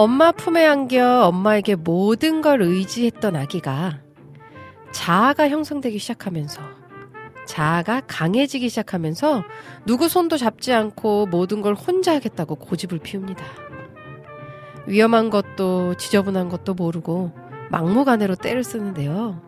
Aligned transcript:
엄마 0.00 0.32
품에 0.32 0.64
안겨 0.64 1.26
엄마에게 1.26 1.74
모든 1.74 2.40
걸 2.40 2.62
의지했던 2.62 3.36
아기가 3.36 4.00
자아가 4.92 5.50
형성되기 5.50 5.98
시작하면서 5.98 6.62
자아가 7.44 8.00
강해지기 8.06 8.70
시작하면서 8.70 9.44
누구 9.84 10.08
손도 10.08 10.38
잡지 10.38 10.72
않고 10.72 11.26
모든 11.26 11.60
걸 11.60 11.74
혼자 11.74 12.14
하겠다고 12.14 12.54
고집을 12.54 13.00
피웁니다. 13.00 13.44
위험한 14.86 15.28
것도 15.28 15.96
지저분한 15.96 16.48
것도 16.48 16.72
모르고 16.72 17.32
막무가내로 17.68 18.36
때를 18.36 18.64
쓰는데요. 18.64 19.42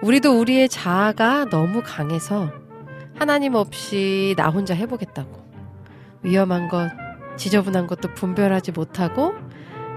우리도 0.00 0.40
우리의 0.40 0.70
자아가 0.70 1.50
너무 1.50 1.82
강해서 1.84 2.50
하나님 3.14 3.56
없이 3.56 4.34
나 4.38 4.48
혼자 4.48 4.72
해보겠다고 4.72 5.42
위험한 6.22 6.68
것, 6.70 6.90
지저분한 7.42 7.88
것도 7.88 8.14
분별하지 8.14 8.70
못하고 8.70 9.34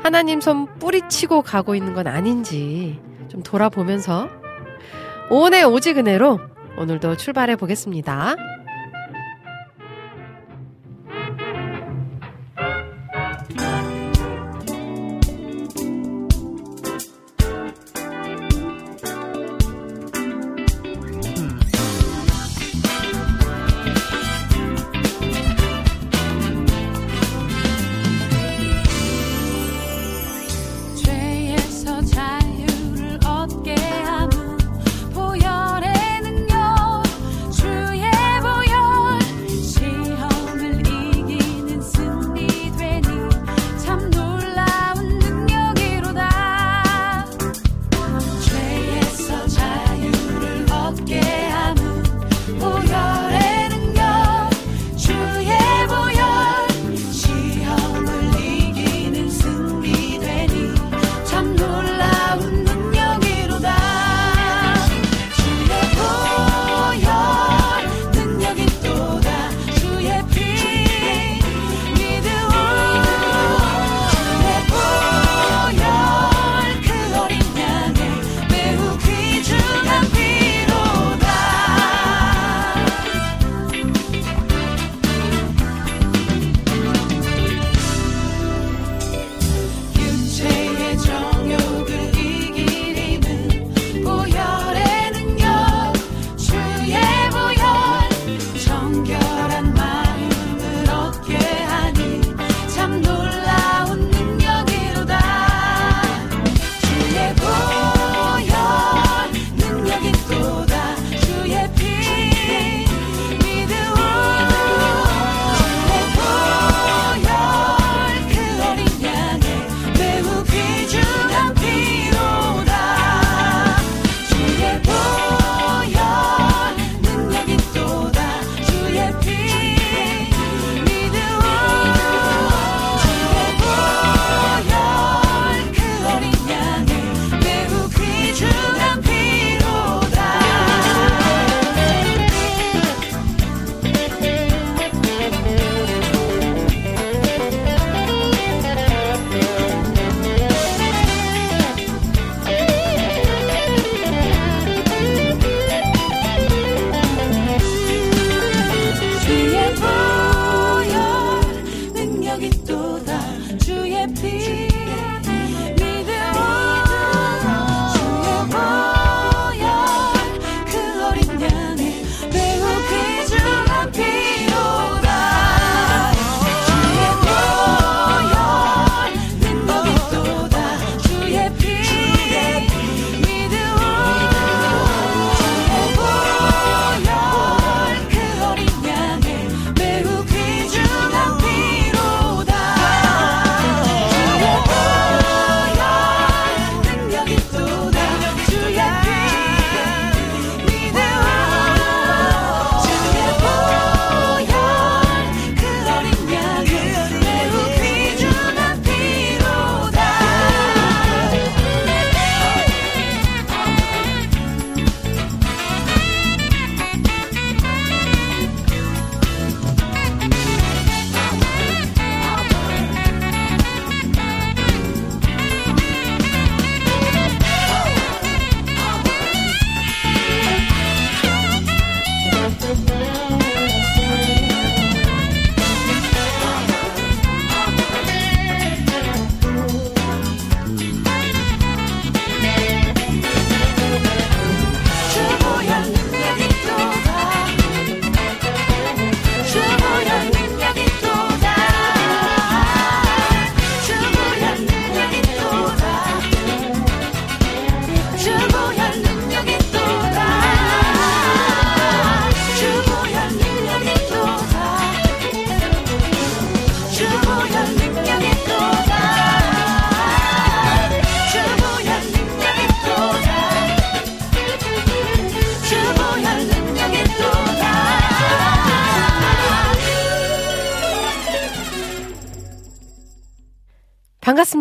하나님 0.01 0.41
손 0.41 0.65
뿌리치고 0.79 1.43
가고 1.43 1.75
있는 1.75 1.93
건 1.93 2.07
아닌지 2.07 2.99
좀 3.27 3.43
돌아보면서 3.43 4.27
오은의 5.29 5.63
오직 5.65 5.99
은혜로 5.99 6.39
오늘도 6.79 7.17
출발해 7.17 7.55
보겠습니다. 7.55 8.35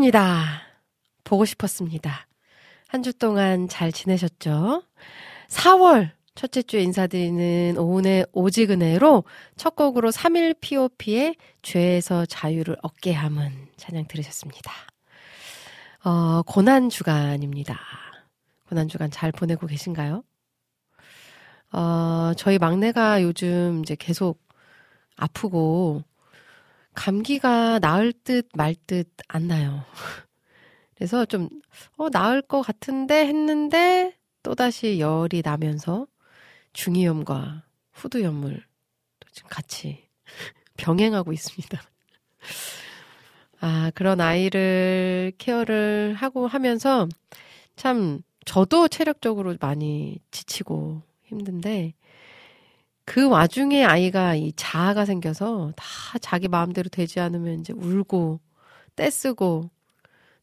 반갑습니다. 0.08 0.62
보고 1.24 1.44
싶었습니다. 1.44 2.26
한 2.88 3.02
주 3.02 3.12
동안 3.16 3.68
잘 3.68 3.90
지내셨죠? 3.90 4.82
4월 5.48 6.10
첫째 6.34 6.62
주에 6.62 6.82
인사드리는 6.82 7.76
오은의 7.78 8.26
오지근해로 8.32 9.24
첫 9.56 9.76
곡으로 9.76 10.10
3일 10.10 10.56
POP의 10.60 11.36
죄에서 11.62 12.26
자유를 12.26 12.76
얻게 12.82 13.12
함은 13.12 13.68
찬양 13.76 14.06
들으셨습니다. 14.08 14.70
어, 16.04 16.42
고난주간입니다. 16.42 17.78
고난주간 18.68 19.10
잘 19.10 19.32
보내고 19.32 19.66
계신가요? 19.66 20.22
어, 21.72 22.32
저희 22.36 22.58
막내가 22.58 23.22
요즘 23.22 23.80
이제 23.82 23.96
계속 23.98 24.42
아프고 25.16 26.02
감기가 26.94 27.78
나을 27.80 28.12
듯 28.12 28.48
말 28.56 28.74
듯 28.86 29.08
안 29.28 29.48
나요. 29.48 29.84
그래서 30.94 31.24
좀, 31.24 31.48
어, 31.96 32.08
나을 32.10 32.42
것 32.42 32.62
같은데 32.62 33.26
했는데 33.26 34.16
또다시 34.42 35.00
열이 35.00 35.42
나면서 35.44 36.06
중이염과 36.72 37.64
후두염을 37.92 38.64
지금 39.32 39.48
같이 39.50 40.08
병행하고 40.76 41.32
있습니다. 41.32 41.82
아, 43.60 43.90
그런 43.94 44.20
아이를 44.20 45.32
케어를 45.38 46.14
하고 46.14 46.46
하면서 46.46 47.08
참 47.76 48.20
저도 48.44 48.88
체력적으로 48.88 49.56
많이 49.60 50.18
지치고 50.30 51.02
힘든데 51.24 51.94
그 53.04 53.28
와중에 53.28 53.84
아이가 53.84 54.34
이 54.34 54.52
자아가 54.56 55.04
생겨서 55.04 55.72
다 55.76 55.84
자기 56.20 56.48
마음대로 56.48 56.88
되지 56.88 57.20
않으면 57.20 57.60
이제 57.60 57.72
울고 57.72 58.40
떼쓰고 58.96 59.70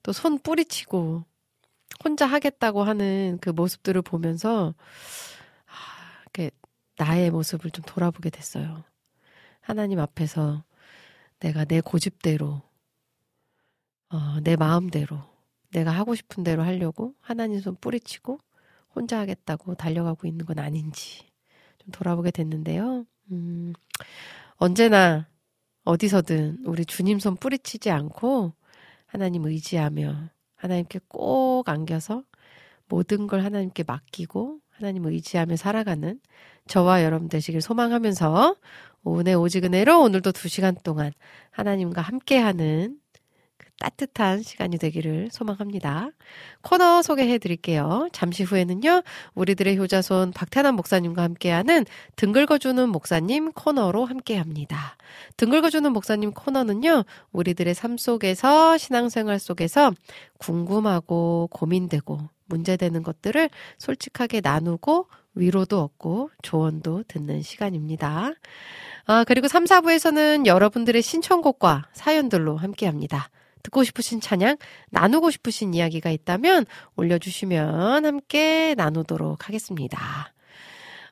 또 0.04 0.12
손 0.14 0.40
뿌리치고 0.40 1.24
혼자 2.04 2.26
하겠다고 2.26 2.84
하는 2.84 3.38
그 3.42 3.50
모습들을 3.52 4.02
보면서 4.02 4.74
아, 5.68 6.22
이렇게 6.24 6.52
나의 6.98 7.32
모습을 7.32 7.72
좀 7.72 7.84
돌아보게 7.86 8.30
됐어요. 8.32 8.84
하나님 9.62 10.00
앞에서 10.00 10.64
내가 11.40 11.66
내 11.66 11.82
고집대로 11.82 12.62
어, 14.10 14.40
내 14.44 14.56
마음대로 14.56 15.20
내가 15.72 15.92
하고 15.92 16.16
싶은 16.16 16.44
대로 16.44 16.64
하려고 16.64 17.16
하나님 17.22 17.60
손 17.60 17.76
뿌리치고 17.76 18.40
혼자 18.96 19.20
하겠다고 19.20 19.76
달려가고 19.76 20.28
있는 20.28 20.46
건 20.46 20.60
아닌지 20.60 21.31
좀 21.82 21.92
돌아보게 21.92 22.32
됐는데요. 22.32 23.06
음, 23.32 23.74
언제나 24.58 25.28
어디서든 25.84 26.60
우리 26.66 26.86
주님 26.86 27.20
손 27.20 27.36
뿌리치지 27.36 27.90
않고 27.90 28.54
하나님 29.08 29.46
의지하며 29.46 30.30
하나님께 30.56 31.00
꼭 31.08 31.68
안겨서 31.68 32.24
모든 32.88 33.26
걸 33.26 33.44
하나님께 33.44 33.84
맡기고 33.84 34.60
하나님 34.70 35.06
의지하며 35.06 35.56
살아가는 35.56 36.20
저와 36.68 37.04
여러분 37.04 37.30
되시길 37.30 37.62
소망하면서 37.62 38.56
오늘 39.04 39.36
오지근해로 39.36 40.02
오늘도 40.04 40.32
두 40.34 40.48
시간 40.48 40.76
동안 40.84 41.12
하나님과 41.50 42.02
함께하는 42.02 43.00
따뜻한 43.82 44.44
시간이 44.44 44.78
되기를 44.78 45.30
소망합니다. 45.32 46.12
코너 46.62 47.02
소개해 47.02 47.40
드릴게요. 47.40 48.10
잠시 48.12 48.44
후에는요, 48.44 49.02
우리들의 49.34 49.80
효자손 49.80 50.34
박태남 50.34 50.76
목사님과 50.76 51.24
함께하는 51.24 51.86
등글거주는 52.16 52.90
목사님 52.90 53.52
코너로 53.54 54.06
함께 54.06 54.38
합니다. 54.38 54.96
등글거주는 55.38 55.92
목사님 55.92 56.32
코너는요, 56.32 57.06
우리들의 57.32 57.74
삶 57.74 57.98
속에서, 57.98 58.78
신앙생활 58.78 59.40
속에서 59.40 59.92
궁금하고 60.38 61.50
고민되고 61.52 62.20
문제되는 62.46 63.02
것들을 63.02 63.50
솔직하게 63.80 64.42
나누고 64.42 65.08
위로도 65.34 65.82
얻고 65.82 66.30
조언도 66.44 67.06
듣는 67.08 67.42
시간입니다. 67.42 68.34
아, 69.08 69.24
그리고 69.24 69.48
3, 69.48 69.64
4부에서는 69.64 70.46
여러분들의 70.46 71.02
신청곡과 71.02 71.88
사연들로 71.94 72.58
함께 72.58 72.86
합니다. 72.86 73.30
듣고 73.64 73.84
싶으신 73.84 74.22
찬양, 74.22 74.58
나누고 74.90 75.32
싶으신 75.32 75.74
이야기가 75.74 76.10
있다면 76.10 76.66
올려주시면 76.96 78.06
함께 78.06 78.76
나누도록 78.76 79.48
하겠습니다. 79.48 80.34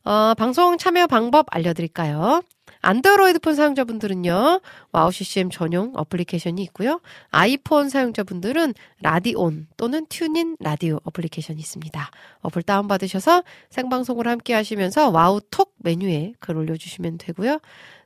어, 0.03 0.33
방송 0.35 0.77
참여 0.77 1.07
방법 1.07 1.45
알려드릴까요? 1.49 2.41
안드로이드 2.81 3.39
폰 3.39 3.55
사용자분들은요, 3.55 4.61
와우 4.93 5.11
CCM 5.11 5.49
전용 5.49 5.91
어플리케이션이 5.95 6.63
있고요. 6.63 7.01
아이폰 7.29 7.89
사용자분들은 7.89 8.73
라디온 9.01 9.67
또는 9.75 10.05
튠인 10.07 10.55
라디오 10.59 10.99
어플리케이션이 11.03 11.59
있습니다. 11.59 12.11
어플 12.41 12.63
다운받으셔서 12.63 13.43
생방송을 13.69 14.27
함께 14.27 14.53
하시면서 14.53 15.09
와우 15.09 15.41
톡 15.51 15.73
메뉴에 15.79 16.33
글 16.39 16.55
올려주시면 16.57 17.17
되고요. 17.17 17.59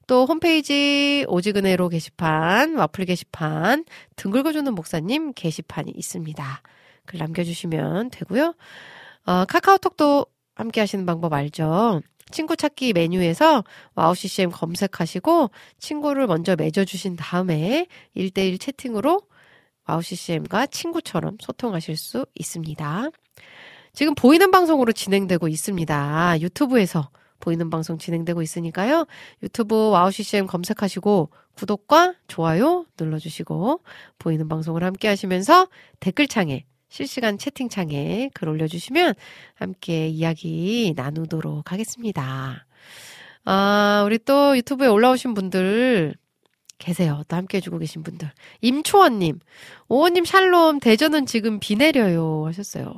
또 0.08 0.26
홈페이지 0.26 1.26
오직은혜로 1.28 1.90
게시판, 1.90 2.76
와플 2.76 3.06
게시판, 3.06 3.86
등 4.16 4.32
긁어주는 4.32 4.74
목사님 4.74 5.34
게시판이 5.34 5.92
있습니다. 5.96 6.62
글 7.06 7.20
남겨주시면 7.20 8.10
되고요. 8.12 8.56
어, 9.26 9.46
카카오톡도 9.46 10.26
함께 10.56 10.82
하시는 10.82 11.06
방법 11.06 11.34
알죠? 11.34 12.02
친구 12.32 12.56
찾기 12.56 12.94
메뉴에서 12.94 13.64
와우 13.96 14.16
CCM 14.16 14.50
검색하시고 14.52 15.52
친구를 15.78 16.28
먼저 16.28 16.56
맺어주신 16.56 17.16
다음에 17.16 17.88
1대1 18.16 18.60
채팅으로 18.60 19.22
와우 19.88 20.02
CCM과 20.02 20.68
친구처럼 20.68 21.38
소통하실 21.40 21.98
수 21.98 22.26
있습니다. 22.36 23.10
지금 23.94 24.16
보이는 24.16 24.50
방송으로 24.50 24.92
진행되고 24.92 25.48
있습니다. 25.48 26.40
유튜브에서 26.40 27.10
보이는 27.44 27.70
방송 27.70 27.98
진행되고 27.98 28.42
있으니까요. 28.42 29.06
유튜브 29.44 29.90
와우 29.90 30.12
CCM 30.12 30.48
검색하시고 30.48 31.30
구독과 31.56 32.16
좋아요 32.30 32.86
눌러주시고 32.98 33.82
보이는 34.18 34.48
방송을 34.48 34.82
함께 34.82 35.10
하시면서 35.10 35.68
댓글창에 36.00 36.64
실시간 36.88 37.38
채팅창에 37.38 38.30
글 38.34 38.48
올려주시면 38.48 39.16
함께 39.56 40.08
이야기 40.08 40.94
나누도록 40.96 41.74
하겠습니다. 41.74 42.66
아, 43.44 44.04
우리 44.06 44.20
또 44.20 44.56
유튜브에 44.56 44.88
올라오신 44.88 45.34
분들 45.34 46.16
계세요. 46.78 47.24
또 47.28 47.36
함께 47.36 47.58
해주고 47.58 47.78
계신 47.78 48.04
분들. 48.04 48.32
임초원님, 48.62 49.40
오은님 49.90 50.24
샬롬, 50.24 50.80
대전은 50.80 51.26
지금 51.26 51.60
비 51.60 51.76
내려요. 51.76 52.46
하셨어요. 52.46 52.94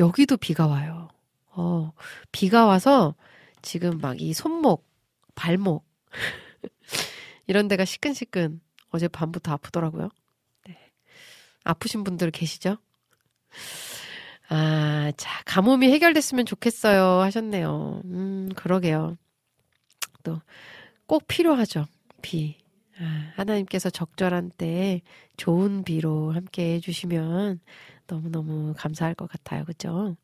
여기도 0.00 0.36
비가 0.36 0.66
와요. 0.66 1.08
어, 1.52 1.92
비가 2.32 2.66
와서 2.66 3.14
지금 3.64 3.98
막 3.98 4.20
이 4.20 4.32
손목, 4.32 4.86
발목, 5.34 5.84
이런 7.46 7.68
데가 7.68 7.84
시끈시끈 7.84 8.60
어제 8.90 9.08
밤부터 9.08 9.52
아프더라고요. 9.52 10.08
네. 10.66 10.78
아프신 11.64 12.04
분들 12.04 12.30
계시죠? 12.30 12.76
아, 14.48 15.12
자, 15.16 15.42
가뭄이 15.46 15.90
해결됐으면 15.90 16.46
좋겠어요. 16.46 17.20
하셨네요. 17.22 18.02
음, 18.04 18.50
그러게요. 18.54 19.16
또, 20.22 20.40
꼭 21.06 21.26
필요하죠. 21.26 21.86
비. 22.22 22.56
아, 23.00 23.32
하나님께서 23.36 23.90
적절한 23.90 24.52
때에 24.56 25.00
좋은 25.36 25.82
비로 25.82 26.32
함께 26.32 26.74
해주시면 26.74 27.60
너무너무 28.06 28.74
감사할 28.76 29.14
것 29.14 29.28
같아요. 29.28 29.64
그죠? 29.64 30.16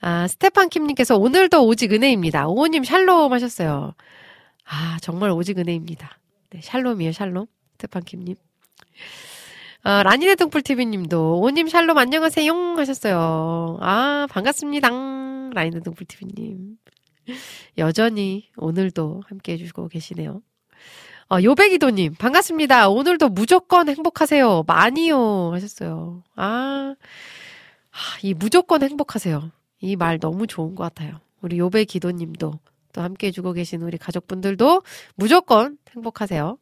아, 0.00 0.26
스테판 0.28 0.68
킴님께서 0.68 1.16
오늘도 1.16 1.66
오직 1.66 1.92
은혜입니다. 1.92 2.48
오은님 2.48 2.84
샬롬 2.84 3.32
하셨어요. 3.32 3.94
아, 4.64 4.98
정말 5.00 5.30
오직 5.30 5.58
은혜입니다. 5.58 6.18
네, 6.50 6.60
샬롬이에요, 6.62 7.12
샬롬. 7.12 7.46
스테판 7.72 8.04
킴님. 8.04 8.36
아, 9.82 10.02
라니네 10.02 10.34
등불TV님도 10.34 11.40
오은님 11.40 11.68
샬롬 11.68 11.96
안녕하세요 11.96 12.52
하셨어요. 12.76 13.78
아, 13.80 14.26
반갑습니다. 14.30 14.88
라니네 15.54 15.80
등불TV님. 15.80 16.76
여전히 17.78 18.50
오늘도 18.56 19.22
함께 19.26 19.52
해주고 19.52 19.88
계시네요. 19.88 20.42
어, 21.30 21.38
요배기도님, 21.42 22.14
반갑습니다. 22.14 22.88
오늘도 22.88 23.28
무조건 23.28 23.88
행복하세요. 23.88 24.64
많이요. 24.66 25.52
하셨어요. 25.52 26.22
아, 26.36 26.94
이 28.22 28.32
무조건 28.34 28.82
행복하세요. 28.82 29.50
이 29.80 29.96
말 29.96 30.18
너무 30.18 30.46
좋은 30.46 30.74
것 30.74 30.84
같아요. 30.84 31.20
우리 31.42 31.58
요배기도님도 31.58 32.52
또 32.94 33.02
함께 33.02 33.26
해주고 33.28 33.52
계신 33.52 33.82
우리 33.82 33.98
가족분들도 33.98 34.82
무조건 35.16 35.76
행복하세요. 35.94 36.56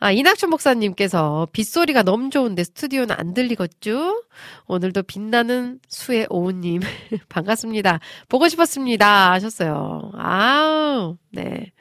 아, 0.00 0.10
이낙춘 0.12 0.50
목사님께서 0.50 1.46
빗소리가 1.52 2.02
너무 2.02 2.28
좋은데 2.28 2.64
스튜디오는 2.64 3.14
안 3.16 3.32
들리겠죠? 3.34 4.22
오늘도 4.66 5.04
빛나는 5.04 5.78
수의 5.88 6.26
오우님. 6.28 6.80
반갑습니다. 7.30 8.00
보고 8.28 8.48
싶었습니다. 8.48 9.32
하셨어요. 9.32 10.10
아우, 10.14 11.16
네. 11.30 11.72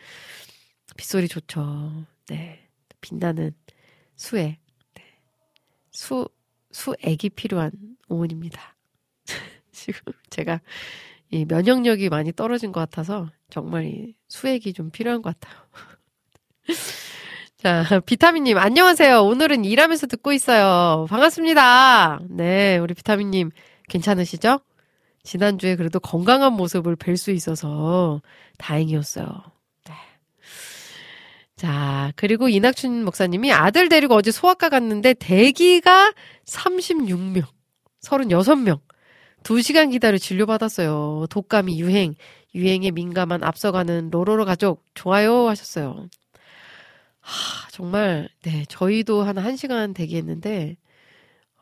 빗소리 1.01 1.27
좋죠. 1.27 2.05
네. 2.27 2.59
빛나는 3.01 3.55
수에. 4.15 4.59
네. 4.93 5.03
수, 5.89 6.29
수액이 6.71 7.31
필요한 7.31 7.71
오은입니다. 8.07 8.75
지금 9.71 10.13
제가 10.29 10.61
이 11.31 11.45
면역력이 11.45 12.09
많이 12.09 12.31
떨어진 12.31 12.71
것 12.71 12.81
같아서 12.81 13.31
정말 13.49 13.85
이 13.85 14.13
수액이 14.27 14.73
좀 14.73 14.91
필요한 14.91 15.23
것 15.23 15.35
같아요. 15.39 15.65
자, 17.57 17.99
비타민님, 18.05 18.59
안녕하세요. 18.59 19.23
오늘은 19.23 19.65
일하면서 19.65 20.05
듣고 20.05 20.33
있어요. 20.33 21.07
반갑습니다. 21.09 22.21
네, 22.29 22.77
우리 22.77 22.93
비타민님, 22.93 23.49
괜찮으시죠? 23.89 24.59
지난주에 25.23 25.77
그래도 25.77 25.99
건강한 25.99 26.53
모습을 26.53 26.95
뵐 26.95 27.17
수 27.17 27.31
있어서 27.31 28.21
다행이었어요. 28.59 29.60
네. 31.61 31.67
자, 31.67 32.11
그리고 32.15 32.49
이낙춘 32.49 33.05
목사님이 33.05 33.51
아들 33.51 33.87
데리고 33.87 34.15
어제 34.15 34.31
소아과 34.31 34.69
갔는데 34.69 35.13
대기가 35.13 36.11
36명, 36.45 37.45
36명. 38.01 38.79
2시간 39.43 39.91
기다려 39.91 40.17
진료받았어요. 40.17 41.27
독감이 41.29 41.79
유행, 41.79 42.15
유행에 42.55 42.91
민감한 42.91 43.43
앞서가는 43.43 44.09
로로로 44.09 44.45
가족, 44.45 44.83
좋아요 44.95 45.47
하셨어요. 45.49 46.07
하, 47.19 47.69
정말, 47.69 48.29
네, 48.41 48.65
저희도 48.67 49.23
한 49.23 49.35
1시간 49.35 49.93
대기했는데, 49.93 50.77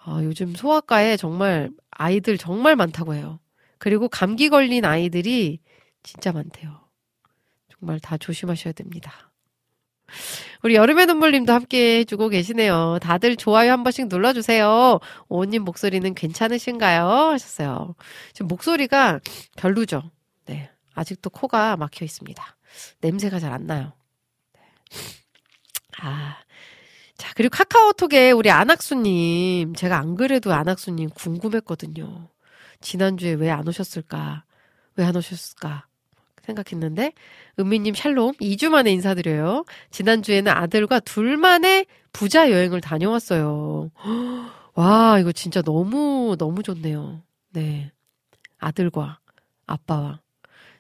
아, 0.02 0.22
요즘 0.24 0.56
소아과에 0.56 1.18
정말 1.18 1.72
아이들 1.92 2.38
정말 2.38 2.78
많다고 2.78 3.16
해요. 3.16 3.40
그리고 3.78 4.08
감기 4.08 4.50
걸린 4.50 4.86
아이들이 4.86 5.60
진짜 6.04 6.32
많대요. 6.32 6.88
정말 7.70 8.00
다 8.00 8.18
조심하셔야 8.18 8.74
됩니다. 8.74 9.29
우리 10.64 10.76
여름의 10.76 11.06
눈물님도 11.08 11.54
함께 11.54 12.00
해주고 12.00 12.30
계시네요. 12.30 13.00
다들 13.02 13.36
좋아요 13.36 13.72
한 13.72 13.84
번씩 13.84 14.08
눌러주세요. 14.08 15.00
오님 15.30 15.64
목소리는 15.64 16.14
괜찮으신가요? 16.14 17.06
하셨어요. 17.08 17.96
지금 18.34 18.48
목소리가 18.48 19.20
별로죠. 19.56 20.12
네. 20.46 20.70
아직도 20.96 21.30
코가 21.30 21.78
막혀 21.78 22.06
있습니다. 22.06 22.44
냄새가 23.02 23.40
잘 23.40 23.54
안 23.54 23.66
나요. 23.68 23.94
네. 24.54 24.60
아. 26.02 26.38
자, 27.18 27.34
그리고 27.36 27.52
카카오톡에 27.58 28.32
우리 28.32 28.50
안학수님. 28.50 29.76
제가 29.76 29.98
안 29.98 30.16
그래도 30.16 30.54
안학수님 30.54 31.10
궁금했거든요. 31.10 32.30
지난주에 32.82 33.34
왜 33.34 33.50
안 33.50 33.68
오셨을까? 33.68 34.46
왜 34.96 35.06
안 35.06 35.16
오셨을까? 35.18 35.86
생각했는데, 36.50 37.14
은미님 37.60 37.94
샬롬 37.94 38.34
2주 38.34 38.70
만에 38.70 38.92
인사드려요. 38.92 39.66
지난주에는 39.92 40.52
아들과 40.52 41.00
둘만의 41.00 41.86
부자 42.14 42.52
여행을 42.52 42.82
다녀왔어요. 42.82 43.92
와, 44.76 45.20
이거 45.20 45.32
진짜 45.32 45.62
너무, 45.62 46.36
너무 46.38 46.64
좋네요. 46.64 47.22
네. 47.52 47.92
아들과 48.60 49.20
아빠와. 49.68 50.22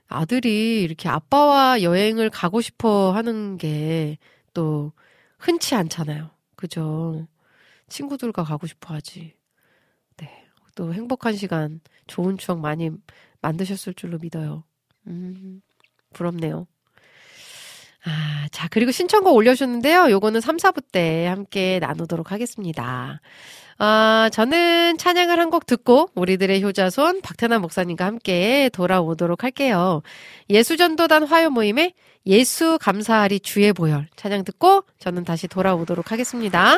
아들이 0.07 0.81
이렇게 0.81 1.07
아빠와 1.07 1.81
여행을 1.83 2.29
가고 2.29 2.61
싶어 2.61 3.11
하는 3.11 3.57
게 3.57 4.17
또 4.53 4.91
흔치 5.37 5.75
않잖아요. 5.75 6.31
그죠? 6.55 7.27
친구들과 7.87 8.43
가고 8.43 8.67
싶어 8.67 8.93
하지. 8.93 9.35
네. 10.17 10.45
또 10.75 10.93
행복한 10.93 11.35
시간, 11.35 11.79
좋은 12.07 12.37
추억 12.37 12.59
많이 12.59 12.89
만드셨을 13.41 13.93
줄로 13.93 14.17
믿어요. 14.19 14.63
음, 15.09 15.61
부럽네요. 16.13 16.67
아, 18.05 18.47
자, 18.51 18.67
그리고 18.69 18.91
신청곡 18.91 19.35
올려주셨는데요. 19.35 20.09
요거는 20.11 20.39
3, 20.41 20.57
4부 20.57 20.83
때 20.91 21.25
함께 21.27 21.79
나누도록 21.79 22.31
하겠습니다. 22.31 23.19
아, 23.77 24.29
저는 24.33 24.97
찬양을 24.97 25.39
한 25.39 25.49
곡 25.49 25.65
듣고 25.65 26.09
우리들의 26.15 26.61
효자손 26.63 27.21
박태남 27.21 27.61
목사님과 27.61 28.05
함께 28.05 28.69
돌아오도록 28.73 29.43
할게요. 29.43 30.01
예수전도단 30.49 31.23
화요 31.23 31.49
모임에 31.49 31.93
예수 32.27 32.77
감사하리 32.79 33.39
주의 33.39 33.73
보혈 33.73 34.07
찬양 34.15 34.43
듣고 34.43 34.83
저는 34.99 35.23
다시 35.23 35.47
돌아오도록 35.47 36.11
하겠습니다. 36.11 36.77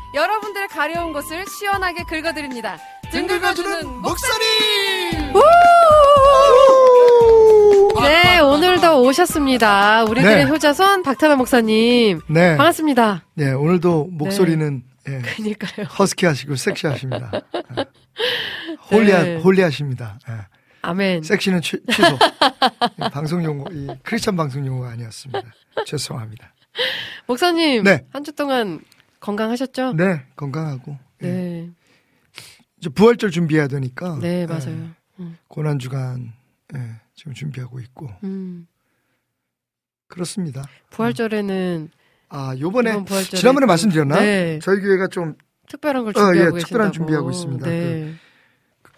여러분들의 0.13 0.67
가려운 0.67 1.13
곳을 1.13 1.45
시원하게 1.47 2.03
긁어드립니다 2.03 2.77
등 3.11 3.27
긁어주는 3.27 3.87
목사님 4.01 5.33
네 8.03 8.39
오늘도 8.39 9.03
오셨습니다 9.03 10.03
우리들의 10.05 10.45
네. 10.45 10.49
효자손 10.51 11.03
박타나 11.03 11.35
목사님 11.35 12.19
네. 12.27 12.57
반갑습니다 12.57 13.23
네, 13.35 13.51
오늘도 13.51 14.09
목소리는 14.11 14.83
예, 15.07 15.19
그니까요 15.35 15.87
허스키하시고 15.87 16.55
섹시하십니다. 16.57 17.31
예. 17.79 17.85
홀리하, 18.91 19.23
네. 19.23 19.35
홀리하십니다. 19.37 20.19
예. 20.29 20.33
아멘 20.83 21.23
섹시는 21.23 21.61
취, 21.61 21.79
취소. 21.91 22.13
이 22.13 23.09
방송 23.11 23.43
용어, 23.43 23.65
이 23.71 23.87
크리스천 24.03 24.35
방송 24.35 24.63
용어가 24.63 24.89
아니었습니다. 24.91 25.41
죄송합니다. 25.87 26.53
목사님 27.25 27.83
네. 27.83 28.05
한 28.13 28.23
주 28.23 28.31
동안 28.33 28.79
건강하셨죠? 29.21 29.93
네, 29.93 30.25
건강하고. 30.35 30.97
예. 31.23 31.27
네, 31.27 31.69
이제 32.77 32.89
부활절 32.89 33.31
준비해야 33.31 33.67
되니까. 33.67 34.17
네, 34.19 34.41
예, 34.41 34.45
맞아요. 34.45 34.89
음, 35.19 35.37
고난 35.47 35.79
주간, 35.79 36.33
예, 36.75 36.79
지금 37.15 37.33
준비하고 37.33 37.79
있고. 37.79 38.09
음. 38.23 38.67
그렇습니다. 40.07 40.63
부활절에는 40.89 41.89
아, 42.29 42.55
요번에, 42.59 42.91
지난번에 43.31 43.65
또- 43.65 43.67
말씀드렸나? 43.67 44.19
네, 44.19 44.59
저희 44.61 44.81
교회가 44.81 45.07
좀 45.07 45.35
특별한 45.67 46.03
걸 46.03 46.17
어, 46.17 46.21
예, 46.21 46.33
준비하고 46.33 46.57
특별한 46.59 46.87
계신다고. 46.91 46.91
준비하고 46.93 47.31
있습니다. 47.31 47.65
네, 47.69 48.13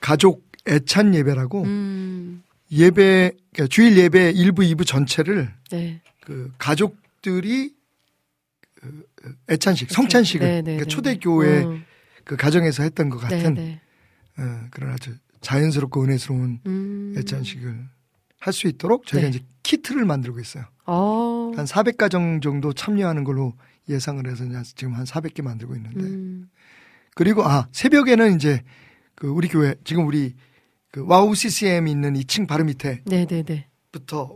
가족 0.02 0.44
애찬 0.68 1.14
예배라고 1.14 1.64
음, 1.64 2.44
예배, 2.72 3.32
그러니까 3.54 3.68
주일 3.70 3.98
예배 3.98 4.34
1부, 4.34 4.60
2부 4.74 4.88
전체를 4.88 5.54
네, 5.72 6.02
그 6.22 6.52
가족들이 6.58 7.76
그 8.76 9.06
애찬식, 9.50 9.92
성찬식을 9.92 10.64
그러니까 10.64 10.84
네. 10.84 10.86
초대교회 10.86 11.64
어, 11.64 11.80
그 12.24 12.36
가정에서 12.36 12.84
했던 12.84 13.10
것 13.10 13.20
네, 13.28 13.38
같은 13.38 13.54
네. 13.56 13.82
어, 14.38 14.68
그런 14.72 14.92
아주 14.92 15.16
자연스럽고 15.42 16.04
은혜스러운 16.04 16.60
음, 16.66 17.14
애찬식을 17.18 17.88
할 18.44 18.54
수 18.54 18.68
있도록 18.68 19.06
저희가 19.06 19.30
네. 19.30 19.38
이제 19.38 19.46
키트를 19.64 20.04
만들고 20.04 20.40
있어요. 20.42 20.66
어, 20.86 21.54
한 21.56 21.66
400가정 21.66 22.42
정도 22.42 22.74
참여하는 22.74 23.24
걸로 23.24 23.54
예상을 23.88 24.26
해서 24.30 24.44
지금 24.76 24.94
한 24.96 25.06
400개 25.06 25.42
만들고 25.42 25.76
있는데 25.76 26.04
음, 26.04 26.50
그리고 27.16 27.44
아 27.44 27.68
새벽에는 27.72 28.36
이제 28.36 28.62
그 29.16 29.28
우리 29.28 29.48
교회 29.48 29.76
지금 29.86 30.06
우리 30.06 30.36
그 30.92 31.06
와우 31.08 31.34
CCM 31.34 31.88
있는 31.88 32.16
2층 32.16 32.48
바로 32.48 32.66
밑에부터 32.66 33.00
네, 33.06 33.26
네, 33.26 33.44
네, 33.44 33.68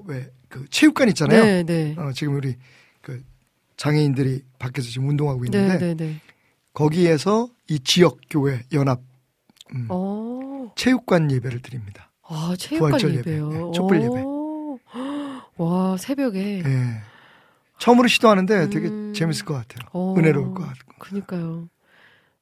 왜그 0.06 0.68
체육관 0.70 1.10
있잖아요. 1.10 1.44
네, 1.44 1.64
네, 1.64 1.96
어, 1.98 2.14
지금 2.14 2.36
우리 2.36 2.54
그 2.54 2.60
장애인들이 3.78 4.44
밖에서 4.60 4.90
지금 4.90 5.10
운동하고 5.10 5.44
네, 5.46 5.58
있는데 5.60 5.78
네, 5.80 5.96
네. 5.96 6.22
거기에서 6.74 7.50
이 7.70 7.80
지역 7.80 8.20
교회 8.30 8.64
연합 8.74 9.02
음, 9.74 9.88
어, 9.90 10.72
체육관 10.76 11.32
예배를 11.32 11.62
드립니다. 11.62 12.12
아, 12.24 12.56
체육관 12.58 12.90
부활절 12.92 13.16
예배, 13.16 13.32
예배요. 13.32 13.50
네, 13.50 13.72
촛불 13.74 13.98
예배. 14.02 14.22
오, 14.24 14.80
와, 15.58 15.98
새벽에. 15.98 16.60
예. 16.66 17.02
처음으로 17.80 18.08
시도하는데 18.08 18.70
되게 18.70 18.88
음. 18.88 19.14
재밌을 19.14 19.46
것 19.46 19.54
같아요. 19.54 19.88
어, 19.94 20.16
은혜로울 20.18 20.54
것 20.54 20.64
같고. 20.66 20.96
그니까요. 21.00 21.70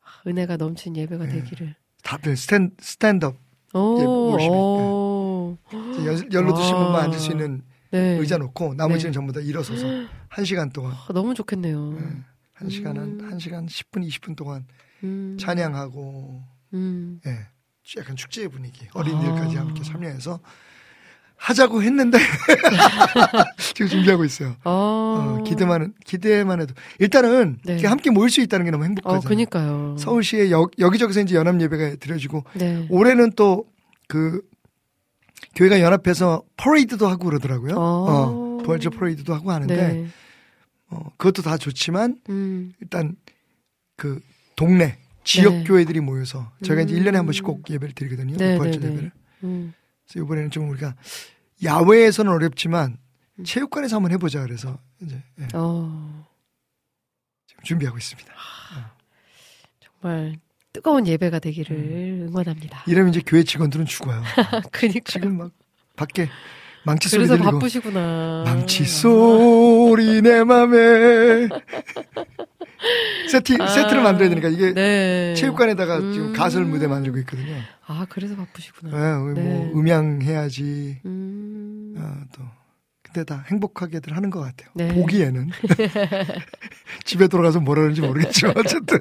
아, 0.04 0.08
은혜가 0.28 0.58
넘친 0.58 0.96
예배가 0.96 1.26
네. 1.26 1.34
되기를. 1.42 1.76
다들 2.04 2.38
스탠, 2.38 2.72
스탠드업. 2.80 3.36
오, 3.74 4.32
모시네. 4.32 4.56
오. 4.56 5.58
이제 5.94 6.06
연- 6.06 6.34
연로 6.34 6.54
드신 6.54 6.74
와. 6.76 6.84
분만 6.86 7.04
앉을 7.06 7.20
수 7.20 7.32
있는 7.32 7.62
네. 7.96 8.18
의자 8.18 8.38
놓고 8.38 8.74
나머지는 8.76 9.12
네. 9.12 9.14
전부 9.14 9.34
다 9.34 9.40
일어서서 9.40 9.86
한 10.30 10.46
시간 10.46 10.70
동안 10.70 10.94
아, 10.94 11.14
너무 11.14 11.34
좋겠네요. 11.34 11.98
예, 12.00 12.04
한 12.54 12.70
시간 12.70 12.98
한, 12.98 13.20
음. 13.20 13.32
한 13.32 13.40
시간 13.40 13.66
10분, 13.66 14.08
20분 14.08 14.36
동안 14.36 14.66
음. 15.04 15.38
찬양하고 15.40 16.42
음. 16.74 17.20
예. 17.26 17.40
약간 17.98 18.16
축제의 18.16 18.50
분위기. 18.50 18.88
어린이들까지 18.94 19.58
아. 19.58 19.62
함께 19.62 19.84
참여해서 19.84 20.40
하자고 21.38 21.84
했는데 21.84 22.18
지금 23.76 23.88
준비하고 23.88 24.24
있어요. 24.26 24.56
어. 24.64 25.38
어, 25.40 25.44
기대만 25.44 25.94
기대만 26.04 26.62
해도 26.62 26.74
일단은 26.98 27.60
네. 27.64 27.86
함께 27.86 28.10
모일 28.10 28.30
수 28.30 28.42
있다는 28.42 28.66
게 28.66 28.72
너무 28.72 28.84
어, 28.84 28.88
행복하잖아요. 28.88 29.30
그니까요. 29.30 29.96
서울시에 30.00 30.50
여, 30.50 30.66
여기저기서 30.80 31.22
이제 31.22 31.36
연합 31.36 31.60
예배가 31.62 31.98
드려지고 31.98 32.44
네. 32.56 32.88
올해는 32.90 33.34
또 33.34 33.66
그 34.08 34.42
교회가 35.56 35.80
연합해서 35.80 36.44
퍼레이드도 36.58 37.08
하고 37.08 37.26
그러더라고요. 37.26 37.76
어. 37.76 37.80
어, 37.80 38.58
부활절 38.64 38.92
퍼레이드도 38.92 39.34
하고 39.34 39.52
하는데 39.52 39.76
네. 39.76 40.08
어, 40.90 41.12
그것도 41.18 41.42
다 41.42 41.58
좋지만 41.58 42.20
음. 42.30 42.74
일단 42.82 43.16
그 43.96 44.22
동네 44.56 44.98
지역 45.24 45.54
네. 45.54 45.64
교회들이 45.64 46.00
모여서 46.02 46.52
저희가 46.64 46.84
이제 46.84 46.96
음. 46.96 47.04
1년에 47.04 47.14
한 47.14 47.26
번씩 47.26 47.44
꼭 47.44 47.70
예배를 47.70 47.96
드리거든요. 47.96 48.38
네, 48.38 48.58
부활절 48.58 48.82
네, 48.82 48.88
네. 48.88 48.94
예배를. 48.94 49.12
음. 49.44 49.74
그래서 50.08 50.26
이번에는 50.26 50.52
좀 50.52 50.70
우리가 50.70 50.96
야외에서는 51.64 52.32
어렵지만 52.32 52.98
음. 53.40 53.44
체육관에서 53.44 53.96
한번 53.98 54.12
해보자 54.12 54.42
그래서 54.42 54.80
이제 55.02 55.22
예, 55.40 55.48
어. 55.54 56.28
지금 57.48 57.64
준비하고 57.64 57.98
있습니다. 57.98 58.34
정말 59.80 60.36
뜨거운 60.76 61.08
예배가 61.08 61.40
되기를 61.40 62.28
응원합니다. 62.28 62.84
이러면 62.86 63.12
이제 63.14 63.22
교회 63.26 63.44
직원들은 63.44 63.86
죽어요. 63.86 64.22
그니까. 64.74 65.00
지금 65.06 65.38
막 65.38 65.52
밖에 65.96 66.28
망치 66.84 67.08
소리 67.08 67.20
그래서 67.20 67.38
들리고 67.38 67.52
바쁘시구나. 67.60 68.44
망치 68.46 68.84
소리 68.84 70.22
내 70.22 70.44
맘에 70.44 71.48
세트 73.32 73.56
아, 73.62 73.68
세트를 73.68 74.04
만들어야 74.04 74.28
되니까 74.30 74.50
이게 74.50 74.74
네. 74.74 75.34
체육관에다가 75.36 76.00
음. 76.00 76.12
지금 76.12 76.34
가설 76.34 76.66
무대 76.66 76.88
만들고 76.88 77.20
있거든요. 77.20 77.56
아, 77.88 78.06
그래서 78.10 78.34
예, 78.34 78.38
바쁘시구나. 78.38 79.20
뭐 79.20 79.32
네. 79.34 79.72
음향 79.74 80.24
해야지 80.24 81.00
음. 81.06 81.96
어, 81.98 82.22
또 82.36 82.44
근데 83.02 83.24
다 83.24 83.46
행복하게들 83.48 84.14
하는 84.14 84.30
것 84.30 84.42
같아요. 84.42 84.70
네. 84.74 84.94
보기에는 84.94 85.50
집에 87.06 87.30
돌아가서 87.30 87.62
뭐라 87.62 87.80
그러는지 87.84 88.02
모르겠지만 88.02 88.56
어쨌든 88.58 89.00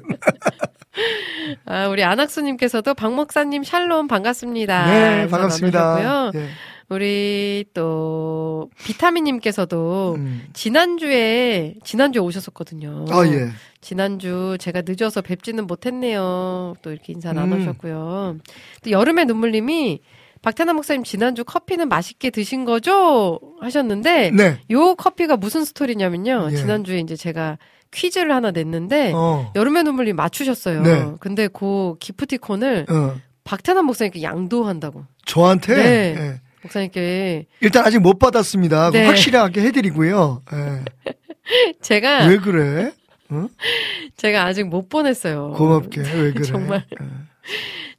아, 1.65 1.87
우리 1.87 2.03
안학수님께서도 2.03 2.93
박 2.93 3.13
목사님 3.13 3.63
샬롬 3.63 4.07
반갑습니다. 4.07 4.85
네 4.87 5.27
반갑습니다. 5.27 6.31
예. 6.35 6.49
우리 6.87 7.65
또 7.73 8.69
비타민님께서도 8.83 10.15
음. 10.17 10.47
지난주에 10.53 11.75
지난주에 11.83 12.21
오셨었거든요. 12.21 13.05
아, 13.09 13.25
예. 13.25 13.49
지난주 13.81 14.55
제가 14.59 14.83
늦어서 14.85 15.21
뵙지는 15.21 15.65
못했네요. 15.67 16.75
또 16.81 16.91
이렇게 16.91 17.13
인사 17.13 17.31
음. 17.31 17.35
나누셨고요. 17.35 18.37
또 18.83 18.91
여름의 18.91 19.25
눈물님이 19.25 20.01
박태나 20.43 20.73
목사님 20.73 21.03
지난주 21.03 21.43
커피는 21.43 21.89
맛있게 21.89 22.29
드신 22.29 22.65
거죠? 22.65 23.39
하셨는데 23.61 24.29
네. 24.29 24.59
요 24.69 24.93
커피가 24.93 25.37
무슨 25.37 25.65
스토리냐면요. 25.65 26.49
예. 26.51 26.55
지난주에 26.55 26.99
이제 26.99 27.15
제가 27.15 27.57
퀴즈를 27.91 28.33
하나 28.33 28.51
냈는데 28.51 29.11
어. 29.15 29.51
여름의 29.55 29.83
눈물님 29.83 30.15
맞추셨어요. 30.15 30.81
네. 30.81 31.05
근데 31.19 31.47
그 31.47 31.95
기프티콘을 31.99 32.85
어. 32.89 33.15
박태남 33.43 33.85
목사님께 33.85 34.21
양도한다고. 34.21 35.05
저한테 35.25 35.75
네. 35.75 36.15
예. 36.17 36.41
목사님께 36.63 37.45
일단 37.61 37.85
아직 37.85 37.99
못 37.99 38.19
받았습니다. 38.19 38.91
네. 38.91 39.05
확실하게 39.05 39.61
해드리고요. 39.61 40.41
예. 40.53 41.13
제가 41.81 42.25
왜 42.25 42.37
그래? 42.37 42.91
제가 44.17 44.45
아직 44.45 44.63
못 44.67 44.89
보냈어요. 44.89 45.51
고맙게 45.51 46.01
왜 46.01 46.31
그래? 46.33 46.43
정말 46.45 46.85
예. 46.91 47.05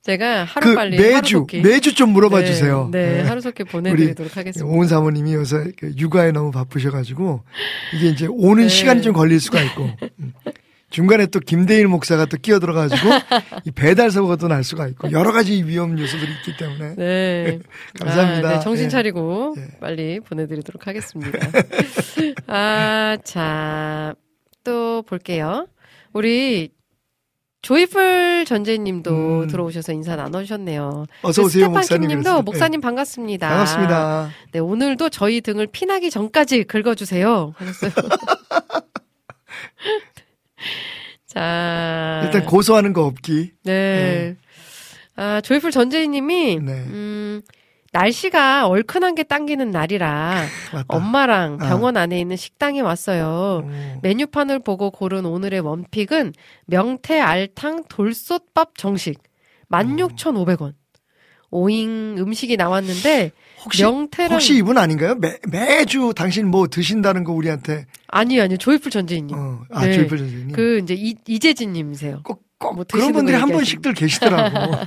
제가 0.07 0.45
하루 0.45 0.69
그 0.69 0.75
빨리 0.77 0.97
매주 0.97 1.15
하루속히 1.17 1.61
매주 1.63 1.93
좀 1.93 2.11
물어봐 2.11 2.41
네, 2.41 2.47
주세요. 2.47 2.89
네, 2.93 3.19
예. 3.19 3.23
하루속히 3.23 3.65
보내드리도록 3.65 4.37
하겠습니다. 4.37 4.73
온 4.73 4.87
사모님이 4.87 5.35
요새 5.35 5.73
그 5.77 5.93
육아에 5.97 6.31
너무 6.31 6.53
바쁘셔가지고 6.53 7.43
이게 7.97 8.09
이제 8.11 8.29
오는 8.31 8.63
네. 8.63 8.69
시간이 8.69 9.03
좀 9.03 9.13
걸릴 9.13 9.41
수가 9.41 9.61
있고 9.63 9.91
음. 10.21 10.33
중간에 10.91 11.27
또 11.27 11.41
김대일 11.41 11.89
목사가 11.89 12.25
또 12.27 12.37
끼어들어가지고 12.37 13.09
이 13.65 13.73
배달 13.73 14.13
사고가 14.13 14.37
또 14.37 14.47
날 14.47 14.63
수가 14.63 14.87
있고 14.87 15.11
여러 15.11 15.33
가지 15.33 15.65
위험 15.65 15.99
요소들이 15.99 16.31
있기 16.35 16.57
때문에 16.57 16.95
네. 16.95 17.59
감사합니다. 17.99 18.49
아, 18.49 18.53
네, 18.53 18.61
정신 18.61 18.85
예. 18.85 18.89
차리고 18.89 19.57
예. 19.59 19.79
빨리 19.81 20.21
보내드리도록 20.21 20.87
하겠습니다. 20.87 21.37
아, 22.47 23.19
자, 23.25 24.15
또 24.63 25.03
볼게요. 25.03 25.67
우리 26.13 26.76
조이풀 27.67 28.45
전재님도 28.47 29.11
음. 29.11 29.47
들어오셔서 29.49 29.93
인사 29.93 30.15
나눠주셨네요. 30.15 31.07
어서 31.23 31.43
그 31.43 31.47
오세요 31.47 31.65
스테판 31.65 31.73
목사님. 31.73 32.01
킴님도 32.03 32.23
그랬어요. 32.23 32.43
목사님 32.43 32.81
반갑습니다. 32.81 33.45
예. 33.45 33.51
반갑습니다. 33.51 34.31
네, 34.53 34.61
오늘도 34.61 35.09
저희 35.09 35.41
등을 35.41 35.67
피나기 35.67 36.09
전까지 36.09 36.63
긁어주세요. 36.63 37.55
하셨어요. 37.57 37.91
자. 41.27 42.21
일단 42.27 42.45
고소하는 42.45 42.93
거 42.93 43.05
없기. 43.05 43.51
네. 43.65 44.37
아, 45.17 45.41
조이풀 45.41 45.73
전재희님이, 45.73 46.61
네. 46.63 46.73
음, 46.73 47.43
날씨가 47.93 48.67
얼큰한 48.69 49.15
게 49.15 49.23
당기는 49.23 49.71
날이라. 49.71 50.45
엄마랑 50.89 51.59
아. 51.61 51.69
병원 51.69 51.97
안에 51.97 52.21
있는 52.21 52.37
식당에 52.37 52.81
왔어요. 52.81 53.63
어. 53.65 53.99
메뉴판을 54.03 54.61
보고 54.61 54.91
고른 54.91 55.25
오늘의 55.25 55.61
원픽은 55.61 56.33
명태 56.67 57.21
알탕 57.21 57.85
돌솥밥 57.89 58.77
정식 58.77 59.19
16,500원. 59.71 60.75
오잉 61.51 62.17
음식이 62.19 62.57
나왔는데 62.57 63.31
혹시 63.65 63.83
명태랑 63.83 64.33
혹시 64.33 64.57
이분 64.57 64.79
아닌가요? 64.79 65.15
매, 65.15 65.39
매주 65.49 66.13
당신 66.15 66.49
뭐 66.51 66.67
드신다는 66.67 67.23
거 67.25 67.33
우리한테 67.33 67.87
아니요 68.09 68.43
아니요 68.43 68.59
조이풀 68.59 68.91
전재희님. 68.91 69.35
어, 69.37 69.61
아 69.71 69.87
네. 69.87 69.93
조이풀 69.93 70.19
선생님. 70.19 70.53
그 70.53 70.81
이제 70.83 70.95
이, 70.95 71.15
이재진님이세요. 71.27 72.21
꼭, 72.25 72.43
꼭 72.59 72.75
뭐 72.75 72.85
그런 72.91 73.13
분들이 73.13 73.37
거한 73.37 73.51
번씩들 73.51 73.95
계시더라고. 73.95 74.77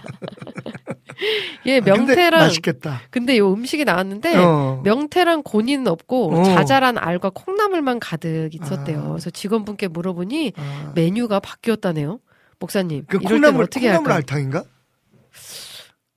예 1.66 1.78
아, 1.78 1.82
명태랑 1.82 2.40
맛있겠다. 2.42 3.02
근데 3.10 3.38
요 3.38 3.52
음식이 3.54 3.86
나왔는데 3.86 4.36
어. 4.38 4.82
명태랑 4.84 5.44
고니는 5.44 5.88
없고 5.88 6.40
어. 6.40 6.44
자잘한 6.44 6.98
알과 6.98 7.32
콩나물만 7.34 8.00
가득 8.00 8.50
있었대요. 8.54 9.00
아. 9.04 9.08
그래서 9.10 9.30
직원분께 9.30 9.88
물어보니 9.90 10.54
아. 10.56 10.92
메뉴가 10.96 11.40
바뀌었다네요. 11.40 12.20
목사님 12.60 13.06
그 13.08 13.18
이럴 13.18 13.30
콩나물 13.40 13.64
어떻게 13.64 13.88
콩나물 13.88 14.12
할까요? 14.12 14.16
알탕인가? 14.18 14.64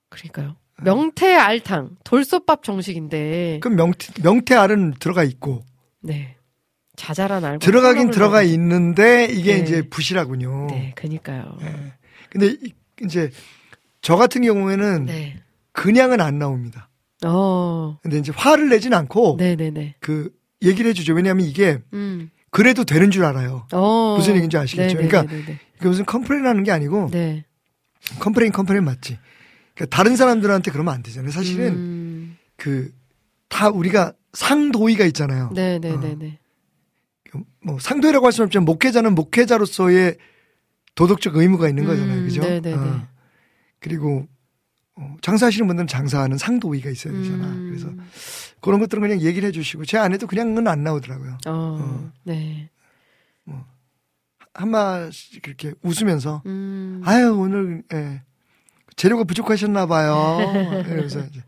그러니까요. 0.09 0.55
명태 0.81 1.35
알탕 1.35 1.91
돌솥밥 2.03 2.63
정식인데 2.63 3.59
그럼 3.61 3.75
명태 3.77 4.13
명태 4.21 4.55
알은 4.55 4.95
들어가 4.99 5.23
있고 5.23 5.63
네 6.01 6.35
자잘한 6.95 7.43
알과 7.45 7.59
들어가긴 7.59 8.11
들어가 8.11 8.37
넣어서. 8.41 8.51
있는데 8.53 9.25
이게 9.25 9.55
네. 9.55 9.59
이제 9.63 9.81
부실하군요. 9.89 10.67
네, 10.69 10.91
그니까요. 10.95 11.57
네. 11.61 11.93
근데 12.29 12.47
이- 12.47 12.73
이제 13.03 13.29
저 14.03 14.17
같은 14.17 14.43
경우에는 14.43 15.05
네. 15.05 15.39
그냥은 15.71 16.21
안 16.21 16.37
나옵니다. 16.37 16.89
어, 17.25 17.97
근데 18.03 18.17
이제 18.19 18.33
화를 18.35 18.69
내진 18.69 18.93
않고 18.93 19.37
네, 19.39 19.55
네, 19.55 19.71
네. 19.71 19.95
그 20.01 20.29
얘기를 20.61 20.89
해주죠. 20.89 21.13
왜냐하면 21.13 21.45
이게 21.45 21.79
음, 21.93 22.29
그래도 22.51 22.83
되는 22.83 23.09
줄 23.11 23.23
알아요. 23.23 23.65
어, 23.71 24.15
무슨 24.17 24.35
얘기인지 24.35 24.57
아시겠죠? 24.57 24.97
네, 24.97 25.03
네, 25.03 25.07
그러니까 25.07 25.33
이게 25.77 25.87
무슨 25.87 26.05
complain 26.05 26.45
하는 26.45 26.63
게 26.63 26.71
아니고 26.71 27.09
네. 27.11 27.45
complain 28.19 28.51
complain 28.51 28.83
맞지. 28.83 29.17
그러니까 29.73 29.95
다른 29.95 30.17
사람들한테 30.17 30.71
그러면 30.71 30.93
안 30.93 31.01
되잖아요. 31.01 31.31
사실은 31.31 31.67
음, 31.73 32.37
그다 32.57 33.69
우리가 33.69 34.13
상도의가 34.33 35.05
있잖아요. 35.05 35.49
네, 35.55 35.79
네, 35.79 35.91
어. 35.91 35.99
네, 35.99 36.15
네. 36.19 36.39
뭐 37.63 37.79
상도의라고 37.79 38.25
할 38.25 38.33
수는 38.33 38.47
없지만 38.47 38.65
목회자는 38.65 39.15
목회자로서의 39.15 40.17
도덕적 40.95 41.37
의무가 41.37 41.69
있는 41.69 41.85
거잖아요. 41.85 42.19
음, 42.19 42.25
그죠? 42.25 42.41
네, 42.41 42.59
네, 42.59 42.71
네. 42.71 42.75
어. 42.75 43.12
그리고 43.83 44.27
어, 44.95 45.15
장사하시는 45.21 45.67
분들은 45.67 45.87
장사하는 45.87 46.37
상도의가 46.37 46.89
있어야 46.89 47.13
되잖아. 47.13 47.47
음, 47.47 47.67
그래서 47.69 47.91
그런 48.61 48.79
것들은 48.79 49.01
그냥 49.01 49.21
얘기를 49.21 49.47
해주시고 49.49 49.85
제 49.85 49.97
아내도 49.97 50.25
그냥은 50.25 50.67
안 50.67 50.83
나오더라고요. 50.83 51.37
어, 51.47 51.51
어. 51.51 52.11
네. 52.23 52.69
한마씩 54.53 55.47
이렇게 55.47 55.73
웃으면서 55.81 56.43
음, 56.45 57.01
아유 57.05 57.33
오늘 57.33 57.83
예, 57.91 58.21
재료가 58.95 59.23
부족하셨나 59.23 59.87
봐요. 59.87 60.37
이러면서 60.85 61.25
이제 61.25 61.43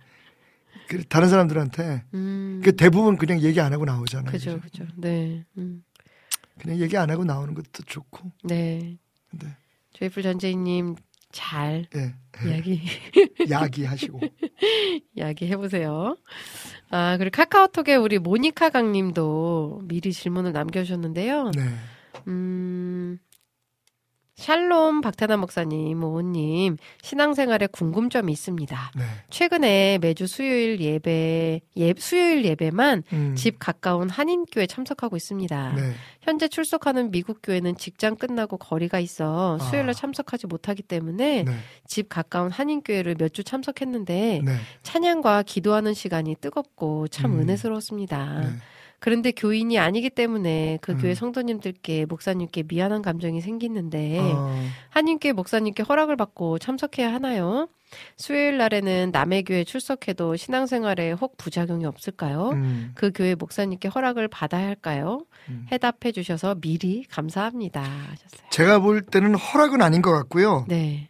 그 0.87 1.03
다른 1.05 1.29
사람들한테 1.29 2.03
음, 2.13 2.61
그 2.63 2.75
대부분 2.75 3.17
그냥 3.17 3.41
얘기 3.41 3.61
안 3.61 3.73
하고 3.73 3.85
나오잖아요. 3.85 4.31
그죠, 4.31 4.59
그죠? 4.59 4.85
그죠. 4.85 4.95
네, 4.97 5.45
음, 5.57 5.83
그냥 6.57 6.79
얘기 6.79 6.97
안 6.97 7.11
하고 7.11 7.23
나오는 7.23 7.53
것도 7.53 7.83
좋고. 7.85 8.31
네. 8.43 8.97
근데 9.29 9.55
조이풀 9.93 10.23
전재희님 10.23 10.95
잘 11.35 11.85
예. 11.95 12.15
이야기 12.47 12.81
야기하시고. 13.51 14.21
이야기 15.15 15.47
해보세요. 15.47 16.15
아 16.89 17.17
그리고 17.17 17.35
카카오톡에 17.35 17.95
우리 17.95 18.19
모니카 18.19 18.69
강님도 18.69 19.81
미리 19.83 20.13
질문을 20.13 20.53
남겨주셨는데요. 20.53 21.51
네. 21.51 21.61
음, 22.29 23.19
샬롬 24.35 24.99
박태남 24.99 25.39
목사님, 25.39 26.03
오님 26.03 26.75
신앙생활에 27.01 27.67
궁금점이 27.67 28.33
있습니다. 28.33 28.91
네. 28.97 29.03
최근에 29.29 29.97
매주 30.01 30.27
수요일 30.27 30.81
예배, 30.81 31.61
예, 31.77 31.93
수요일 31.97 32.43
예배만 32.43 33.03
음, 33.13 33.35
집 33.35 33.59
가까운 33.59 34.09
한인교회 34.09 34.67
참석하고 34.67 35.15
있습니다. 35.15 35.73
네. 35.75 35.93
현재 36.21 36.49
출석하는 36.49 37.11
미국 37.11 37.39
교회는 37.43 37.77
직장 37.77 38.17
끝나고 38.17 38.57
거리가 38.57 38.99
있어 38.99 39.55
아. 39.55 39.63
수요일날 39.63 39.93
참석하지 39.95 40.47
못하기 40.47 40.83
때문에 40.83 41.43
네. 41.43 41.51
집 41.87 42.09
가까운 42.09 42.51
한인교회를 42.51 43.15
몇 43.17 43.35
주 43.35 43.43
참석했는데 43.43 44.41
네. 44.45 44.55
찬양과 44.83 45.43
기도하는 45.43 45.93
시간이 45.93 46.35
뜨겁고 46.39 47.07
참 47.09 47.33
음. 47.33 47.39
은혜스러웠습니다. 47.41 48.43
네. 49.05 49.09
그런데 49.09 49.31
교인이 49.31 49.77
아니기 49.77 50.09
때문에 50.09 50.79
그 50.81 50.93
음. 50.93 50.97
교회 50.97 51.13
성도님들께 51.13 52.05
목사님께 52.05 52.63
미안한 52.67 53.03
감정이 53.03 53.39
생기는데 53.39 54.19
어, 54.19 54.67
한인교회 54.89 55.31
목사님께 55.33 55.83
허락을 55.83 56.15
받고 56.15 56.57
참석해야 56.57 57.13
하나요? 57.13 57.69
수요일 58.17 58.57
날에는 58.57 59.11
남의 59.11 59.43
교회 59.43 59.63
출석해도 59.63 60.37
신앙생활에 60.37 61.11
혹 61.11 61.37
부작용이 61.37 61.85
없을까요? 61.85 62.49
음, 62.53 62.91
그 62.95 63.11
교회 63.13 63.35
목사님께 63.35 63.89
허락을 63.89 64.27
받아야 64.27 64.65
할까요? 64.65 65.25
음. 65.49 65.67
해답해 65.71 66.11
주셔서 66.11 66.55
미리 66.55 67.03
감사합니다. 67.03 67.81
하셨어요. 67.81 68.49
제가 68.49 68.79
볼 68.79 69.03
때는 69.03 69.35
허락은 69.35 69.83
아닌 69.83 70.01
것 70.01 70.11
같고요. 70.13 70.65
네. 70.67 71.09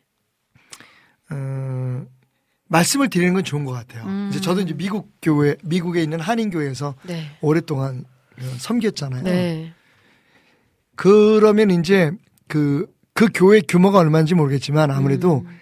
어, 1.31 2.05
말씀을 2.67 3.09
드리는 3.09 3.33
건 3.33 3.43
좋은 3.43 3.63
것 3.63 3.71
같아요. 3.71 4.05
음. 4.05 4.29
이제 4.31 4.41
저도 4.41 4.61
이제 4.61 4.73
미국 4.73 5.11
교회, 5.21 5.55
미국에 5.63 6.01
있는 6.01 6.19
한인 6.19 6.49
교회에서 6.49 6.95
네. 7.03 7.25
오랫동안 7.41 8.05
어, 8.39 8.43
섬겼잖아요. 8.57 9.23
네. 9.23 9.73
그러면 10.95 11.71
이제 11.71 12.11
그, 12.47 12.87
그 13.13 13.27
교회 13.33 13.61
규모가 13.61 13.99
얼마인지 13.99 14.33
모르겠지만 14.35 14.91
아무래도 14.91 15.43
음. 15.45 15.59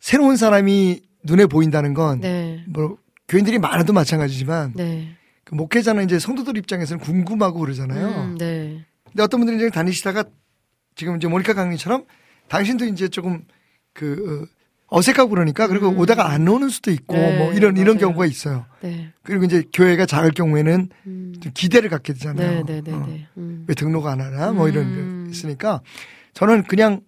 새로운 0.00 0.36
사람이 0.36 1.00
눈에 1.24 1.46
보인다는 1.46 1.94
건 1.94 2.20
네. 2.20 2.64
뭐 2.68 2.96
교인들이 3.28 3.58
많아도 3.58 3.92
마찬가지지만 3.92 4.72
네. 4.74 5.16
그 5.44 5.54
목회자는 5.54 6.04
이제 6.04 6.18
성도들 6.18 6.56
입장에서는 6.56 7.02
궁금하고 7.02 7.60
그러잖아요. 7.60 8.08
음, 8.08 8.38
네. 8.38 8.84
근데 9.04 9.22
어떤 9.22 9.40
분들이 9.40 9.56
이제 9.56 9.70
다니시다가 9.70 10.24
지금 10.94 11.16
이제 11.16 11.28
모니카 11.28 11.54
강님처럼 11.54 12.06
당신도 12.48 12.86
이제 12.86 13.08
조금 13.08 13.44
그 13.92 14.46
어, 14.90 14.98
어색하고 14.98 15.30
그러니까 15.30 15.66
그리고 15.66 15.88
음. 15.88 15.98
오다가 15.98 16.30
안 16.30 16.46
오는 16.46 16.68
수도 16.68 16.90
있고 16.90 17.16
네, 17.16 17.38
뭐 17.38 17.52
이런 17.52 17.76
이런 17.76 17.96
맞아요. 17.96 18.08
경우가 18.08 18.26
있어요. 18.26 18.66
네. 18.82 19.12
그리고 19.22 19.44
이제 19.44 19.64
교회가 19.72 20.06
작을 20.06 20.32
경우에는 20.32 20.88
음. 21.06 21.34
좀 21.40 21.52
기대를 21.54 21.88
갖게 21.88 22.12
되잖아요. 22.12 22.64
네, 22.64 22.80
네, 22.80 22.82
네, 22.82 22.92
어. 22.92 23.06
네. 23.06 23.26
음. 23.38 23.64
왜 23.66 23.74
등록 23.74 24.06
안 24.06 24.20
하나 24.20 24.52
뭐 24.52 24.68
이런 24.68 24.84
음. 24.84 25.24
게 25.26 25.30
있으니까 25.30 25.80
저는 26.34 26.64
그냥 26.64 27.00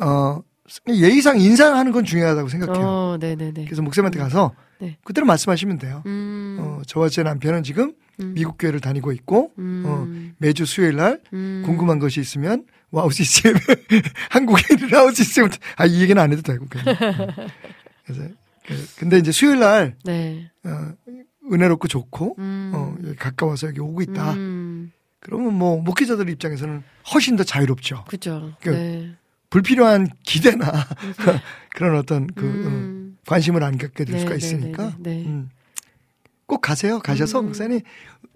어 0.00 0.40
예의상 0.88 1.40
인사하는 1.40 1.92
건 1.92 2.04
중요하다고 2.04 2.48
생각해요. 2.48 2.86
어, 2.86 3.16
네, 3.20 3.34
네, 3.34 3.52
네. 3.52 3.64
그래서 3.64 3.82
목사님한테 3.82 4.18
가서 4.18 4.54
네. 4.80 4.96
그대로 5.04 5.26
말씀하시면 5.26 5.78
돼요. 5.78 6.02
음. 6.06 6.56
어, 6.60 6.82
저와 6.86 7.08
제 7.08 7.22
남편은 7.22 7.62
지금 7.62 7.92
음. 8.20 8.32
미국 8.34 8.56
교회를 8.58 8.80
다니고 8.80 9.12
있고 9.12 9.50
음. 9.58 9.82
어, 9.86 10.34
매주 10.38 10.64
수요일 10.64 10.96
날 10.96 11.20
음. 11.32 11.62
궁금한 11.66 11.98
것이 11.98 12.20
있으면 12.20 12.64
와우 12.94 13.10
한국에 14.30 14.74
있는 14.74 14.92
와우 14.94 15.12
CCM 15.12 15.48
아이 15.76 16.00
얘기는 16.00 16.20
안 16.20 16.32
해도 16.32 16.42
되고 16.42 16.64
그냥. 16.66 16.88
어. 16.88 16.96
그래서 18.06 18.28
그- 18.66 18.86
근데 18.98 19.18
이제 19.18 19.32
수요일 19.32 19.60
날 19.60 19.96
네. 20.04 20.50
어, 20.64 20.92
은혜롭고 21.52 21.88
좋고 21.88 22.36
음. 22.38 22.72
어, 22.74 22.94
여기 23.04 23.16
가까워서 23.16 23.66
여기 23.68 23.80
오고 23.80 24.02
있다. 24.02 24.34
음. 24.34 24.92
그러면 25.20 25.54
뭐 25.54 25.80
목회자들 25.82 26.28
입장에서는 26.30 26.82
훨씬 27.12 27.36
더 27.36 27.44
자유롭죠. 27.44 28.04
그죠. 28.08 28.54
그, 28.60 28.70
네. 28.70 29.14
불필요한 29.50 30.08
기대나 30.22 30.70
그런 31.74 31.96
어떤 31.98 32.26
그 32.28 32.44
어, 32.44 32.48
음. 32.68 33.18
관심을 33.26 33.62
안 33.64 33.76
갖게 33.78 34.04
될 34.04 34.16
네, 34.16 34.20
수가 34.20 34.30
네, 34.32 34.36
있으니까 34.36 34.84
네, 34.98 35.16
네, 35.16 35.16
네. 35.22 35.26
음. 35.28 35.50
꼭 36.54 36.60
가세요. 36.60 37.00
가셔서 37.00 37.40
음. 37.40 37.46
목사님 37.46 37.80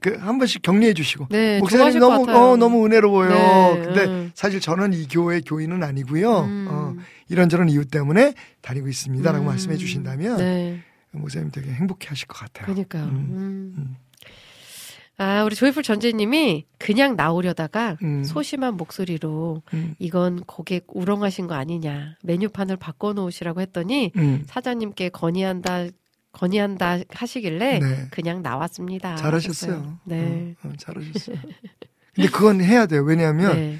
그한 0.01 0.39
번씩 0.39 0.63
격려해 0.63 0.93
주시고 0.93 1.29
네, 1.31 1.61
목사님 1.61 2.01
너무. 2.01 2.29
어, 2.29 2.57
너무 2.57 2.85
은혜로워요. 2.85 3.31
네, 3.31 3.83
근데 3.85 4.05
음. 4.07 4.33
사실 4.35 4.61
저는 4.61 4.93
이 4.93 5.07
교회 5.07 5.41
교인은 5.41 5.85
아니고요. 5.85 6.41
음. 6.41 6.67
어, 6.69 6.95
이런저런 7.29 7.69
이유 7.69 7.85
때문에 7.85 8.35
다니고 8.61 8.89
있습니다라고 8.89 9.45
음. 9.45 9.47
말씀해 9.47 9.77
주신다면 9.77 10.39
네. 10.39 10.81
목사님 11.13 11.53
되게 11.53 11.71
행복해 11.71 12.09
하실 12.09 12.27
것 12.27 12.39
같아요. 12.39 12.67
그러니까요. 12.67 13.05
음. 13.05 13.09
음. 13.11 13.75
음. 13.79 13.97
아, 15.21 15.45
우리 15.45 15.55
조이풀 15.55 15.85
전재님이 15.85 16.65
그냥 16.79 17.15
나오려다가 17.15 17.97
음. 18.03 18.25
소심한 18.25 18.77
목소리로 18.77 19.63
음. 19.75 19.95
이건 20.01 20.41
고객 20.41 20.87
우롱하신 20.89 21.47
거 21.47 21.55
아니냐. 21.55 22.17
메뉴판을 22.25 22.77
바꿔놓으시라고 22.79 23.61
했더니 23.61 24.11
음. 24.17 24.43
사장님께 24.47 25.09
건의한다, 25.11 25.87
건의한다 26.33 26.99
하시길래 27.11 27.79
네. 27.79 28.09
그냥 28.11 28.43
나왔습니다. 28.43 29.17
잘하셨어요. 29.17 29.73
하셨어요. 29.73 29.99
네. 30.05 30.55
어, 30.63 30.69
어, 30.69 30.73
잘하셨어요. 30.79 31.37
근데 32.15 32.29
그건 32.31 32.61
해야 32.63 32.87
돼요. 32.87 33.03
왜냐하면 33.03 33.55
네. 33.57 33.79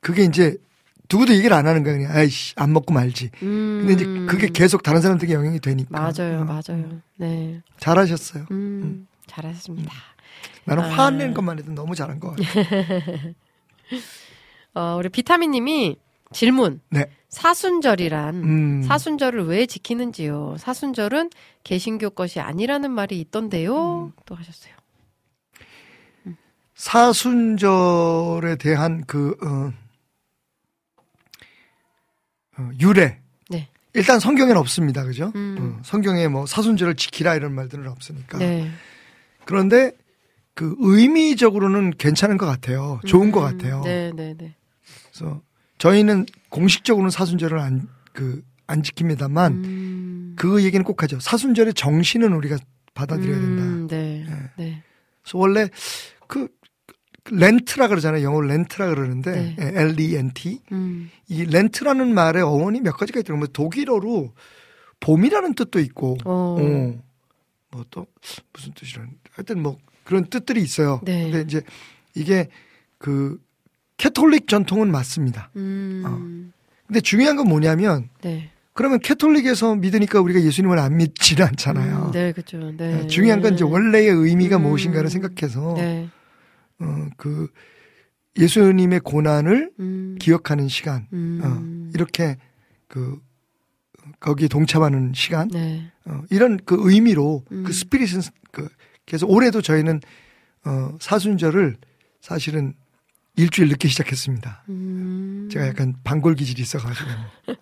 그게 0.00 0.24
이제 0.24 0.56
누구도 1.10 1.34
얘기를 1.34 1.56
안 1.56 1.66
하는 1.66 1.82
거야. 1.82 1.94
그냥 1.94 2.12
아이씨 2.14 2.54
안 2.56 2.72
먹고 2.72 2.92
말지. 2.92 3.30
음. 3.42 3.84
근데 3.86 3.92
이제 3.94 4.04
그게 4.26 4.48
계속 4.48 4.82
다른 4.82 5.00
사람들에게 5.00 5.32
영향이 5.32 5.58
되니까. 5.60 5.88
맞아요, 5.90 6.40
어, 6.40 6.44
맞아요. 6.44 7.00
네. 7.16 7.62
잘하셨어요. 7.78 8.46
음, 8.50 9.06
잘하셨습니다. 9.26 9.92
나는 10.64 10.84
아. 10.84 10.88
화내는 10.88 11.34
것만 11.34 11.58
해도 11.58 11.72
너무 11.72 11.94
잘한 11.94 12.20
것 12.20 12.36
같아요. 12.36 13.34
어, 14.74 14.96
우리 14.98 15.08
비타민님이 15.08 15.96
질문. 16.32 16.80
네. 16.90 17.10
사순절이란 17.28 18.34
음. 18.36 18.82
사순절을 18.82 19.46
왜 19.46 19.66
지키는지요? 19.66 20.56
사순절은 20.58 21.30
개신교 21.64 22.10
것이 22.10 22.40
아니라는 22.40 22.90
말이 22.90 23.20
있던데요. 23.20 24.06
음. 24.06 24.12
또 24.24 24.34
하셨어요. 24.34 24.74
사순절에 26.74 28.56
대한 28.56 29.04
그 29.06 29.36
어, 29.42 29.72
어, 32.58 32.70
유래. 32.80 33.18
네. 33.50 33.68
일단 33.94 34.20
성경에는 34.20 34.56
없습니다. 34.58 35.04
그죠? 35.04 35.32
음. 35.34 35.76
어, 35.78 35.82
성경에 35.84 36.28
뭐 36.28 36.46
사순절을 36.46 36.94
지키라 36.96 37.34
이런 37.34 37.54
말들은 37.54 37.88
없으니까. 37.88 38.38
네. 38.38 38.70
그런데 39.44 39.92
그 40.54 40.76
의미적으로는 40.78 41.92
괜찮은 41.98 42.36
것 42.36 42.46
같아요. 42.46 43.00
좋은 43.06 43.32
것 43.32 43.40
음, 43.40 43.58
같아요. 43.58 43.82
네, 43.82 44.12
네, 44.14 44.34
네. 44.36 44.54
그래서 45.12 45.40
저희는 45.78 46.26
공식적으로는 46.50 47.10
사순절을 47.10 47.58
안, 47.58 47.88
그, 48.12 48.42
안 48.66 48.82
지킵니다만 48.82 49.52
음. 49.64 50.34
그 50.36 50.62
얘기는 50.64 50.82
꼭 50.84 51.02
하죠. 51.02 51.18
사순절의 51.20 51.74
정신은 51.74 52.32
우리가 52.32 52.58
받아들여야 52.94 53.38
된다. 53.38 53.62
음, 53.62 53.86
네. 53.88 54.26
네. 54.56 54.82
그래서 55.22 55.38
원래 55.38 55.68
그 56.26 56.48
렌트라 57.30 57.88
그러잖아요. 57.88 58.22
영어로 58.22 58.46
렌트라 58.46 58.88
그러는데 58.88 59.32
네. 59.32 59.56
예, 59.60 59.80
L-E-N-T. 59.80 60.62
음. 60.72 61.10
이 61.28 61.44
렌트라는 61.44 62.12
말의 62.14 62.42
어원이 62.42 62.80
몇 62.80 62.92
가지가 62.92 63.20
있더라고요. 63.20 63.38
뭐 63.38 63.48
독일어로 63.52 64.32
봄이라는 65.00 65.54
뜻도 65.54 65.78
있고, 65.80 66.18
어. 66.24 66.56
뭐또 67.70 68.06
무슨 68.52 68.72
뜻이라는 68.74 69.10
하여튼 69.32 69.62
뭐 69.62 69.78
그런 70.04 70.24
뜻들이 70.24 70.62
있어요. 70.62 71.00
네. 71.04 71.24
근데 71.24 71.42
이제 71.42 71.62
이게 72.14 72.48
그 72.96 73.38
캐톨릭 73.98 74.48
전통은 74.48 74.90
맞습니다. 74.90 75.50
음. 75.56 76.52
근데 76.86 77.00
중요한 77.00 77.36
건 77.36 77.48
뭐냐면 77.48 78.08
네. 78.22 78.50
그러면 78.72 79.00
캐톨릭에서 79.00 79.74
믿으니까 79.74 80.20
우리가 80.20 80.40
예수님을 80.40 80.78
안 80.78 80.96
믿지는 80.96 81.44
않잖아요. 81.48 82.06
음, 82.06 82.12
네, 82.12 82.32
그죠. 82.32 82.72
네. 82.76 83.02
예, 83.02 83.06
중요한 83.08 83.42
건 83.42 83.54
이제 83.54 83.64
원래의 83.64 84.08
의미가 84.08 84.56
음. 84.56 84.62
무엇인가를 84.62 85.10
생각해서 85.10 85.74
네. 85.76 86.08
어, 86.78 87.08
그 87.16 87.48
예수님의 88.38 89.00
고난을 89.00 89.72
음. 89.80 90.16
기억하는 90.20 90.68
시간, 90.68 91.08
음. 91.12 91.40
어, 91.42 91.90
이렇게 91.92 92.36
그 92.86 93.20
거기에 94.20 94.46
동참하는 94.46 95.12
시간, 95.12 95.48
네. 95.48 95.90
어, 96.04 96.22
이런 96.30 96.56
그 96.64 96.76
의미로 96.78 97.44
음. 97.50 97.64
그 97.64 97.72
스피릿은 97.72 98.20
그 98.52 98.68
그래서 99.06 99.26
올해도 99.26 99.60
저희는 99.60 100.00
어, 100.64 100.96
사순절을 101.00 101.76
사실은 102.20 102.74
일주일 103.38 103.68
늦게 103.68 103.86
시작했습니다. 103.86 104.64
음. 104.68 105.48
제가 105.50 105.68
약간 105.68 105.94
반골 106.02 106.34
기질이 106.34 106.60
있어가지고 106.60 107.08
어, 107.10 107.54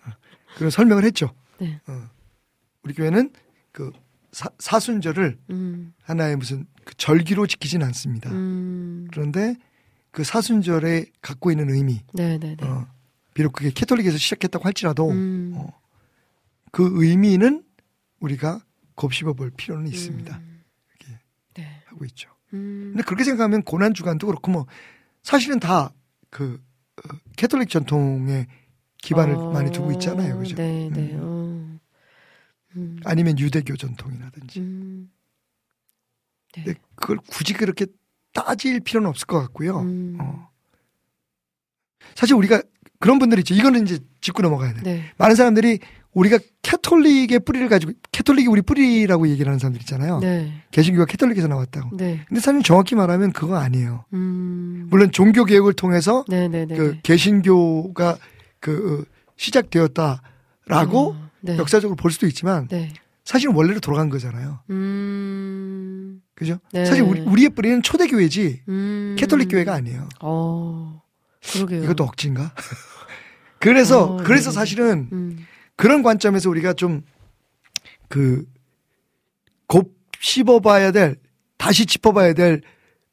그런 0.55 0.71
설명을 0.71 1.03
했죠. 1.03 1.33
네. 1.59 1.79
어, 1.85 2.09
우리 2.83 2.95
교회는 2.95 3.31
그 3.71 3.91
사, 4.31 4.49
사순절을 4.57 5.37
음. 5.51 5.93
하나의 6.01 6.35
무슨 6.35 6.65
그 6.83 6.95
절기로 6.95 7.45
지키진 7.45 7.83
않습니다. 7.83 8.31
음. 8.31 9.07
그런데 9.11 9.55
그 10.09 10.23
사순절에 10.23 11.05
갖고 11.21 11.51
있는 11.51 11.69
의미, 11.69 12.01
네, 12.13 12.39
네, 12.39 12.55
네. 12.55 12.65
어, 12.65 12.87
비록 13.35 13.53
그게 13.53 13.69
캐톨릭에서 13.69 14.17
시작했다고 14.17 14.65
할지라도 14.65 15.11
음. 15.11 15.53
어, 15.55 15.79
그 16.71 16.89
의미는 16.95 17.63
우리가 18.19 18.61
곱씹어 18.95 19.33
볼 19.33 19.51
필요는 19.51 19.87
있습니다. 19.87 20.37
음. 20.37 20.63
네. 21.53 21.83
하고 21.85 22.03
있죠. 22.05 22.31
음. 22.53 22.93
근데 22.93 23.03
그렇게 23.03 23.23
생각하면 23.23 23.61
고난 23.61 23.93
주간도 23.93 24.25
그렇고 24.25 24.51
뭐 24.51 24.65
사실은 25.27 25.59
다 25.59 25.91
그 26.29 26.61
캐톨릭 27.35 27.69
전통에 27.69 28.47
기반을 29.01 29.35
어, 29.35 29.51
많이 29.51 29.71
두고 29.71 29.91
있잖아요, 29.93 30.37
그죠? 30.37 30.55
네, 30.55 30.89
네. 30.91 31.13
음. 31.13 31.19
어. 31.21 31.79
음. 32.75 32.99
아니면 33.05 33.37
유대교 33.39 33.75
전통이라든지. 33.77 34.59
음. 34.59 35.11
네. 36.55 36.63
근데 36.63 36.79
그걸 36.95 37.17
굳이 37.27 37.53
그렇게 37.53 37.85
따질 38.33 38.79
필요는 38.81 39.09
없을 39.09 39.25
것 39.27 39.39
같고요. 39.41 39.79
음. 39.81 40.17
어. 40.19 40.49
사실 42.15 42.35
우리가 42.35 42.61
그런 42.99 43.19
분들 43.19 43.39
있죠. 43.39 43.53
이거는 43.53 43.83
이제 43.83 43.99
짚고 44.21 44.41
넘어가야 44.41 44.73
돼. 44.73 44.81
네. 44.81 45.13
많은 45.17 45.35
사람들이 45.35 45.79
우리가 46.17 46.39
Catholic의 46.63 47.41
뿌리를 47.45 47.69
가지고 47.69 47.93
Catholic이 48.11 48.47
우리 48.47 48.63
뿌리라고 48.63 49.27
얘기를 49.27 49.47
하는 49.49 49.59
사람들 49.59 49.79
있잖아요. 49.81 50.19
네. 50.19 50.51
개신교가 50.71 51.05
Catholic에서 51.05 51.47
나왔다고. 51.47 51.95
네. 51.95 52.25
근데 52.27 52.41
사실 52.41 52.63
정확히 52.63 52.95
말하면 52.95 53.33
그거 53.33 53.57
아니에요. 53.57 54.03
음. 54.13 54.87
물론 54.89 55.11
종교 55.11 55.45
개혁을 55.45 55.73
통해서 55.73 56.25
네, 56.27 56.47
네, 56.47 56.65
네. 56.65 56.75
그 56.75 56.91
네. 56.93 56.99
개신교가 57.03 58.17
그 58.59 59.05
어, 59.05 59.13
시작되었다라고 59.35 61.11
어, 61.11 61.29
네. 61.41 61.55
역사적으로 61.57 61.95
볼 61.95 62.09
수도 62.09 62.25
있지만 62.25 62.67
네. 62.67 62.91
사실은 63.23 63.53
원래로 63.53 63.79
돌아간 63.79 64.09
거잖아요. 64.09 64.61
음. 64.71 66.21
그죠? 66.33 66.57
네. 66.73 66.85
사실 66.85 67.03
우리, 67.03 67.21
우리 67.21 67.43
의 67.43 67.49
뿌리는 67.49 67.83
초대교회지 67.83 68.61
음. 68.69 69.15
캐톨릭 69.19 69.49
교회가 69.51 69.71
아니에요. 69.71 70.09
어. 70.21 70.99
그러게요. 71.53 71.83
이것도 71.83 72.05
억지인가? 72.05 72.53
그래서 73.59 74.15
어, 74.15 74.17
그래서 74.17 74.49
네. 74.49 74.55
사실은 74.55 75.09
음. 75.11 75.45
그런 75.77 76.03
관점에서 76.03 76.49
우리가 76.49 76.73
좀 76.73 77.03
그 78.07 78.45
곱씹어봐야 79.67 80.91
될 80.91 81.17
다시 81.57 81.85
짚어봐야 81.85 82.33
될 82.33 82.61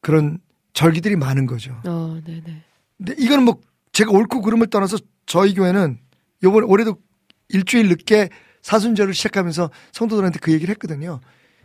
그런 0.01 0.39
절기들이 0.73 1.15
많은 1.15 1.45
거죠. 1.45 1.79
어, 1.85 2.19
네, 2.25 2.41
네. 2.45 2.63
근데 2.97 3.15
이거는 3.17 3.43
뭐 3.43 3.59
제가 3.91 4.11
옳고 4.11 4.41
그름을 4.41 4.67
떠나서 4.67 4.97
저희 5.25 5.53
교회는 5.53 5.99
요번 6.43 6.63
올해도 6.63 6.97
일주일 7.49 7.89
늦게 7.89 8.29
사순절을 8.61 9.13
시작하면서 9.13 9.69
성도들한테 9.91 10.39
그 10.39 10.51
얘기를 10.51 10.71
했거든요. 10.73 11.19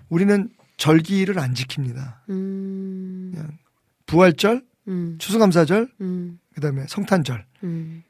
우리는 0.09 0.51
절기를 0.77 1.39
안 1.39 1.55
지킵니다. 1.55 2.17
음. 2.31 3.59
부활절, 4.07 4.65
음. 4.89 5.17
추수감사절, 5.19 5.89
음. 6.01 6.39
그다음에 6.55 6.85
성탄절 6.89 7.47
음. 7.65 8.03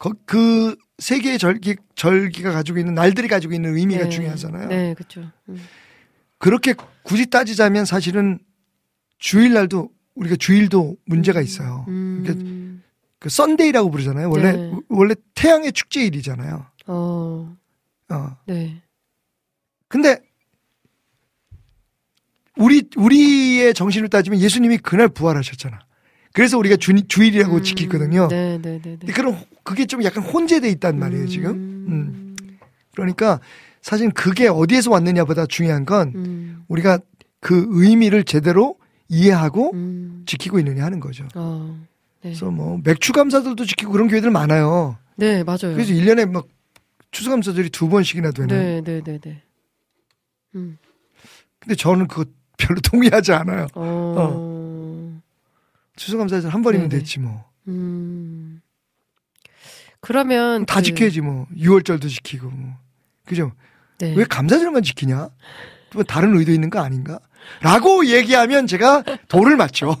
거- 0.00 0.14
그 0.24 0.74
세계의 0.98 1.38
절기 1.38 1.76
절기가 1.94 2.52
가지고 2.52 2.78
있는 2.78 2.94
날들이 2.94 3.28
가지고 3.28 3.52
있는 3.52 3.76
의미가 3.76 4.04
네. 4.04 4.08
중요하잖아요. 4.08 4.68
네, 4.68 4.94
그렇죠. 4.94 5.30
음. 5.50 5.62
그렇게 6.38 6.74
굳이 7.02 7.26
따지자면 7.26 7.84
사실은 7.84 8.38
주일날도 9.18 9.90
우리가 10.14 10.36
주일도 10.36 10.96
문제가 11.04 11.42
있어요. 11.42 11.84
음. 11.88 12.82
그 13.18 13.28
썬데이라고 13.28 13.90
부르잖아요. 13.90 14.30
원래 14.30 14.52
네. 14.52 14.72
원래 14.88 15.14
태양의 15.34 15.72
축제일이잖아요. 15.72 16.66
어, 16.86 17.56
어. 18.08 18.36
네. 18.46 18.80
근데 19.88 20.18
우리 22.56 22.88
우리의 22.96 23.74
정신을 23.74 24.08
따지면 24.08 24.40
예수님이 24.40 24.78
그날 24.78 25.08
부활하셨잖아. 25.08 25.78
그래서 26.32 26.58
우리가 26.58 26.76
주, 26.76 26.92
주일이라고 27.06 27.56
음. 27.56 27.62
지키거든요. 27.62 28.28
네, 28.28 28.58
네, 28.58 28.72
네, 28.72 28.80
네. 28.82 28.96
근데 28.98 29.12
그런 29.12 29.34
호- 29.34 29.46
그게 29.64 29.86
좀 29.86 30.02
약간 30.04 30.22
혼재돼 30.22 30.68
있단 30.70 30.98
말이에요 30.98 31.26
지금. 31.26 31.50
음. 31.88 32.36
그러니까 32.94 33.40
사실 33.82 34.10
그게 34.10 34.46
어디에서 34.48 34.90
왔느냐보다 34.90 35.46
중요한 35.46 35.84
건 35.84 36.12
음. 36.14 36.64
우리가 36.68 36.98
그 37.40 37.66
의미를 37.70 38.24
제대로 38.24 38.76
이해하고 39.08 39.72
음. 39.74 40.22
지키고 40.26 40.58
있느냐 40.60 40.84
하는 40.84 41.00
거죠. 41.00 41.26
어. 41.34 41.76
네. 42.22 42.28
그래서 42.30 42.50
뭐 42.50 42.78
맥주 42.84 43.12
감사들도 43.12 43.64
지키고 43.64 43.90
그런 43.92 44.08
교회들 44.08 44.30
많아요. 44.30 44.98
네, 45.16 45.42
맞아요. 45.42 45.74
그래서 45.74 45.92
1년에 45.92 46.30
막 46.30 46.46
추수 47.10 47.30
감사절이 47.30 47.70
두 47.70 47.88
번씩이나 47.88 48.30
되는. 48.30 48.48
네, 48.48 48.80
네, 48.82 49.00
네, 49.02 49.18
네. 49.18 49.42
음. 50.54 50.78
근데 51.58 51.74
저는 51.74 52.06
그거 52.08 52.24
별로 52.56 52.80
동의하지 52.80 53.32
않아요. 53.32 53.66
어. 53.74 54.58
추수감사절 56.04 56.50
한 56.50 56.62
번이면 56.62 56.88
네네. 56.88 57.00
됐지 57.00 57.20
뭐. 57.20 57.44
음. 57.68 58.62
그러면 60.00 60.64
다 60.64 60.76
그- 60.76 60.82
지켜야지 60.84 61.20
뭐. 61.20 61.46
6월절도 61.54 62.08
지키고 62.08 62.48
뭐. 62.48 62.74
그죠? 63.26 63.52
네. 63.98 64.14
왜 64.16 64.24
감사절만 64.24 64.82
지키냐? 64.82 65.28
뭐 65.92 66.02
다른 66.04 66.34
의도 66.38 66.52
있는 66.52 66.70
거 66.70 66.80
아닌가? 66.80 67.20
라고 67.60 68.06
얘기하면 68.06 68.66
제가 68.66 69.04
돌을 69.28 69.56
맞죠. 69.56 69.94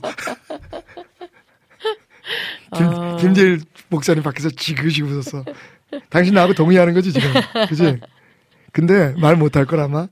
김, 2.74 2.86
아. 2.86 3.16
김재일 3.16 3.60
목사님 3.90 4.22
밖에서 4.22 4.48
지그시 4.48 5.02
웃었어. 5.02 5.44
당신 6.08 6.32
나하고 6.32 6.54
동의하는 6.54 6.94
거지, 6.94 7.12
지금. 7.12 7.28
그지? 7.68 7.98
근데 8.72 9.12
말 9.20 9.36
못할 9.36 9.66
거라마. 9.66 10.08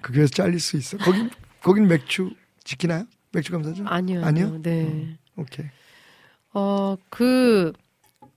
거기에서 0.00 0.28
잘릴 0.28 0.60
수 0.60 0.78
있어. 0.78 0.96
거긴, 0.96 1.28
거긴 1.62 1.88
맥주 1.88 2.30
지키나요? 2.64 3.04
맥주 3.32 3.52
감사절? 3.52 3.84
아니요. 3.86 4.24
아니요? 4.24 4.62
네. 4.62 5.18
오케이. 5.36 5.66
어, 6.54 6.96
그 7.10 7.72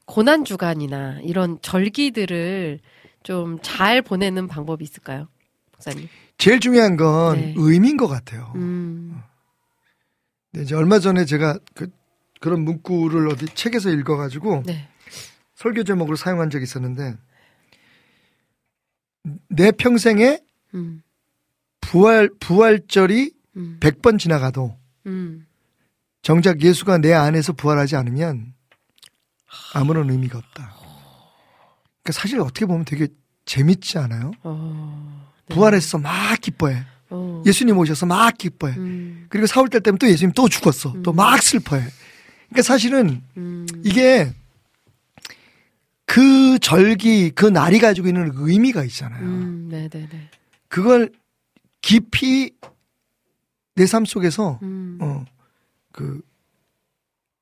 고난 0.05 0.43
주간이나 0.45 1.19
이런 1.21 1.59
절기들을 1.61 2.79
좀 3.23 3.59
잘 3.61 4.01
보내는 4.01 4.47
방법이 4.47 4.83
있을까요? 4.83 5.27
목사님. 5.73 6.07
제일 6.37 6.59
중요한 6.59 6.95
건 6.97 7.37
네. 7.37 7.53
의미인 7.57 7.97
것 7.97 8.07
같아요. 8.07 8.51
음. 8.55 9.21
네, 10.51 10.61
이제 10.61 10.73
얼마 10.75 10.99
전에 10.99 11.25
제가 11.25 11.59
그, 11.75 11.89
그런 12.39 12.61
문구를 12.61 13.27
어디 13.27 13.45
책에서 13.53 13.89
읽어가지고 13.89 14.63
네. 14.65 14.87
설교 15.55 15.83
제목으로 15.83 16.15
사용한 16.15 16.49
적이 16.49 16.63
있었는데 16.63 17.17
내 19.49 19.71
평생에 19.71 20.39
음. 20.73 21.03
부활 21.81 22.29
부활절이 22.39 23.31
음. 23.57 23.77
100번 23.81 24.17
지나가도 24.17 24.77
음. 25.07 25.45
정작 26.21 26.61
예수가 26.61 26.99
내 26.99 27.13
안에서 27.13 27.53
부활하지 27.53 27.95
않으면 27.95 28.53
아무런 29.73 30.09
의미가 30.09 30.37
없다. 30.37 30.73
그러니까 32.03 32.11
사실 32.11 32.39
어떻게 32.39 32.65
보면 32.65 32.85
되게 32.85 33.07
재밌지 33.45 33.97
않아요? 33.97 34.31
어. 34.43 35.29
네. 35.47 35.55
부활했어 35.55 35.97
막 35.97 36.39
기뻐해. 36.41 36.83
어. 37.09 37.43
예수님 37.45 37.77
오셔서 37.77 38.05
막 38.05 38.37
기뻐해. 38.37 38.75
음. 38.77 39.25
그리고 39.29 39.47
사흘달 39.47 39.81
때면 39.81 39.97
또 39.97 40.07
예수님 40.07 40.33
또 40.33 40.47
죽었어. 40.47 41.01
또막 41.01 41.41
슬퍼해. 41.41 41.83
그러니까 42.49 42.61
사실은 42.63 43.21
음. 43.37 43.65
이게 43.83 44.31
그 46.05 46.59
절기 46.59 47.31
그 47.31 47.45
날이 47.45 47.79
가지고 47.79 48.07
있는 48.07 48.31
의미가 48.33 48.83
있잖아요. 48.85 49.21
음. 49.23 49.67
네, 49.71 49.87
네, 49.89 50.07
네. 50.11 50.29
그걸 50.67 51.11
깊이 51.81 52.51
내 53.75 53.85
삶 53.85 54.03
속에서 54.05 54.59
음. 54.61 54.97
어 55.01 55.25
그 55.99 56.21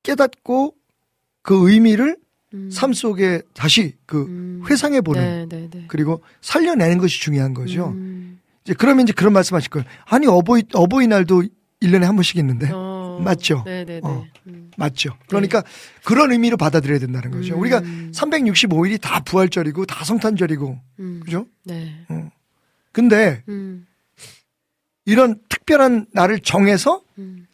깨닫고 0.01 0.73
그 1.43 1.69
의미를 1.69 2.17
음. 2.55 2.71
삶 2.71 2.91
속에 2.91 3.43
다시 3.53 3.93
그 4.07 4.23
음. 4.23 4.63
회상해 4.67 5.01
보는 5.01 5.47
네, 5.47 5.57
네, 5.57 5.69
네. 5.69 5.85
그리고 5.87 6.23
살려내는 6.41 6.97
것이 6.97 7.21
중요한 7.21 7.53
거죠. 7.53 7.89
음. 7.89 8.39
이제 8.63 8.73
그러면 8.73 9.03
이제 9.03 9.13
그런 9.13 9.33
말씀하실 9.33 9.69
거예요. 9.69 9.87
아니 10.05 10.25
어버이 10.25 10.63
어버이날도 10.73 11.43
1년에 11.83 12.01
한 12.01 12.15
번씩 12.15 12.37
있는데 12.37 12.71
어. 12.73 13.21
맞죠? 13.23 13.61
네, 13.63 13.85
네, 13.85 13.99
네. 13.99 14.01
어. 14.03 14.25
음. 14.47 14.71
맞죠? 14.75 15.15
그러니까 15.27 15.63
그런 16.03 16.31
의미로 16.31 16.57
받아들여야 16.57 16.97
된다는 16.97 17.29
거죠. 17.29 17.53
음. 17.53 17.59
우리가 17.59 17.81
365일이 17.81 18.99
다 18.99 19.19
부활절이고 19.19 19.85
다 19.85 20.03
성탄절이고 20.03 20.79
음. 20.99 21.21
그죠? 21.23 21.45
네. 21.63 21.93
근데 22.91 23.43
음. 23.49 23.85
이런 25.05 25.39
특별한 25.47 26.07
날을 26.11 26.39
정해서 26.39 27.03
음. 27.19 27.46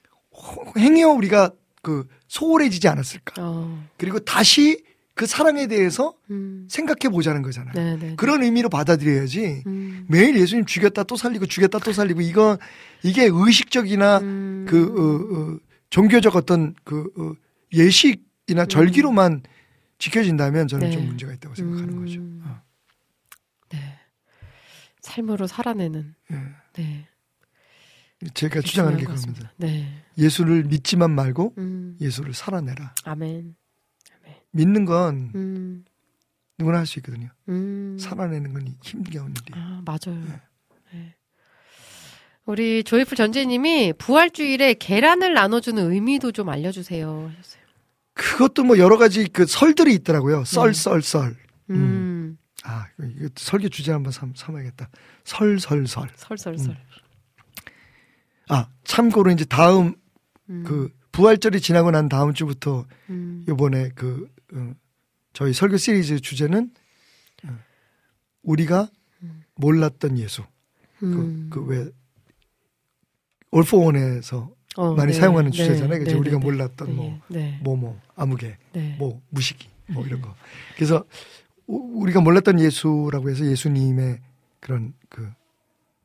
행여 0.78 1.10
우리가 1.10 1.52
그 1.82 2.08
소홀해지지 2.28 2.88
않았을까? 2.88 3.34
어. 3.40 3.88
그리고 3.98 4.20
다시 4.20 4.84
그 5.16 5.28
사랑에 5.28 5.68
대해서 5.68 6.16
음. 6.32 6.68
생각해 6.70 7.12
보자는 7.12 7.44
거잖아요. 7.44 7.74
네, 7.76 7.98
네. 7.98 8.16
그런 8.16 8.42
의미로 8.42 8.70
받아들여야지. 8.70 9.64
음. 9.68 10.06
매일 10.08 10.40
예수님 10.40 10.66
죽였다 10.66 11.04
또 11.04 11.16
살리고 11.16 11.46
죽였다 11.46 11.80
또 11.80 11.94
살리고 11.94 12.22
이거 12.22 12.58
이게 13.04 13.30
의식적이나 13.32 14.20
음. 14.20 14.66
그 14.68 14.80
어, 14.82 15.54
어, 15.54 15.60
종교적 15.92 16.36
어떤 16.36 16.74
그 16.84 17.12
어, 17.18 17.34
예식이나 17.74 18.66
절기로만 18.68 19.44
지켜진다면 20.00 20.68
저는 20.68 20.90
네. 20.90 20.96
좀 20.96 21.06
문제가 21.06 21.32
있다고 21.34 21.54
생각하는 21.54 22.00
거죠. 22.00 22.20
음. 22.20 22.42
어. 22.46 22.62
네. 23.70 24.00
삶으로 25.02 25.46
살아내는. 25.46 26.16
예. 26.32 26.36
네. 26.74 27.08
제가 28.34 28.62
주장하는 28.62 28.98
게 28.98 29.06
그겁니다. 29.06 29.52
네. 29.58 29.88
예수를 30.18 30.64
믿지만 30.66 31.12
말고 31.12 31.54
음. 31.58 31.98
예수를 32.00 32.34
살아내라. 32.34 32.94
아멘. 33.06 33.56
믿는 34.52 34.86
건 34.86 35.32
음. 35.36 35.84
누구나 36.60 36.78
할 36.80 36.86
수 36.86 37.00
있거든요. 37.00 37.30
음. 37.50 37.98
살아내는 38.00 38.54
건 38.54 38.68
힘겨운 38.84 39.34
일이에요. 39.50 39.66
아, 39.66 39.82
맞아요. 39.84 40.22
네. 40.94 41.16
우리 42.46 42.84
조이풀 42.84 43.16
전재님이 43.18 43.94
부활주일에 43.98 44.76
계란을 44.76 45.34
나눠주는 45.34 45.92
의미도 45.92 46.32
좀 46.34 46.50
알려주세요. 46.50 47.32
하셨어요. 47.38 47.64
그것도 48.14 48.64
뭐 48.64 48.78
여러 48.78 48.98
가지 48.98 49.28
그 49.28 49.46
설들이 49.46 49.94
있더라고요. 49.96 50.44
썰, 50.44 50.74
네. 50.74 50.80
썰, 50.80 51.02
썰. 51.02 51.36
음. 51.72 52.38
아, 52.64 52.86
이거- 53.00 53.10
이거 53.18 53.30
설교 53.36 53.70
주제 53.70 53.92
한번 53.92 54.12
삼, 54.12 54.34
삼아야겠다. 54.36 54.90
설, 55.24 55.60
설, 55.60 55.88
설. 55.88 56.10
설 56.16 56.38
설 56.38 56.58
설. 56.60 56.78
아, 58.50 58.68
참고로 58.84 59.32
이제 59.32 59.46
다음 59.46 59.96
음. 60.50 60.64
그 60.66 60.92
부활절이 61.12 61.62
지나고 61.62 61.92
난 61.92 62.10
다음 62.10 62.34
주부터 62.34 62.86
음. 63.10 63.46
요번에 63.48 63.90
그 63.96 64.30
어, 64.54 64.74
저희 65.34 65.54
설교 65.54 65.78
시리즈 65.78 66.20
주제는 66.20 66.72
어, 67.46 67.58
우리가 68.44 68.90
몰랐던 69.56 70.18
예수. 70.18 70.44
음. 71.04 71.50
그왜 71.52 71.90
올포원에서 73.52 74.52
어, 74.76 74.94
많이 74.96 75.12
네. 75.14 75.20
사용하는 75.20 75.52
네. 75.52 75.58
주제잖아요. 75.58 76.00
그죠? 76.00 76.12
네, 76.12 76.18
우리가 76.18 76.40
네, 76.40 76.44
몰랐던 76.44 76.88
네. 76.88 76.94
뭐, 76.94 77.20
네. 77.28 77.60
뭐뭐, 77.64 78.02
아무개, 78.16 78.58
네. 78.74 78.96
뭐 78.98 79.22
무식이, 79.30 79.68
뭐 79.90 80.04
이런 80.06 80.22
거. 80.22 80.36
그래서 80.76 81.06
우- 81.68 82.02
우리가 82.02 82.22
몰랐던 82.22 82.60
예수라고 82.60 83.30
해서 83.30 83.46
예수님의 83.46 84.20
그런 84.60 84.94
그 85.10 85.32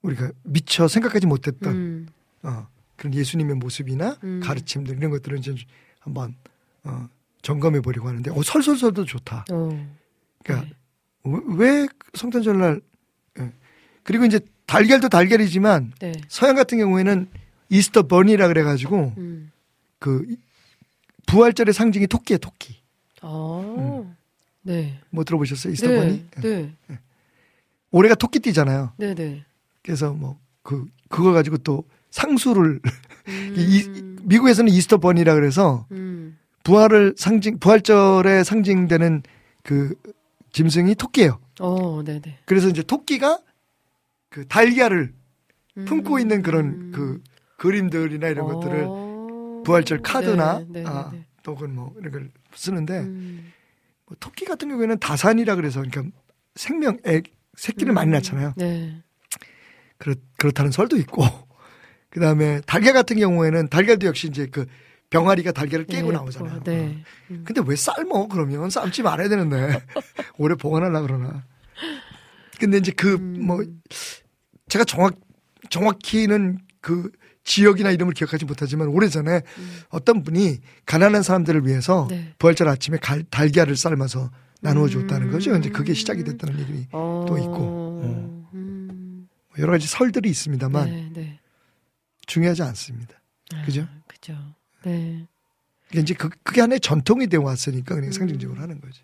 우리가 0.03 0.31
미처 0.43 0.87
생각하지 0.87 1.27
못했던 1.27 1.73
음. 1.75 2.07
어, 2.43 2.67
그런 2.97 3.15
예수님의 3.15 3.57
모습이나 3.57 4.17
음. 4.25 4.41
가르침들 4.43 4.97
이런 4.97 5.11
것들은 5.11 5.39
이제 5.39 5.55
한번 6.01 6.35
어, 6.85 7.09
점검해 7.43 7.81
보려고 7.81 8.09
하는데 8.09 8.31
어, 8.31 8.43
설설설도 8.43 9.05
좋다. 9.05 9.45
어. 9.51 9.89
그러니까 10.45 10.75
왜- 11.25 11.41
왜 11.83 11.89
성탄절날 12.15 12.81
예. 13.41 13.53
그리고 14.03 14.25
이제 14.25 14.41
달걀도 14.67 15.09
달걀이지만 15.09 15.93
네. 16.01 16.13
서양 16.29 16.55
같은 16.57 16.79
경우에는 16.79 17.29
이스터 17.69 18.03
버니라 18.07 18.49
그래가지고 18.49 19.13
음. 19.19 19.53
그 19.99 20.27
부활절의 21.27 21.75
상징이 21.75 22.07
토끼예요 22.07 22.39
토끼. 22.39 22.77
어. 23.23 24.15
네. 24.63 24.99
뭐 25.11 25.25
들어보셨어요 25.25 25.73
이스터 25.73 25.89
네. 25.89 25.97
버니? 25.97 26.27
예. 26.45 26.73
네. 26.89 26.99
올해가 27.91 28.15
토끼띠잖아요. 28.15 28.93
네. 28.97 29.15
네. 29.15 29.45
그래서 29.83 30.13
뭐 30.13 30.39
그 30.63 30.85
그거 31.09 31.33
가지고 31.33 31.57
또 31.59 31.83
상수를 32.11 32.81
음. 33.29 33.55
이, 33.57 34.19
미국에서는 34.23 34.71
이스터 34.73 34.99
버니라 34.99 35.35
그래서 35.35 35.87
음. 35.93 36.39
부활을 36.65 37.15
상징 37.17 37.59
부활절에 37.59 38.45
상징되는 38.45 39.23
그 39.63 39.95
짐승이 40.53 40.95
토끼예요. 40.97 41.41
어, 41.61 42.03
네 42.05 42.21
네. 42.21 42.39
그래서 42.45 42.69
이제 42.69 42.83
토끼가 42.83 43.41
그 44.29 44.47
달걀을 44.47 45.13
품고 45.87 46.15
음. 46.15 46.21
있는 46.21 46.43
그런 46.43 46.93
그 46.93 47.23
그림들이나 47.57 48.29
이런 48.29 48.47
것들을 48.47 48.85
어. 48.87 49.63
부활절 49.65 50.03
카드나 50.03 50.61
네, 50.61 50.67
네, 50.69 50.83
네, 50.83 50.89
아, 50.89 51.11
네. 51.13 51.27
또는 51.43 51.75
뭐 51.75 51.95
이런 51.99 52.13
걸 52.13 52.31
쓰는데 52.55 53.01
음. 53.01 53.53
뭐 54.07 54.17
토끼 54.21 54.45
같은 54.45 54.69
경우에는 54.69 54.99
다산이라 54.99 55.57
그래서 55.57 55.83
그러니까 55.83 56.17
생명 56.55 56.99
애 57.07 57.23
새끼를 57.57 57.93
많이 57.93 58.11
음. 58.11 58.13
낳잖아요. 58.13 58.55
네. 58.57 59.03
그렇, 59.99 60.15
그렇다는 60.37 60.71
설도 60.71 60.97
있고 60.99 61.25
그 62.11 62.21
다음에 62.21 62.61
달걀 62.67 62.93
같은 62.95 63.19
경우에는 63.19 63.69
달걀도 63.69 64.07
역시 64.07 64.29
이제 64.29 64.47
그 64.51 64.67
병아리가 65.11 65.53
달걀을 65.53 65.87
깨고 65.87 66.09
네, 66.09 66.15
나오잖아요. 66.17 66.57
어, 66.59 66.63
네. 66.65 67.03
음. 67.31 67.43
근데 67.47 67.63
왜 67.67 67.77
삶어? 67.77 68.29
그러면 68.29 68.69
삶지 68.71 69.03
말아야 69.03 69.29
되는데 69.29 69.83
오래 70.39 70.55
보관하려 70.55 71.03
그러나. 71.03 71.45
근데 72.59 72.79
이제 72.79 72.93
그 72.93 73.15
음. 73.15 73.47
뭐 73.47 73.65
제가 74.69 74.85
정확 74.85 75.15
정확히는 75.71 76.59
그 76.81 77.11
지역이나 77.45 77.91
이름을 77.91 78.13
기억하지 78.13 78.45
못하지만 78.45 78.89
오래전에 78.89 79.43
어떤 79.89 80.23
분이 80.23 80.59
가난한 80.85 81.23
사람들을 81.23 81.67
위해서 81.67 82.05
음. 82.05 82.09
네. 82.09 82.35
부활절 82.39 82.69
아침에 82.69 82.99
갈- 82.99 83.23
달걀을 83.25 83.77
삶아서 83.77 84.31
나누어 84.61 84.89
줬다는 84.89 85.29
음. 85.29 85.33
거죠. 85.33 85.57
이제 85.57 85.71
그게 85.71 85.95
시작이 85.95 86.25
됐다는 86.25 86.59
얘기 86.61 86.87
어. 86.93 87.25
또 87.29 87.39
있고. 87.39 87.55
어. 87.57 88.49
음. 88.55 89.29
여러 89.59 89.73
가지 89.73 89.87
설들이 89.89 90.29
있습니다만 90.31 90.91
네, 90.91 91.11
네. 91.15 91.41
중요하지 92.29 92.63
않습니다. 92.63 93.21
아, 93.55 93.63
그죠? 93.65 93.87
그죠. 94.07 94.37
네. 94.85 95.27
이게 95.91 96.01
이제 96.01 96.15
그, 96.15 96.29
그게 96.45 96.61
하나의 96.61 96.79
전통이 96.81 97.27
되어 97.27 97.43
왔으니까 97.43 97.95
음. 97.95 98.01
그냥 98.01 98.13
상징적으로 98.13 98.61
하는 98.61 98.81
거지. 98.81 99.01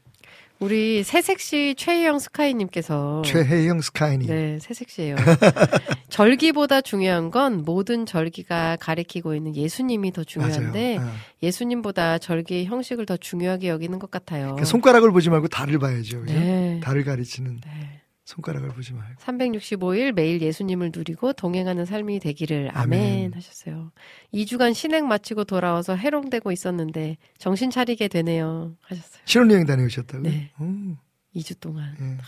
우리 0.61 1.03
새색시 1.03 1.75
최희영 1.77 2.21
스카이님께서 2.21 3.23
최혜영 3.27 3.81
스카이니. 3.81 4.25
어. 4.31 4.35
네, 4.35 4.59
새색시예요. 4.61 5.17
절기보다 6.09 6.81
중요한 6.81 7.33
건 7.33 7.63
모든 7.65 8.07
절기가 8.07 8.77
가리키고 8.81 9.35
있는 9.35 9.57
예수님이 9.57 10.13
더 10.13 10.23
중요한데. 10.23 10.99
어. 10.99 11.13
예수님보다 11.43 12.19
절기의 12.19 12.67
형식을 12.67 13.05
더 13.05 13.17
중요하게 13.17 13.69
여기는 13.69 13.99
것 13.99 14.11
같아요. 14.11 14.55
그 14.57 14.65
손가락을 14.65 15.11
보지 15.11 15.29
말고 15.29 15.49
달을 15.49 15.79
봐야죠. 15.79 16.21
그죠? 16.21 16.33
네. 16.33 16.81
달을 16.83 17.05
가리치는 17.05 17.61
네. 17.61 18.01
손가락을 18.25 18.71
보지 18.71 18.95
말고. 18.95 19.21
365일 19.21 20.13
매일 20.13 20.41
예수님을 20.41 20.93
누리고 20.95 21.33
동행하는 21.35 21.85
삶이 21.85 22.21
되기를 22.21 22.71
아멘, 22.73 23.01
아멘. 23.01 23.35
하셨어요. 23.35 23.93
2주간 24.33 24.73
신행 24.75 25.07
마치고 25.09 25.45
돌아와서 25.45 25.95
해롱되고 25.95 26.51
있었는데 26.51 27.19
정신 27.39 27.71
차리게 27.71 28.09
되네요. 28.09 28.77
하셨어요. 28.83 29.23
신혼여행 29.27 29.67
다녀오셨다고요? 29.67 30.23
네. 30.31 30.51
음, 30.61 30.97
2주 31.37 31.61
동안. 31.61 31.95
예. 32.01 32.19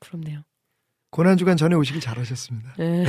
부럽네요. 0.00 0.42
고난주간 1.10 1.56
전에 1.56 1.74
오시길 1.74 2.02
잘하셨습니다. 2.02 2.74
네. 2.78 3.04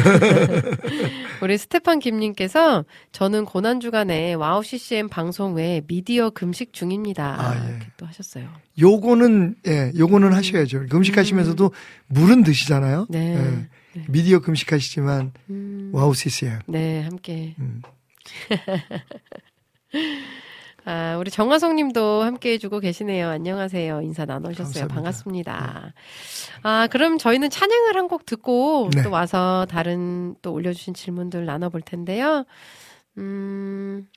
우리 1.44 1.58
스테판 1.58 2.00
김님께서 2.00 2.86
저는 3.12 3.44
고난주간에 3.46 4.36
와우 4.36 4.64
CCM 4.64 5.10
방송 5.10 5.56
외에 5.56 5.82
미디어 5.86 6.30
금식 6.30 6.72
중입니다. 6.72 7.36
아, 7.40 7.56
예. 7.56 7.70
이렇게 7.70 7.88
또 7.98 8.06
하셨어요. 8.06 8.48
요거는 8.80 9.56
예, 9.68 9.92
요거는 9.98 10.34
하셔야죠. 10.34 10.86
금식하시면서도 10.88 11.74
물은 12.08 12.44
드시잖아요. 12.44 13.02
음. 13.02 13.06
네. 13.10 13.36
예. 13.36 14.00
네. 14.00 14.06
미디어 14.08 14.40
금식하시지만 14.40 15.34
음, 15.50 15.92
와우 15.94 16.14
CCM. 16.14 16.60
네, 16.68 17.02
함께. 17.02 17.56
음. 20.86 20.90
아, 20.90 21.18
우리 21.18 21.30
정화성 21.32 21.76
님도 21.76 22.24
함께 22.24 22.54
해주고 22.54 22.80
계시네요. 22.80 23.28
안녕하세요. 23.30 24.02
인사 24.02 24.26
나누셨어요. 24.26 24.88
감사합니다. 24.88 24.96
반갑습니다. 24.96 25.94
아, 26.64 26.88
그럼 26.88 27.18
저희는 27.18 27.50
찬양을 27.50 27.96
한 27.96 28.10
곡 28.10 28.26
듣고 28.26 28.90
네. 28.96 29.04
또 29.04 29.12
와서 29.12 29.68
다른 29.70 30.36
또 30.42 30.52
올려주신 30.54 30.96
질문들 30.96 31.46
나눠볼 31.46 31.82
텐데요. 31.82 32.44
음, 33.20 34.08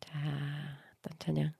자, 0.00 0.12
어떤 1.00 1.18
찬양. 1.18 1.52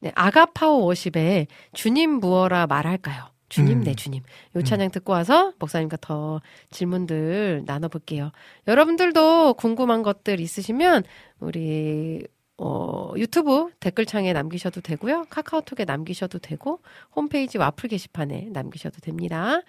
네, 0.00 0.10
아가파워 0.16 0.84
워십에 0.86 1.46
주님 1.74 2.10
무어라 2.18 2.66
말할까요? 2.66 3.26
주님, 3.48 3.78
음. 3.78 3.84
네, 3.84 3.94
주님. 3.94 4.22
요 4.56 4.62
찬양 4.62 4.90
듣고 4.90 5.12
와서 5.12 5.52
목사님과 5.60 5.98
더 6.00 6.40
질문들 6.70 7.62
나눠볼게요. 7.66 8.32
여러분들도 8.66 9.54
궁금한 9.54 10.02
것들 10.02 10.40
있으시면 10.40 11.04
우리 11.38 12.26
어, 12.58 13.12
유튜브 13.16 13.70
댓글창에 13.80 14.32
남기셔도 14.32 14.80
되고요. 14.80 15.26
카카오톡에 15.30 15.84
남기셔도 15.84 16.38
되고 16.40 16.80
홈페이지 17.14 17.56
와플 17.56 17.88
게시판에 17.88 18.48
남기셔도 18.52 19.00
됩니다. 19.00 19.60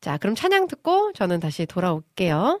자, 0.00 0.18
그럼 0.18 0.34
찬양 0.34 0.66
듣고 0.66 1.12
저는 1.12 1.40
다시 1.40 1.64
돌아올게요. 1.66 2.60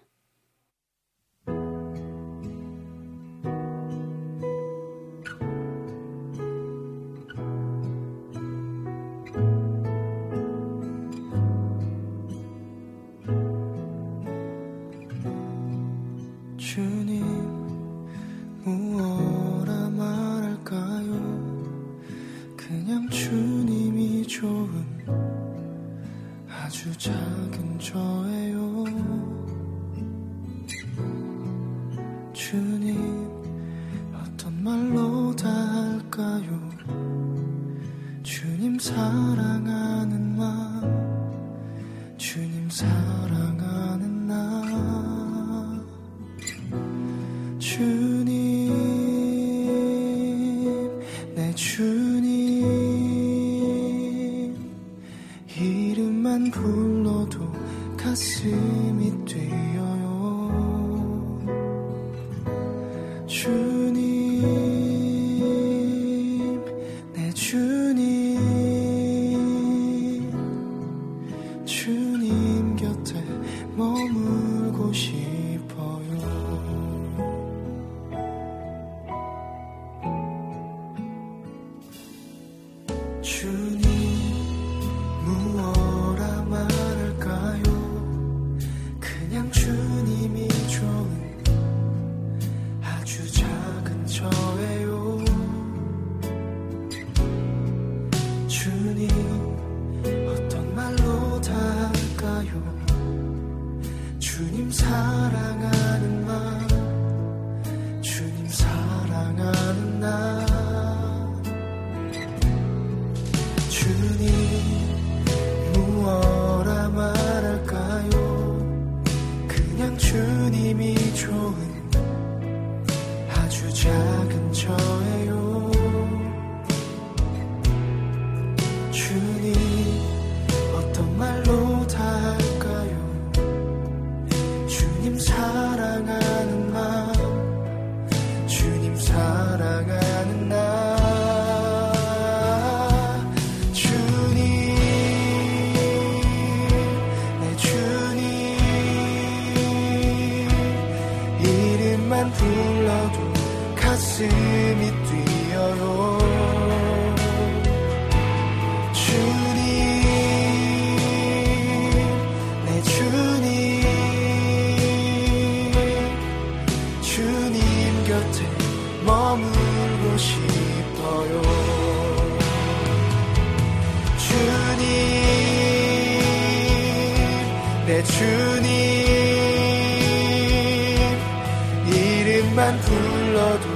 이름만 182.68 182.78
불러도 182.80 183.66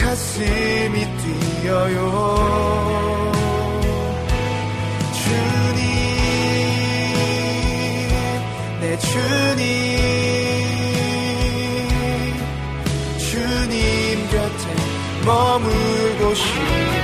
가슴이 0.00 1.04
뛰어요. 1.60 1.96
주님 5.12 5.80
내 8.80 8.96
주님. 8.98 9.58
주님 13.18 14.30
곁에 14.30 14.64
머물고 15.26 16.34
싶어 16.34 16.97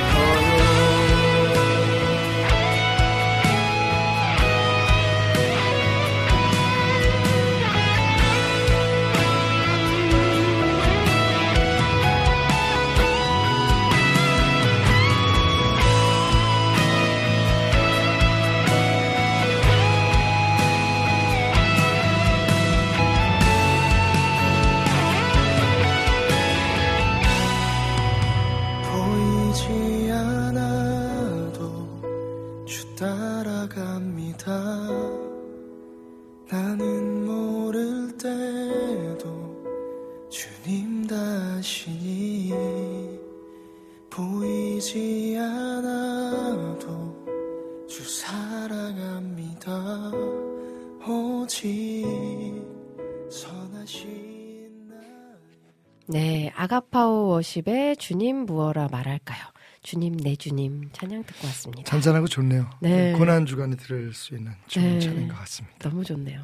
아가파오 56.64 57.26
워십의 57.28 57.98
주님 57.98 58.46
무어라 58.46 58.88
말할까요? 58.90 59.38
주님 59.82 60.16
내 60.16 60.34
주님 60.34 60.88
찬양 60.92 61.24
듣고 61.24 61.46
왔습니다. 61.46 61.82
잔잔하고 61.84 62.26
좋네요. 62.26 62.70
네. 62.80 63.12
고난 63.12 63.44
주간에 63.44 63.76
들을 63.76 64.14
수 64.14 64.34
있는 64.34 64.52
좋은 64.68 64.94
네. 64.94 64.98
찬인 64.98 65.28
것 65.28 65.36
같습니다. 65.40 65.76
너무 65.90 66.04
좋네요. 66.04 66.40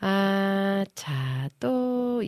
아, 0.00 0.86
자, 0.94 1.50
또 1.60 2.22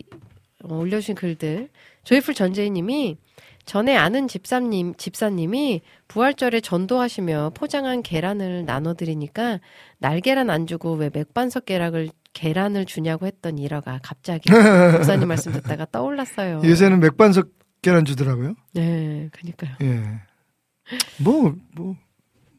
어, 0.63 0.75
올려주신 0.75 1.15
글들. 1.15 1.69
조이풀 2.03 2.35
전재희님이 2.35 3.17
전에 3.65 3.97
아는 3.97 4.27
집사님, 4.27 4.93
집사님이 4.93 5.81
부활절에 6.07 6.61
전도하시며 6.61 7.53
포장한 7.55 8.03
계란을 8.03 8.65
나눠드리니까 8.65 9.61
날계란 9.97 10.51
안 10.51 10.67
주고 10.67 10.93
왜 10.93 11.09
맥반석 11.11 11.65
계란을 11.65 12.09
계란을 12.33 12.85
주냐고 12.85 13.25
했던 13.27 13.57
일화가 13.57 13.99
갑자기 14.03 14.49
목사님 14.93 15.27
말씀 15.27 15.51
듣다가 15.51 15.85
떠올랐어요. 15.91 16.61
요새는 16.63 16.99
맥반석 16.99 17.49
계란 17.81 18.05
주더라고요. 18.05 18.55
네, 18.73 19.29
그니까요. 19.31 19.75
예. 19.81 20.03
뭐, 21.23 21.55
뭐, 21.75 21.95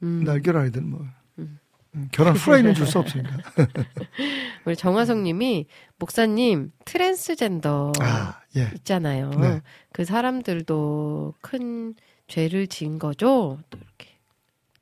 음, 0.02 0.22
날계란이든 0.24 0.88
뭐. 0.88 1.04
음. 1.38 1.58
음, 1.94 2.08
계란 2.12 2.34
후라이는 2.36 2.74
줄 2.74 2.86
수 2.86 2.98
없으니까. 2.98 3.36
우리 4.64 4.76
정화성 4.76 5.22
님이 5.24 5.66
목사님 5.98 6.72
트랜스젠더 6.84 7.92
아, 8.00 8.40
예. 8.56 8.70
있잖아요. 8.76 9.30
네. 9.30 9.60
그 9.92 10.04
사람들도 10.04 11.34
큰 11.40 11.94
죄를 12.28 12.66
지은 12.66 12.98
거죠? 12.98 13.58
또 13.70 13.78
이렇게 13.78 14.18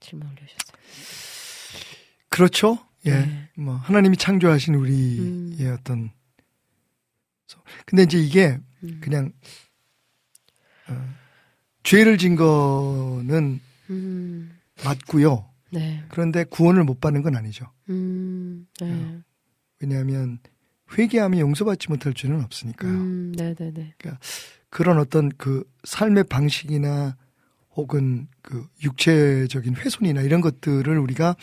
질문 0.00 0.28
올려주셨어요. 0.28 0.72
그렇죠. 2.28 2.78
예. 3.06 3.10
네. 3.10 3.48
뭐, 3.56 3.74
하나님이 3.74 4.16
창조하신 4.16 4.74
우리의 4.74 5.18
음. 5.18 5.76
어떤. 5.78 6.10
근데 7.86 8.04
이제 8.04 8.18
이게 8.18 8.58
음. 8.82 9.00
그냥, 9.02 9.32
어, 10.88 11.14
죄를 11.82 12.16
진 12.18 12.36
거는 12.36 13.60
음, 13.90 14.58
맞고요. 14.84 15.48
네. 15.70 16.04
그런데 16.08 16.44
구원을 16.44 16.84
못 16.84 17.00
받는 17.00 17.22
건 17.22 17.36
아니죠. 17.36 17.70
음, 17.88 18.66
네. 18.80 19.20
왜냐하면 19.80 20.38
회개하면 20.96 21.40
용서받지 21.40 21.88
못할 21.88 22.14
죄는 22.14 22.42
없으니까요. 22.42 22.92
음, 22.92 23.32
네네네. 23.36 23.94
그런 24.70 24.98
어떤 24.98 25.28
그 25.30 25.64
삶의 25.84 26.24
방식이나 26.24 27.16
혹은 27.74 28.28
그 28.42 28.66
육체적인 28.82 29.76
훼손이나 29.76 30.20
이런 30.22 30.40
것들을 30.40 30.98
우리가 30.98 31.36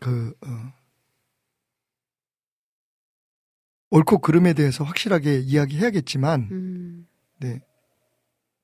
그 0.00 0.34
어, 0.44 0.72
옳고 3.92 4.18
그름에 4.18 4.54
대해서 4.54 4.84
확실하게 4.84 5.40
이야기해야겠지만 5.40 6.48
음, 6.50 7.06
네. 7.38 7.60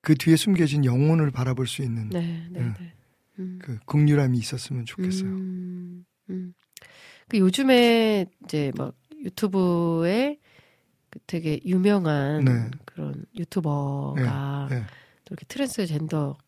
그 0.01 0.15
뒤에 0.15 0.37
숨겨진 0.37 0.87
영혼을 0.87 1.31
바라볼 1.31 1.67
수 1.67 1.83
있는 1.83 2.09
네, 2.09 2.47
네, 2.51 2.61
네. 2.61 2.95
음. 3.39 3.59
그 3.61 3.79
극률함이 3.85 4.39
있었으면 4.39 4.87
좋겠어요. 4.87 5.29
음, 5.29 6.07
음. 6.31 6.55
그 7.29 7.39
요즘에 7.39 8.25
이제 8.45 8.73
막 8.77 8.95
유튜브에 9.23 10.39
그 11.11 11.19
되게 11.27 11.61
유명한 11.67 12.45
네. 12.45 12.71
그런 12.87 13.27
유튜버가 13.37 14.69
네. 14.71 14.83
또 15.27 15.35
이렇게 15.35 15.45
트랜스젠더잖아요. 15.47 16.39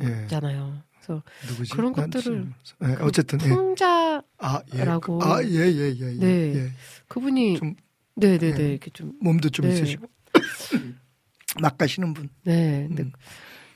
예. 0.00 0.88
그래서 0.94 1.22
누구지? 1.46 1.72
그런 1.72 1.92
난 1.92 2.10
것들을 2.10 2.52
그 2.78 2.96
어쨌든 3.04 3.38
예. 3.42 3.48
풍자 3.48 4.22
아, 4.38 4.62
예. 4.74 4.84
라고. 4.84 5.22
아, 5.22 5.42
예, 5.44 5.48
예, 5.48 5.94
예. 5.94 6.00
예. 6.00 6.18
네. 6.18 6.54
예. 6.54 6.72
그분이 7.08 7.58
좀, 7.58 7.74
네네네 8.18 8.60
예. 8.60 8.70
이렇게 8.70 8.90
좀 8.90 9.12
몸도 9.20 9.50
좀 9.50 9.66
네. 9.66 9.74
있으시고 9.74 10.06
막 11.60 11.78
가시는 11.78 12.14
분. 12.14 12.28
네. 12.44 12.86
근데 12.88 13.04
음. 13.04 13.12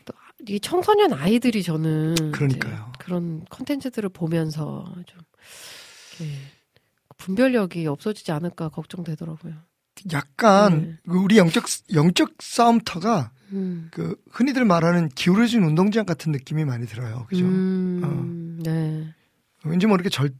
또 0.05 0.12
이게 0.40 0.59
청소년 0.59 1.12
아이들이 1.12 1.62
저는 1.62 2.32
그러니까요. 2.32 2.93
그런 2.99 3.45
컨텐츠들을 3.49 4.09
보면서 4.11 4.84
좀 5.07 5.20
분별력이 7.16 7.86
없어지지 7.86 8.32
않을까 8.32 8.68
걱정되더라고요. 8.68 9.55
약간 10.12 10.99
우리 11.07 11.38
영적 11.38 11.64
영적 11.95 12.34
싸움터가 12.40 13.30
음. 13.53 13.88
그 13.93 14.16
흔히들 14.30 14.64
말하는 14.64 15.09
기울어진 15.11 15.62
운동장 15.62 16.07
같은 16.07 16.32
느낌이 16.32 16.64
많이 16.64 16.86
들어요. 16.86 17.26
그죠? 17.28 17.45
음, 17.45 18.59
네. 18.64 19.14
왠지 19.64 19.86
모르게 19.86 20.09
절 20.09 20.30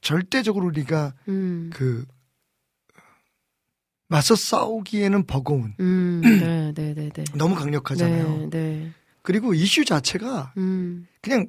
절대적으로 0.00 0.66
우리가 0.66 1.14
음. 1.28 1.70
그 1.72 2.04
맞서 4.08 4.34
싸우기에는 4.34 5.26
버거운 5.26 5.74
음. 5.80 6.20
네, 6.22 6.72
네, 6.74 6.94
네, 6.94 7.10
네. 7.10 7.24
너무 7.36 7.54
강력하잖아요. 7.54 8.48
네, 8.48 8.50
네. 8.50 8.92
그리고 9.22 9.52
이슈 9.52 9.84
자체가 9.84 10.54
음. 10.56 11.06
그냥 11.20 11.46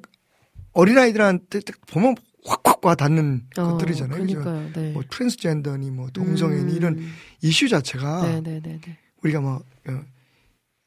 어린아이들한테 0.72 1.60
딱 1.60 1.80
보면 1.86 2.14
확확 2.44 2.84
와 2.84 2.94
닿는 2.94 3.46
어, 3.58 3.72
것들이잖아요. 3.72 4.14
그러니까요. 4.14 4.72
네. 4.72 4.92
뭐 4.92 5.02
트랜스젠더니 5.10 5.90
뭐 5.90 6.08
동성애니 6.10 6.72
음. 6.72 6.76
이런 6.76 7.08
이슈 7.42 7.68
자체가 7.68 8.22
네, 8.26 8.40
네, 8.40 8.60
네, 8.62 8.80
네. 8.80 8.98
우리가 9.22 9.40
뭐 9.40 9.62
어, 9.88 10.04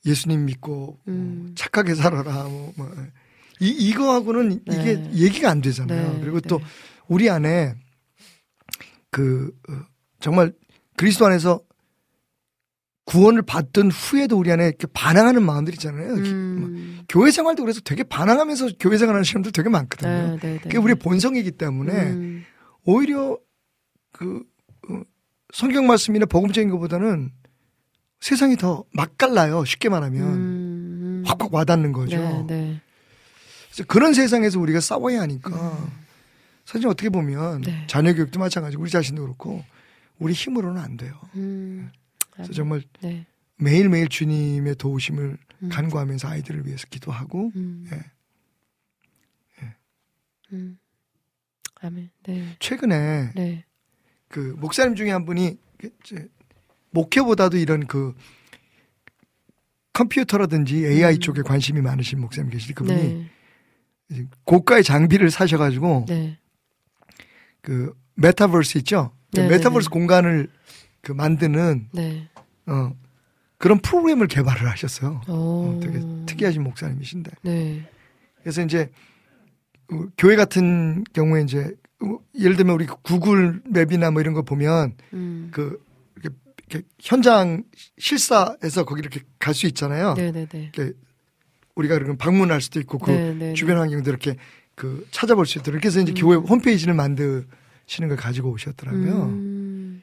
예수님 0.05 0.45
믿고 0.45 0.99
뭐 1.03 1.03
음. 1.07 1.53
착하게 1.55 1.95
살아라 1.95 2.43
뭐, 2.43 2.73
뭐 2.75 2.91
이, 3.59 3.67
이거하고는 3.69 4.61
이게 4.67 4.95
네. 4.95 5.11
얘기가 5.13 5.49
안 5.49 5.61
되잖아요. 5.61 6.13
네, 6.13 6.19
그리고 6.21 6.39
또 6.41 6.59
네. 6.59 6.65
우리 7.07 7.29
안에 7.29 7.75
그 9.11 9.51
어, 9.69 9.73
정말 10.19 10.53
그리스도 10.97 11.25
안에서 11.25 11.61
구원을 13.05 13.41
받던 13.41 13.91
후에도 13.91 14.37
우리 14.37 14.51
안에 14.51 14.65
이렇게 14.67 14.87
반항하는 14.93 15.43
마음들 15.43 15.73
있잖아요. 15.73 16.15
기- 16.15 16.33
뭐 16.33 16.67
음. 16.69 17.03
교회 17.09 17.31
생활도 17.31 17.63
그래서 17.63 17.81
되게 17.81 18.03
반항하면서 18.03 18.69
교회 18.79 18.97
생활하는 18.97 19.25
사람들 19.25 19.51
되게 19.51 19.67
많거든요. 19.69 20.09
네, 20.09 20.37
네, 20.39 20.53
네. 20.53 20.59
그게 20.59 20.77
우리의 20.77 20.95
본성이기 20.95 21.51
때문에 21.51 21.91
음. 22.11 22.45
오히려 22.85 23.37
그 24.13 24.43
어, 24.89 25.01
성경 25.53 25.85
말씀이나 25.85 26.25
복음적인 26.25 26.69
것보다는 26.69 27.31
세상이 28.21 28.55
더 28.55 28.85
맛깔나요. 28.93 29.65
쉽게 29.65 29.89
말하면 29.89 30.21
음. 30.23 31.23
확확 31.25 31.53
와닿는 31.53 31.91
거죠. 31.91 32.17
네, 32.17 32.45
네. 32.47 32.81
그래서 33.67 33.83
그런 33.87 34.13
세상에서 34.13 34.59
우리가 34.61 34.79
싸워야 34.79 35.19
하니까 35.21 35.77
사실 36.65 36.87
어떻게 36.87 37.09
보면 37.09 37.61
네. 37.63 37.83
자녀 37.87 38.13
교육도 38.13 38.39
마찬가지고 38.39 38.83
우리 38.83 38.89
자신도 38.91 39.21
그렇고 39.23 39.61
우리 40.23 40.33
힘으로는 40.33 40.81
안 40.81 40.97
돼요. 40.97 41.19
음. 41.35 41.91
그래서 42.31 42.53
정말 42.53 42.81
네. 43.01 43.25
매일매일 43.57 44.07
주님의 44.07 44.75
도우심을 44.75 45.37
음. 45.63 45.69
간구하면서 45.69 46.27
아이들을 46.27 46.65
위해서 46.65 46.87
기도하고 46.89 47.51
음. 47.55 47.85
예. 47.91 48.13
음. 50.53 50.77
아멘. 51.81 52.09
네. 52.23 52.55
최근에 52.59 53.31
네. 53.35 53.65
그 54.27 54.55
목사님 54.59 54.95
중에 54.95 55.11
한 55.11 55.25
분이 55.25 55.57
목회보다도 56.91 57.57
이런 57.57 57.85
그 57.85 58.15
컴퓨터라든지 59.93 60.85
AI 60.87 61.15
음. 61.15 61.19
쪽에 61.19 61.41
관심이 61.41 61.81
많으신 61.81 62.19
목사님 62.19 62.49
계시지 62.49 62.73
그분이 62.73 63.29
네. 64.09 64.27
고가의 64.43 64.83
장비를 64.83 65.29
사셔가지고 65.31 66.05
네. 66.07 66.39
그 67.61 67.93
메타버스 68.15 68.79
있죠 68.79 69.15
그 69.33 69.39
네, 69.41 69.47
메타버스 69.47 69.85
네, 69.85 69.89
네. 69.89 69.93
공간을 69.93 70.49
그 71.01 71.11
만드는 71.11 71.89
네. 71.93 72.29
어 72.67 72.93
그런 73.57 73.79
프로그램을 73.79 74.27
개발을 74.27 74.69
하셨어요. 74.69 75.21
오. 75.27 75.31
어, 75.33 75.79
되게 75.81 75.99
특이하신 76.25 76.63
목사님이신데 76.63 77.31
네. 77.43 77.89
그래서 78.41 78.61
이제 78.61 78.89
어, 79.91 80.05
교회 80.17 80.35
같은 80.35 81.03
경우에 81.13 81.41
이제 81.41 81.73
어, 82.01 82.19
예를 82.37 82.55
들면 82.55 82.75
우리 82.75 82.85
구글 82.85 83.61
맵이나 83.65 84.11
뭐 84.11 84.21
이런 84.21 84.33
거 84.33 84.41
보면 84.43 84.95
음. 85.13 85.49
그 85.51 85.81
이렇게, 86.17 86.35
이렇게 86.69 86.87
현장 86.99 87.63
실사에서 87.97 88.85
거기 88.85 88.99
이렇게 88.99 89.21
갈 89.39 89.53
수 89.53 89.65
있잖아요. 89.67 90.13
네, 90.15 90.31
네, 90.31 90.45
네. 90.45 90.71
이렇게 90.75 90.93
우리가 91.75 91.95
그러면 91.95 92.17
방문할 92.17 92.61
수도 92.61 92.79
있고 92.79 92.97
그 92.99 93.11
네, 93.11 93.33
네, 93.33 93.53
주변 93.53 93.77
환경도 93.77 94.09
이렇게 94.09 94.35
그 94.75 95.07
찾아볼 95.11 95.45
수 95.45 95.59
있도록 95.59 95.81
그래서 95.81 95.99
이제 95.99 96.13
교회 96.13 96.35
홈페이지를 96.35 96.93
만드 96.93 97.45
시는 97.93 98.09
걸 98.09 98.17
가지고 98.17 98.51
오셨더라고요. 98.51 99.23
음. 99.25 100.01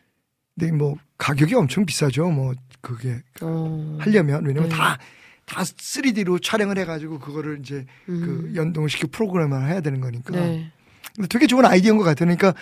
근데 0.58 0.72
뭐 0.72 0.96
가격이 1.18 1.54
엄청 1.54 1.84
비싸죠. 1.84 2.30
뭐 2.30 2.54
그게 2.80 3.20
어. 3.40 3.96
하려면 4.00 4.44
왜냐면 4.44 4.68
네. 4.68 4.76
다다 4.76 5.62
3D로 5.62 6.42
촬영을 6.42 6.78
해가지고 6.78 7.18
그거를 7.18 7.58
이제 7.60 7.84
그 8.06 8.12
음. 8.12 8.52
연동시켜 8.54 9.08
프로그램을 9.10 9.68
해야 9.68 9.80
되는 9.80 10.00
거니까. 10.00 10.32
네. 10.32 10.70
근데 11.16 11.28
되게 11.28 11.46
좋은 11.46 11.64
아이디어인 11.64 11.98
것 11.98 12.04
같아요. 12.04 12.26
그러니까 12.26 12.54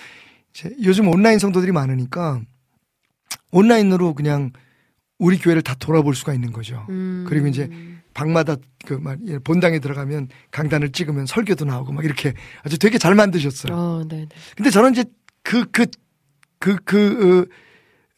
이제 0.54 0.74
요즘 0.82 1.08
온라인 1.08 1.38
성도들이 1.38 1.72
많으니까 1.72 2.40
온라인으로 3.50 4.14
그냥 4.14 4.52
우리 5.18 5.36
교회를 5.38 5.62
다 5.62 5.74
돌아볼 5.74 6.14
수가 6.14 6.32
있는 6.32 6.52
거죠. 6.52 6.86
음. 6.88 7.26
그리고 7.28 7.48
이제 7.48 7.68
방마다 8.14 8.56
그막 8.86 9.18
본당에 9.44 9.78
들어가면 9.80 10.28
강단을 10.50 10.92
찍으면 10.92 11.26
설교도 11.26 11.64
나오고 11.66 11.92
막 11.92 12.04
이렇게 12.04 12.32
아주 12.62 12.78
되게 12.78 12.96
잘 12.96 13.14
만드셨어요. 13.14 13.74
어, 13.74 14.04
네, 14.08 14.20
네. 14.20 14.28
근데 14.56 14.70
저는 14.70 14.92
이제 14.92 15.04
그, 15.48 15.64
그, 15.70 15.86
그, 16.58 16.76
그, 16.84 17.48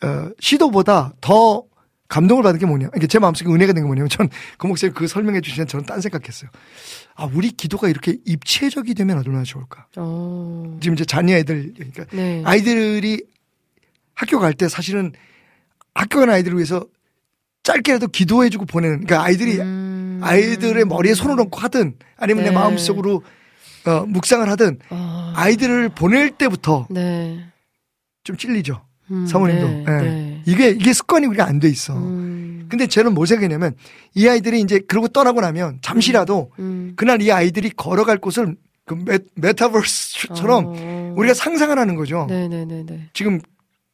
어, 0.02 0.06
어, 0.06 0.30
시도보다 0.40 1.12
더 1.20 1.62
감동을 2.08 2.42
받은 2.42 2.58
게 2.58 2.66
뭐냐. 2.66 2.88
이게 2.96 3.06
제 3.06 3.20
마음속에 3.20 3.48
은혜가 3.48 3.72
된 3.72 3.84
게 3.84 3.86
뭐냐면 3.86 4.08
전그 4.08 4.66
목사님 4.66 4.94
그 4.94 5.06
설명해 5.06 5.40
주시면 5.40 5.68
저는 5.68 5.86
딴 5.86 6.00
생각했어요. 6.00 6.50
아, 7.14 7.30
우리 7.32 7.52
기도가 7.52 7.88
이렇게 7.88 8.16
입체적이 8.24 8.94
되면 8.94 9.18
얼마나 9.18 9.44
좋을까. 9.44 9.86
어. 9.96 10.76
지금 10.80 10.94
이제 10.94 11.04
자녀 11.04 11.36
애들, 11.36 11.74
그러니까 11.74 12.04
네. 12.10 12.42
아이들이 12.44 13.22
학교 14.14 14.40
갈 14.40 14.52
때 14.54 14.68
사실은 14.68 15.12
학교 15.94 16.18
가는 16.18 16.34
아이들을 16.34 16.56
위해서 16.56 16.84
짧게라도 17.62 18.08
기도해주고 18.08 18.64
보내는, 18.66 19.04
그러니까 19.04 19.22
아이들이 19.22 19.60
음. 19.60 20.18
아이들의 20.20 20.84
머리에 20.84 21.14
손을 21.14 21.38
얹고 21.38 21.60
하든 21.60 21.94
아니면 22.16 22.42
내 22.42 22.50
네. 22.50 22.56
마음속으로 22.56 23.22
어, 23.86 24.04
묵상을 24.06 24.46
하든 24.50 24.78
어. 24.90 25.19
아이들을 25.34 25.90
보낼 25.90 26.30
때부터 26.30 26.86
네. 26.90 27.44
좀 28.24 28.36
찔리죠. 28.36 28.80
음, 29.10 29.26
사모님도. 29.26 29.66
네, 29.68 29.84
예. 29.88 30.02
네. 30.02 30.42
이게, 30.46 30.68
이게 30.70 30.92
습관이 30.92 31.26
우리가 31.26 31.44
안 31.46 31.58
돼 31.60 31.68
있어. 31.68 31.96
음. 31.96 32.66
근데 32.68 32.86
저는 32.86 33.14
뭐 33.14 33.26
생각했냐면 33.26 33.74
이 34.14 34.28
아이들이 34.28 34.60
이제 34.60 34.78
그러고 34.78 35.08
떠나고 35.08 35.40
나면 35.40 35.78
잠시라도 35.82 36.52
음. 36.60 36.92
그날 36.96 37.20
이 37.20 37.32
아이들이 37.32 37.70
걸어갈 37.70 38.18
곳을 38.18 38.56
그 38.86 38.94
메, 38.94 39.18
메타버스처럼 39.34 40.64
어. 40.68 41.14
우리가 41.16 41.34
상상을 41.34 41.76
하는 41.76 41.96
거죠. 41.96 42.26
네, 42.28 42.46
네, 42.48 42.64
네, 42.64 42.84
네. 42.86 43.08
지금 43.12 43.40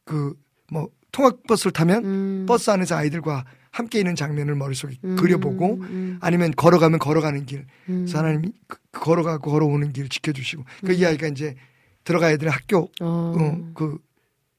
그 0.05 0.34
뭐 0.70 0.89
통학버스를 1.12 1.70
타면 1.72 2.05
음. 2.05 2.45
버스 2.49 2.68
안에서 2.70 2.97
아이들과 2.97 3.45
함께 3.70 3.99
있는 4.01 4.16
장면을 4.16 4.57
머릿속에 4.57 4.97
음. 5.05 5.14
그려보고 5.14 5.74
음. 5.80 6.18
아니면 6.20 6.51
걸어가면 6.57 6.99
걸어가는 6.99 7.47
길. 7.47 7.61
음. 7.89 8.01
그래서 8.05 8.18
하나님이 8.18 8.49
그- 8.66 8.76
그 8.78 8.86
걸어가고 9.01 9.51
걸어오는 9.51 9.92
길 9.92 10.09
지켜주시고 10.09 10.64
그이 10.84 11.05
아이가 11.07 11.26
이제 11.28 11.55
들어가야 12.05 12.36
되는 12.36 12.53
학교 12.53 12.90
어. 13.01 13.34
어, 13.38 13.70
그 13.74 13.99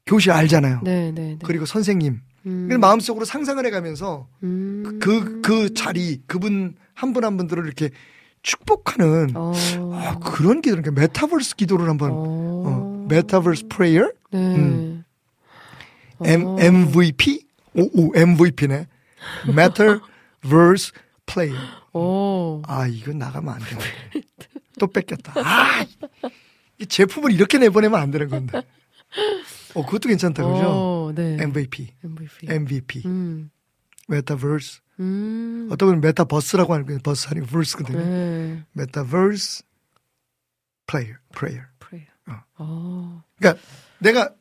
교실 0.05 0.31
알잖아요. 0.31 0.81
네, 0.83 1.11
네, 1.11 1.21
네. 1.21 1.37
그리고 1.43 1.65
선생님 1.65 2.21
음. 2.45 2.67
그 2.69 2.75
마음속으로 2.75 3.25
상상을 3.25 3.65
해가면서 3.65 4.27
음. 4.43 4.99
그, 5.01 5.41
그 5.41 5.73
자리, 5.73 6.21
그분, 6.27 6.75
한 6.93 7.13
분 7.13 7.23
한 7.25 7.35
분들을 7.37 7.65
이렇게 7.65 7.89
축복하는, 8.41 9.31
어. 9.35 9.51
아, 9.93 10.17
그런 10.19 10.61
기도, 10.61 10.77
그러니까 10.77 10.91
메타버스 11.01 11.57
기도를 11.57 11.89
한번, 11.89 12.11
어. 12.11 12.15
어, 12.15 13.05
Metaverse 13.09 13.67
Prayer? 13.67 14.09
네. 14.31 14.37
음. 14.55 15.03
어. 16.19 16.25
M, 16.25 16.57
MVP? 16.59 17.45
오, 17.75 17.81
오, 17.93 18.11
MVP네. 18.15 18.87
Metaverse 19.49 20.93
Prayer. 21.25 21.59
오. 21.97 22.61
아, 22.65 22.87
이건 22.87 23.17
나가면 23.17 23.53
안 23.53 23.59
되네. 23.59 23.81
또 24.79 24.87
뺏겼다. 24.87 25.33
아, 25.35 25.85
이 26.79 26.85
제품을 26.85 27.31
이렇게 27.31 27.57
내보내면 27.57 27.99
안 27.99 28.11
되는 28.11 28.29
건데. 28.29 28.61
어, 29.73 29.85
그것도 29.85 30.09
괜찮다, 30.09 30.43
그죠? 30.43 30.65
어, 30.67 31.11
네. 31.13 31.37
MVP, 31.39 31.93
MVP. 32.03 32.47
MVP, 32.49 33.03
음. 33.05 33.49
Metaverse. 34.09 34.81
음. 34.99 35.67
어떤 35.71 35.89
분은 35.89 36.01
메타버스라고 36.01 36.73
하는 36.73 36.85
게 36.85 36.97
버스 37.03 37.27
아니고 37.29 37.45
verse거든요. 37.47 37.99
네. 37.99 38.63
Metaverse 38.73 39.63
player, 40.87 41.15
prayer. 41.33 41.61
Prayer. 41.79 42.05
어. 42.29 42.43
어. 42.57 43.23
그러니까 43.37 43.61
내가 43.99 44.33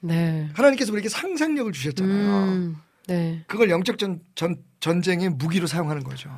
네. 0.00 0.48
하나님께서 0.54 0.92
우리에게 0.92 1.08
상상력을 1.08 1.72
주셨잖아요. 1.72 2.44
음. 2.52 2.76
네. 3.08 3.44
그걸 3.46 3.70
영적 3.70 3.98
전, 3.98 4.20
전 4.34 4.56
전쟁의 4.80 5.30
무기로 5.30 5.66
사용하는 5.66 6.04
거죠. 6.04 6.30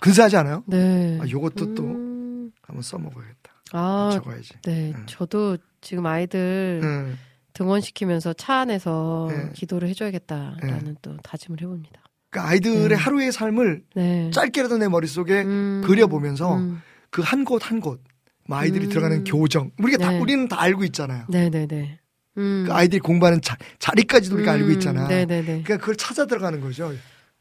근사하지 0.00 0.36
않아요? 0.36 0.62
네. 0.66 1.18
아, 1.20 1.28
요것도 1.28 1.74
또 1.74 1.82
음. 1.84 2.50
한번 2.62 2.82
써먹어야겠다. 2.82 3.52
아, 3.72 4.10
적어야지. 4.12 4.54
네. 4.62 4.92
음. 4.94 5.04
저도 5.06 5.58
지금 5.80 6.06
아이들 6.06 6.80
응. 6.82 7.18
등원시키면서 7.52 8.32
차 8.34 8.54
안에서 8.56 9.28
네. 9.30 9.50
기도를 9.54 9.88
해줘야겠다라는 9.88 10.96
또 11.02 11.16
다짐을 11.18 11.60
해봅니다. 11.62 12.02
그러니까 12.30 12.50
아이들의 12.50 12.88
네. 12.88 12.94
하루의 12.94 13.32
삶을 13.32 13.82
네. 13.94 14.30
짧게라도 14.30 14.78
내 14.78 14.88
머릿속에 14.88 15.42
음. 15.42 15.82
그려보면서 15.84 16.56
음. 16.56 16.82
그한 17.10 17.44
곳 17.44 17.70
한 17.70 17.80
곳, 17.80 18.00
뭐 18.46 18.58
아이들이 18.58 18.86
음. 18.86 18.88
들어가는 18.90 19.24
교정, 19.24 19.70
우리가 19.78 19.98
다 19.98 20.10
네. 20.12 20.18
우리는 20.18 20.46
다 20.48 20.60
알고 20.60 20.84
있잖아요. 20.84 21.24
네네네. 21.28 21.98
음. 22.38 22.64
그 22.66 22.72
아이들이 22.74 23.00
공부하는 23.00 23.40
자, 23.40 23.56
자리까지도 23.78 24.36
우리가 24.36 24.52
알고 24.52 24.70
있잖아. 24.72 25.08
네네네. 25.08 25.44
그러니까 25.62 25.78
그걸 25.78 25.96
찾아 25.96 26.26
들어가는 26.26 26.60
거죠. 26.60 26.92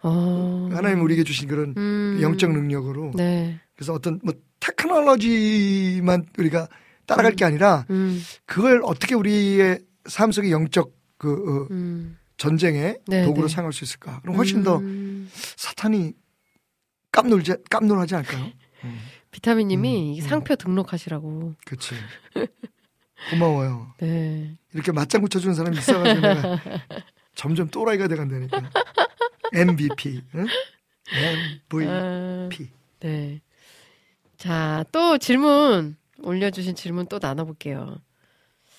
어. 0.08 0.70
하나님 0.72 1.02
우리에게 1.02 1.24
주신 1.24 1.48
그런 1.48 1.74
음. 1.76 2.20
영적 2.22 2.52
능력으로. 2.52 3.12
네. 3.16 3.60
그래서 3.76 3.94
어떤 3.94 4.20
뭐 4.24 4.36
테크놀로지만 4.60 6.28
우리가 6.38 6.68
따라갈 7.08 7.34
게 7.34 7.44
아니라 7.44 7.86
음. 7.90 8.22
그걸 8.46 8.82
어떻게 8.84 9.16
우리의 9.16 9.80
삶 10.06 10.32
속의 10.32 10.52
영적 10.52 10.94
그 11.18 11.32
어, 11.32 11.68
음. 11.72 12.18
전쟁의 12.38 13.00
네, 13.08 13.26
도구로 13.26 13.48
네. 13.48 13.54
사용할 13.54 13.74
수 13.74 13.84
있을까? 13.84 14.20
그럼 14.22 14.36
훨씬 14.36 14.62
더 14.62 14.78
음. 14.78 15.28
사탄이 15.34 16.14
깜놀지 17.12 17.56
깜놀하지 17.70 18.16
않을까요? 18.16 18.52
비타민님이 19.32 19.90
음, 19.90 20.14
이 20.14 20.22
음. 20.22 20.28
상표 20.28 20.56
등록하시라고. 20.56 21.56
그렇지. 21.66 21.96
고마워요. 23.32 23.94
네. 24.00 24.56
이렇게 24.74 24.92
맞장구 24.92 25.30
쳐주는 25.30 25.56
사람이 25.56 25.78
있어가지고 25.78 26.28
점점 27.34 27.68
또라이가 27.70 28.08
돼간다니까. 28.08 28.70
MVP, 29.54 30.22
응? 30.36 30.48
MVP. 31.70 31.88
아, 31.88 32.50
네. 33.00 33.42
자, 34.38 34.84
또 34.92 35.18
질문 35.18 35.98
올려주신 36.22 36.76
질문 36.76 37.08
또 37.08 37.20
나눠볼게요. 37.22 37.98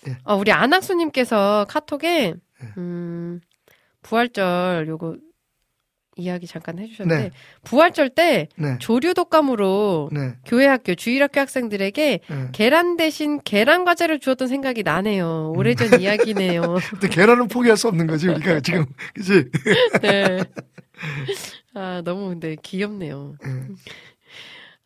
예. 0.08 0.18
아, 0.24 0.34
우리 0.34 0.52
안학수님께서 0.52 1.66
카톡에 1.68 2.34
예. 2.62 2.66
음, 2.78 3.40
부활절 4.02 4.86
요거 4.88 5.16
이야기 6.16 6.46
잠깐 6.46 6.78
해주셨는데 6.78 7.22
네. 7.22 7.30
부활절 7.62 8.10
때 8.10 8.48
네, 8.56 8.76
조류 8.78 9.12
독감으로 9.12 10.08
네, 10.12 10.32
교회 10.46 10.66
학교 10.66 10.94
주일학교 10.94 11.40
학생들에게 11.40 12.20
네. 12.28 12.48
계란 12.52 12.96
대신 12.96 13.40
계란 13.44 13.84
과자를 13.84 14.18
주었던 14.18 14.48
생각이 14.48 14.82
나네요. 14.82 15.52
오래전 15.54 16.00
이야기네요. 16.00 16.62
근데 16.90 17.08
계란은 17.08 17.48
포기할 17.48 17.76
수 17.76 17.88
없는 17.88 18.06
거지 18.06 18.28
우리가 18.28 18.60
지금, 18.60 18.86
그지? 19.14 19.44
네. 20.00 20.38
아, 21.74 22.00
너무 22.02 22.30
근데 22.30 22.56
귀엽네요. 22.62 23.34
예. 23.46 23.50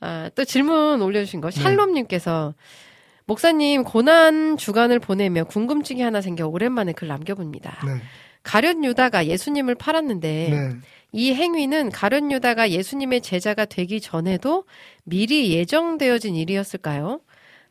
아, 0.01 0.31
또 0.35 0.45
질문 0.45 1.01
올려주신 1.01 1.41
거, 1.41 1.51
네. 1.51 1.61
샬롬님께서, 1.61 2.55
목사님, 3.27 3.85
고난 3.85 4.57
주간을 4.57 4.99
보내며 4.99 5.45
궁금증이 5.45 6.03
하나 6.03 6.21
생겨 6.21 6.49
오랜만에 6.49 6.93
글 6.93 7.07
남겨봅니다. 7.07 7.87
네. 7.87 8.03
가룟 8.43 8.85
유다가 8.85 9.27
예수님을 9.27 9.75
팔았는데, 9.77 10.49
네. 10.51 10.77
이 11.13 11.35
행위는 11.35 11.91
가룟 11.91 12.31
유다가 12.33 12.71
예수님의 12.71 13.21
제자가 13.21 13.65
되기 13.65 14.01
전에도 14.01 14.65
미리 15.05 15.53
예정되어진 15.53 16.37
일이었을까요? 16.37 17.21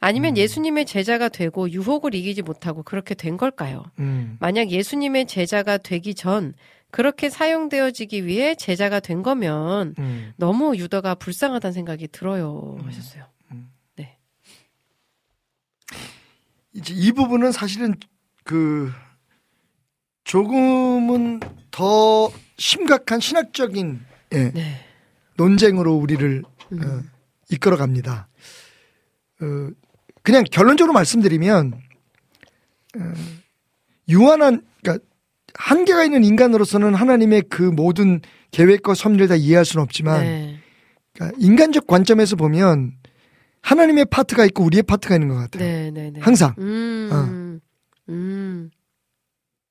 아니면 0.02 0.34
음. 0.34 0.38
예수님의 0.38 0.86
제자가 0.86 1.30
되고 1.30 1.70
유혹을 1.70 2.16
이기지 2.16 2.42
못하고 2.42 2.84
그렇게 2.84 3.16
된 3.16 3.38
걸까요? 3.38 3.84
음. 4.00 4.38
만약 4.40 4.70
예수님의 4.72 5.28
제자가 5.28 5.78
되기 5.78 6.16
전 6.16 6.54
그렇게 6.92 7.30
사용되어지기 7.30 8.26
위해 8.26 8.56
제자가 8.56 9.00
된 9.00 9.24
거면 9.24 9.96
음. 10.00 10.34
너무 10.38 10.76
유다가 10.78 11.16
불쌍하다는 11.16 11.74
생각이 11.74 12.08
들어요 12.08 12.78
하셨어요. 12.84 13.26
이제 16.74 16.94
이 16.94 17.12
부분은 17.12 17.52
사실은 17.52 17.96
그 18.44 18.92
조금은 20.24 21.40
더 21.72 22.32
심각한 22.60 23.20
신학적인 23.20 24.02
예, 24.34 24.52
네. 24.52 24.86
논쟁으로 25.38 25.96
우리를 25.96 26.44
음. 26.74 26.84
어, 26.84 27.02
이끌어 27.50 27.78
갑니다. 27.78 28.28
어, 29.42 29.46
그냥 30.22 30.44
결론적으로 30.44 30.94
말씀드리면 30.94 31.74
어, 32.98 33.14
유한한 34.10 34.62
그러니까 34.84 35.06
한계가 35.56 36.04
있는 36.04 36.24
인간으로서는 36.24 36.94
하나님의 36.94 37.44
그 37.50 37.64
모든 37.64 38.22
계획과 38.52 38.94
섭리를 38.94 39.28
다 39.28 39.36
이해할 39.36 39.66
수는 39.66 39.84
없지만 39.84 40.22
네. 40.22 40.60
그러니까 41.14 41.38
인간적 41.40 41.88
관점에서 41.88 42.36
보면 42.36 42.94
하나님의 43.62 44.06
파트가 44.06 44.46
있고 44.46 44.64
우리의 44.64 44.84
파트가 44.84 45.16
있는 45.16 45.30
것 45.30 45.36
같아요. 45.36 45.64
네, 45.64 45.92
네, 45.92 46.12
네. 46.12 46.20
항상. 46.20 46.54
음. 46.60 47.60
음. 48.10 48.70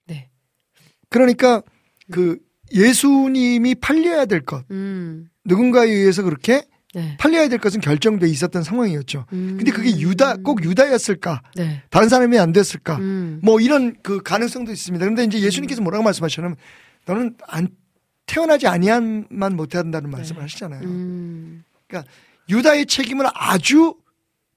네. 0.07 0.31
그러니까 1.09 1.63
그 2.11 2.39
예수님이 2.73 3.75
팔려야 3.77 4.27
될 4.27 4.41
것, 4.41 4.65
음. 4.71 5.29
누군가에 5.45 5.89
의해서 5.89 6.23
그렇게 6.23 6.63
네. 6.95 7.17
팔려야 7.19 7.49
될 7.49 7.59
것은 7.59 7.81
결정돼 7.81 8.29
있었던 8.29 8.63
상황이었죠. 8.63 9.27
음. 9.33 9.55
근데 9.59 9.71
그게 9.71 9.99
유다 9.99 10.37
꼭 10.39 10.65
유다였을까? 10.65 11.43
네. 11.57 11.83
다른 11.91 12.09
사람이 12.09 12.39
안 12.39 12.53
됐을까? 12.53 12.97
음. 12.97 13.41
뭐 13.43 13.61
이런 13.61 13.95
그 14.03 14.23
가능성도 14.23 14.73
있습니다. 14.73 15.05
그런데 15.05 15.25
이제 15.25 15.41
예수님께서 15.41 15.83
뭐라고 15.83 16.03
말씀하시냐면 16.05 16.57
너는 17.07 17.37
안 17.47 17.69
태어나지 18.27 18.67
아니한만 18.67 19.57
못해야 19.57 19.81
한다는 19.81 20.11
말씀을 20.11 20.43
하시잖아요. 20.43 20.83
음. 20.83 21.65
유다의 22.51 22.87
책임을 22.87 23.27
아주 23.35 23.95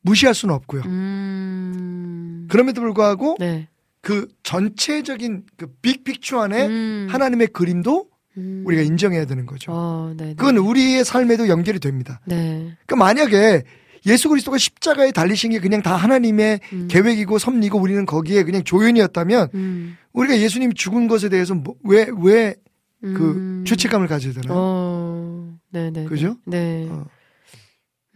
무시할 0.02 0.34
수는 0.34 0.56
없고요. 0.56 0.84
음. 0.86 2.48
그럼에도 2.50 2.82
불구하고 2.82 3.38
네. 3.40 3.68
그 4.02 4.28
전체적인 4.44 5.44
그 5.58 5.68
빅픽처 5.82 6.40
안에 6.40 6.68
음. 6.68 7.08
하나님의 7.10 7.48
그림도 7.48 8.08
음. 8.38 8.64
우리가 8.66 8.82
인정해야 8.82 9.26
되는 9.26 9.46
거죠. 9.46 9.72
어. 9.74 10.14
그건 10.18 10.58
우리의 10.58 11.06
삶에도 11.06 11.48
연결이 11.48 11.80
됩니다. 11.80 12.20
네. 12.26 12.76
그러니까 12.86 12.96
만약에 12.96 13.64
예수 14.08 14.30
그리스도가 14.30 14.58
십자가에 14.58 15.12
달리신 15.12 15.52
게 15.52 15.60
그냥 15.60 15.82
다 15.84 15.96
하나님의 15.96 16.60
음. 16.74 16.88
계획이고 16.90 17.38
섭리고 17.38 17.80
우리는 17.80 18.06
거기에 18.06 18.44
그냥 18.44 18.64
조연이었다면 18.64 19.50
음. 19.54 19.98
우리가 20.14 20.40
예수님 20.40 20.74
죽은 20.74 21.08
것에 21.08 21.30
대해서 21.30 21.54
뭐, 21.54 21.76
왜, 21.84 22.08
왜그 22.08 22.62
음. 23.04 23.64
죄책감을 23.68 24.08
가져야 24.08 24.34
되나요? 24.34 24.58
어. 24.58 25.54
네, 25.70 25.92
네. 25.92 26.06
그죠? 26.06 26.38
네. 26.46 26.88
어. 26.90 27.06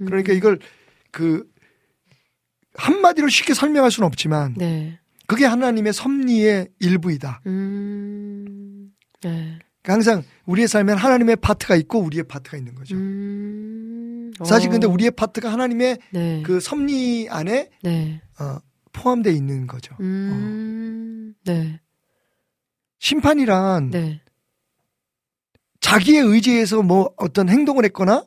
음. 0.01 0.05
그러니까 0.05 0.33
이걸 0.33 0.57
그 1.11 1.45
한마디로 2.73 3.29
쉽게 3.29 3.53
설명할 3.53 3.91
수는 3.91 4.07
없지만 4.07 4.55
네. 4.57 4.99
그게 5.27 5.45
하나님의 5.45 5.93
섭리의 5.93 6.69
일부이다. 6.79 7.41
음. 7.47 8.91
네. 9.21 9.59
그러니까 9.81 9.93
항상 9.93 10.23
우리의 10.45 10.67
삶엔 10.67 10.97
하나님의 10.97 11.37
파트가 11.37 11.75
있고 11.75 11.99
우리의 11.99 12.23
파트가 12.23 12.57
있는 12.57 12.75
거죠. 12.75 12.95
음. 12.95 14.31
사실 14.43 14.69
근데 14.69 14.87
어. 14.87 14.89
우리의 14.89 15.11
파트가 15.11 15.51
하나님의 15.51 15.97
네. 16.11 16.43
그 16.43 16.59
섭리 16.59 17.27
안에 17.29 17.69
네. 17.83 18.21
어, 18.39 18.57
포함되어 18.91 19.31
있는 19.31 19.67
거죠. 19.67 19.95
음. 19.99 21.33
네. 21.45 21.79
심판이란 22.99 23.91
네. 23.91 24.21
자기의 25.79 26.23
의지에서 26.23 26.81
뭐 26.81 27.13
어떤 27.17 27.47
행동을 27.49 27.85
했거나 27.85 28.25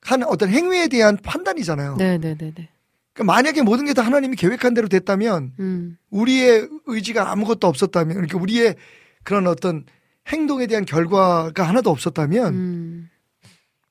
한 0.00 0.22
어떤 0.22 0.48
행위에 0.50 0.88
대한 0.88 1.16
판단이잖아요. 1.16 1.96
네, 1.96 2.18
네, 2.18 2.36
네, 2.36 2.52
네. 2.54 2.68
그러니까 3.14 3.32
만약에 3.32 3.62
모든 3.62 3.86
게 3.86 3.94
다 3.94 4.02
하나님이 4.02 4.36
계획한 4.36 4.74
대로 4.74 4.88
됐다면 4.88 5.52
음. 5.60 5.96
우리의 6.10 6.68
의지가 6.86 7.30
아무것도 7.30 7.66
없었다면 7.66 8.14
그러니까 8.14 8.38
우리의 8.38 8.74
그런 9.22 9.46
어떤 9.46 9.84
행동에 10.26 10.66
대한 10.66 10.84
결과가 10.84 11.62
하나도 11.62 11.90
없었다면 11.90 12.54
음. 12.54 13.10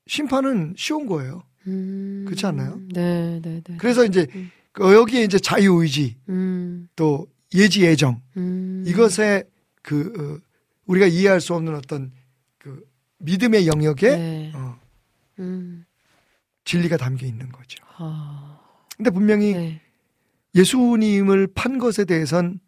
심판은 0.08 0.76
쉬운 0.78 1.06
거예요. 1.08 1.44
음. 1.68 2.26
그렇지 2.26 2.46
않나요? 2.46 2.80
네, 2.94 3.40
네, 3.42 3.62
네. 3.66 3.78
그래서 3.78 4.04
이제 4.04 4.28
음. 4.36 4.52
그 4.74 4.94
여기에 4.94 5.24
이제 5.24 5.40
자유 5.40 5.82
의지 5.82 6.18
음. 6.28 6.90
또 6.98 7.28
예지 7.54 7.84
예정 7.84 8.22
음. 8.36 8.84
이것에 8.86 9.46
그 9.82 10.42
어, 10.42 10.46
우리가 10.86 11.06
이해할 11.08 11.40
수 11.40 11.54
없는 11.54 11.76
어떤 11.76 12.12
그 12.58 12.84
믿음의 13.20 13.68
영역에 13.68 14.18
네. 14.18 14.52
어, 14.54 14.78
음. 15.40 15.86
진리가 16.66 16.98
담겨 16.98 17.26
있는 17.26 17.50
거죠. 17.50 17.78
아. 17.98 18.53
근데 19.04 19.12
분명히 19.12 19.54
네. 19.54 19.82
예수님을 20.56 21.48
판 21.54 21.78
것에 21.78 22.06
대해선 22.06 22.62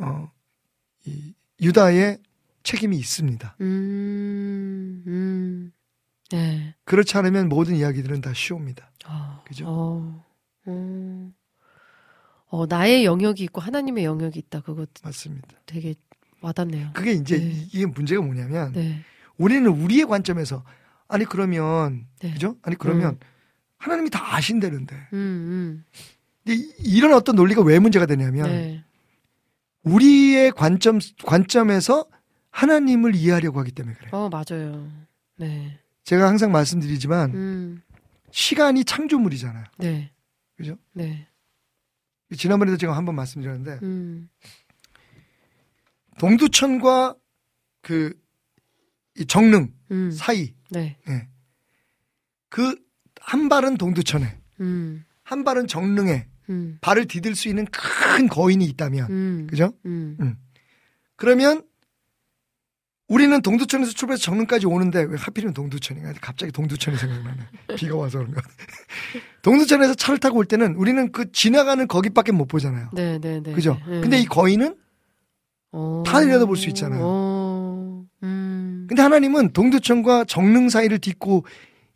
어, 0.00 0.30
이 1.04 1.34
유다의 1.60 2.18
책임이 2.62 2.96
있습니다. 2.96 3.56
음. 3.60 5.02
음. 5.04 5.72
네. 6.30 6.76
그렇지 6.84 7.16
않으면 7.16 7.48
모든 7.48 7.74
이야기들은 7.74 8.20
다 8.20 8.32
쉬웁니다. 8.32 8.88
아. 9.04 9.42
그죠? 9.44 9.64
어. 9.66 10.24
음. 10.68 11.34
어, 12.46 12.66
나의 12.66 13.04
영역이 13.04 13.42
있고 13.42 13.60
하나님의 13.60 14.04
영역이 14.04 14.38
있다. 14.38 14.60
그거 14.60 14.86
맞습니다. 15.02 15.48
되게 15.66 15.96
와닿네요. 16.40 16.90
그게 16.94 17.12
이제 17.14 17.38
네. 17.38 17.66
이게 17.72 17.84
문제가 17.86 18.22
뭐냐면 18.22 18.72
네. 18.74 19.00
우리는 19.38 19.68
우리의 19.68 20.06
관점에서 20.06 20.62
아니 21.08 21.24
그러면 21.24 22.06
네. 22.20 22.32
그죠? 22.32 22.56
아니 22.62 22.76
그러면 22.76 23.18
하나님이 23.78 24.10
다 24.10 24.34
아신다는데 24.36 24.96
음, 25.12 25.84
이- 26.46 26.72
이런 26.78 27.12
어떤 27.14 27.36
논리가 27.36 27.62
왜 27.62 27.78
문제가 27.78 28.06
음. 28.06 28.08
되냐면 28.08 28.46
네. 28.48 28.84
우리의 29.82 30.52
관점 30.52 30.98
관점에서 31.24 32.06
하나님을 32.50 33.14
이해하려고 33.14 33.58
하기 33.60 33.72
때문에 33.72 33.96
그래요. 33.96 34.10
어, 34.12 34.28
맞아요. 34.30 34.90
네. 35.36 35.78
제가 36.04 36.28
항상 36.28 36.52
말씀드리지만 36.52 37.34
음. 37.34 37.82
시간이 38.30 38.84
창조물이잖아요. 38.84 39.64
네. 39.78 40.10
그죠? 40.56 40.76
네. 40.92 41.26
지난번에도 42.36 42.76
제가 42.76 42.96
한번 42.96 43.14
말씀드렸는데 43.16 43.80
음. 43.82 44.28
동두천과 46.18 47.16
그이 47.82 48.12
정릉 49.28 49.72
음. 49.90 50.10
사이 50.10 50.54
네. 50.70 50.96
그 52.48 52.76
한 53.24 53.48
발은 53.48 53.78
동두천에 53.78 54.38
음. 54.60 55.04
한 55.22 55.44
발은 55.44 55.66
정릉에 55.66 56.26
음. 56.50 56.78
발을 56.82 57.06
디딜 57.06 57.34
수 57.34 57.48
있는 57.48 57.66
큰 57.66 58.28
거인이 58.28 58.62
있다면 58.66 59.10
음. 59.10 59.46
그죠? 59.48 59.72
음. 59.86 60.36
그러면 61.16 61.62
우리는 63.08 63.40
동두천에서 63.40 63.92
출발해서 63.92 64.22
정릉까지 64.22 64.66
오는데 64.66 65.02
왜 65.02 65.16
하필이면 65.18 65.54
동두천인가? 65.54 66.12
갑자기 66.20 66.52
동두천이 66.52 66.96
생각나네. 66.96 67.40
비가 67.76 67.96
와서 67.96 68.18
그런가. 68.18 68.42
동두천에서 69.42 69.94
차를 69.94 70.18
타고 70.18 70.38
올 70.38 70.44
때는 70.46 70.74
우리는 70.74 71.12
그 71.12 71.30
지나가는 71.32 71.86
거기밖에 71.86 72.32
못 72.32 72.46
보잖아요. 72.46 72.90
네, 72.92 73.18
네, 73.18 73.40
네. 73.42 73.52
그죠? 73.52 73.78
네. 73.88 74.00
근데 74.00 74.18
이 74.18 74.24
거인은 74.24 74.76
어. 75.72 76.02
다 76.06 76.20
내려다볼 76.20 76.56
수 76.56 76.68
있잖아요. 76.68 77.00
어. 77.02 78.04
음. 78.22 78.86
근데 78.88 79.02
하나님은 79.02 79.52
동두천과 79.52 80.24
정릉 80.24 80.68
사이를 80.68 80.98
딛고 80.98 81.44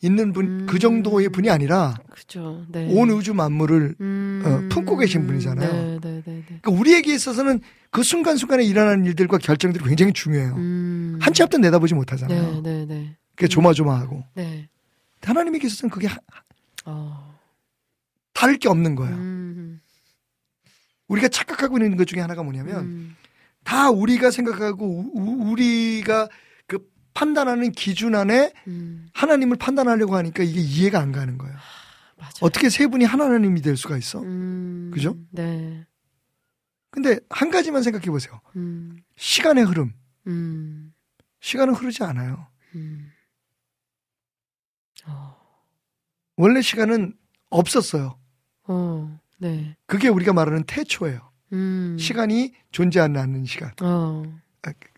있는 0.00 0.32
분, 0.32 0.46
음. 0.62 0.66
그 0.66 0.78
정도의 0.78 1.28
분이 1.28 1.50
아니라 1.50 1.96
그죠. 2.10 2.64
네. 2.68 2.86
온 2.94 3.10
우주 3.10 3.34
만물을 3.34 3.96
음. 4.00 4.42
어, 4.44 4.68
품고 4.72 4.96
계신 4.96 5.26
분이잖아요. 5.26 5.72
네, 5.72 5.98
네, 6.00 6.00
네, 6.00 6.22
네. 6.24 6.42
그러니까 6.46 6.70
우리에게 6.70 7.12
있어서는 7.14 7.60
그 7.90 8.02
순간순간에 8.02 8.62
일어나는 8.64 9.04
일들과 9.06 9.38
결정들이 9.38 9.84
굉장히 9.84 10.12
중요해요. 10.12 10.54
음. 10.54 11.18
한치 11.20 11.42
앞도 11.42 11.58
내다보지 11.58 11.94
못하잖아요. 11.94 12.60
네, 12.62 12.84
네, 12.84 12.86
네. 12.86 13.16
그게 13.34 13.48
조마조마하고. 13.48 14.22
네. 14.34 14.68
근데 15.14 15.26
하나님에게 15.26 15.66
있어서는 15.66 15.90
그게 15.90 16.06
하- 16.06 16.18
어. 16.84 17.36
다를 18.34 18.56
게 18.58 18.68
없는 18.68 18.94
거예요. 18.94 19.16
음. 19.16 19.80
우리가 21.08 21.26
착각하고 21.28 21.78
있는 21.78 21.96
것 21.96 22.06
중에 22.06 22.20
하나가 22.20 22.42
뭐냐면 22.44 22.76
음. 22.84 23.16
다 23.64 23.90
우리가 23.90 24.30
생각하고 24.30 24.86
우- 24.86 25.10
우, 25.14 25.50
우리가 25.50 26.26
그 26.26 26.32
판단하는 27.18 27.72
기준 27.72 28.14
안에 28.14 28.52
음, 28.68 29.08
하나님을 29.12 29.56
판단하려고 29.56 30.14
하니까 30.14 30.44
이게 30.44 30.60
이해가 30.60 31.00
안 31.00 31.10
가는 31.10 31.36
거예요. 31.36 31.56
맞아요. 32.16 32.30
어떻게 32.42 32.70
세 32.70 32.86
분이 32.86 33.04
하나님이 33.04 33.60
될 33.60 33.76
수가 33.76 33.96
있어? 33.96 34.20
음, 34.20 34.92
그죠? 34.94 35.16
네. 35.30 35.84
근데 36.90 37.18
한 37.28 37.50
가지만 37.50 37.82
생각해 37.82 38.06
보세요. 38.06 38.40
음, 38.54 39.02
시간의 39.16 39.64
흐름. 39.64 39.92
음, 40.28 40.94
시간은 41.40 41.74
흐르지 41.74 42.04
않아요. 42.04 42.46
음. 42.76 43.10
어, 45.06 45.36
원래 46.36 46.62
시간은 46.62 47.14
없었어요. 47.50 48.16
어, 48.68 49.20
네. 49.38 49.76
그게 49.86 50.06
우리가 50.06 50.32
말하는 50.32 50.62
태초예요. 50.64 51.32
음, 51.52 51.96
시간이 51.98 52.54
존재하지 52.70 53.18
않는 53.18 53.44
시간. 53.44 53.72
어, 53.82 54.22
아, 54.24 54.40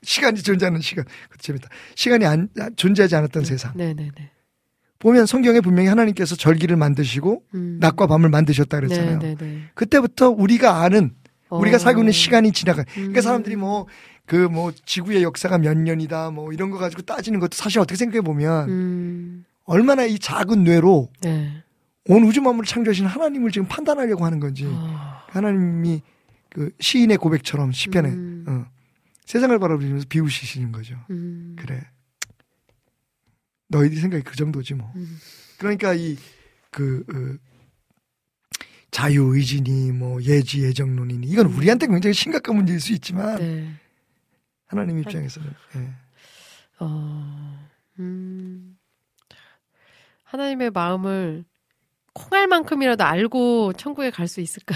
시간이 0.03 0.43
존재하는 0.43 0.81
시간. 0.81 1.05
재밌다. 1.39 1.69
시간이 1.95 2.25
안, 2.27 2.49
아, 2.59 2.71
존재하지 2.77 3.17
않았던 3.17 3.45
세상. 3.45 3.73
네네네. 3.77 4.31
보면 4.99 5.27
성경에 5.27 5.61
분명히 5.61 5.89
하나님께서 5.89 6.37
절기를 6.37 6.77
만드시고 6.77 7.43
음. 7.55 7.79
낮과 7.81 8.07
밤을 8.07 8.29
만드셨다 8.29 8.79
그랬잖아요. 8.81 9.19
네네네. 9.19 9.71
그때부터 9.75 10.29
우리가 10.29 10.83
아는 10.83 11.13
우리가 11.49 11.77
어. 11.77 11.79
살고 11.79 12.01
있는 12.01 12.13
시간이 12.13 12.53
지나가. 12.53 12.85
그러니까 12.85 13.21
음. 13.21 13.23
사람들이 13.23 13.57
뭐그 13.57 14.49
뭐 14.51 14.73
지구의 14.85 15.23
역사가 15.23 15.59
몇 15.59 15.77
년이다 15.77 16.31
뭐 16.31 16.53
이런 16.53 16.71
거 16.71 16.79
가지고 16.79 17.03
따지는 17.03 17.41
것도 17.41 17.57
사실 17.57 17.81
어떻게 17.81 17.97
생각해 17.97 18.21
보면 18.21 18.69
음, 18.69 19.45
얼마나 19.65 20.05
이 20.05 20.19
작은 20.19 20.65
뇌로 20.65 21.09
네. 21.23 21.63
온 22.09 22.25
우주 22.25 22.41
만물을 22.43 22.67
창조하신 22.67 23.07
하나님을 23.07 23.51
지금 23.51 23.69
판단하려고 23.69 24.25
하는 24.25 24.39
건지 24.39 24.67
어, 24.67 25.23
하나님이 25.29 26.03
그 26.51 26.71
시인의 26.81 27.17
고백처럼 27.17 27.73
시편에 27.73 28.09
음. 28.11 28.45
어, 28.49 28.67
세상을 29.25 29.59
바라보면서 29.59 30.07
비우시는 30.09 30.73
거죠. 30.73 30.97
음, 31.11 31.57
그래. 31.59 31.83
너희들 33.69 33.99
생각이 33.99 34.25
그 34.25 34.37
정도지 34.37 34.75
뭐. 34.75 34.93
음. 34.97 35.19
그러니까 35.59 35.95
이그 35.95 37.39
자유 38.91 39.35
의지니 39.35 39.93
뭐 39.93 40.21
예지 40.23 40.63
예정론이니 40.65 41.27
이건 41.29 41.47
우리한테 41.47 41.87
굉장히 41.87 42.13
심각한 42.15 42.57
문제일 42.57 42.81
수 42.81 42.93
있지만 42.93 43.37
네. 43.39 43.73
하나님 44.67 44.99
입장에서는 44.99 45.49
예. 45.77 45.91
어, 46.81 47.69
음. 48.01 48.77
하나님의 50.25 50.71
마음을 50.71 51.45
콩알만큼이라도 52.15 53.05
알고 53.05 53.75
천국에 53.75 54.11
갈 54.11 54.27
수 54.27 54.41
있을까? 54.41 54.75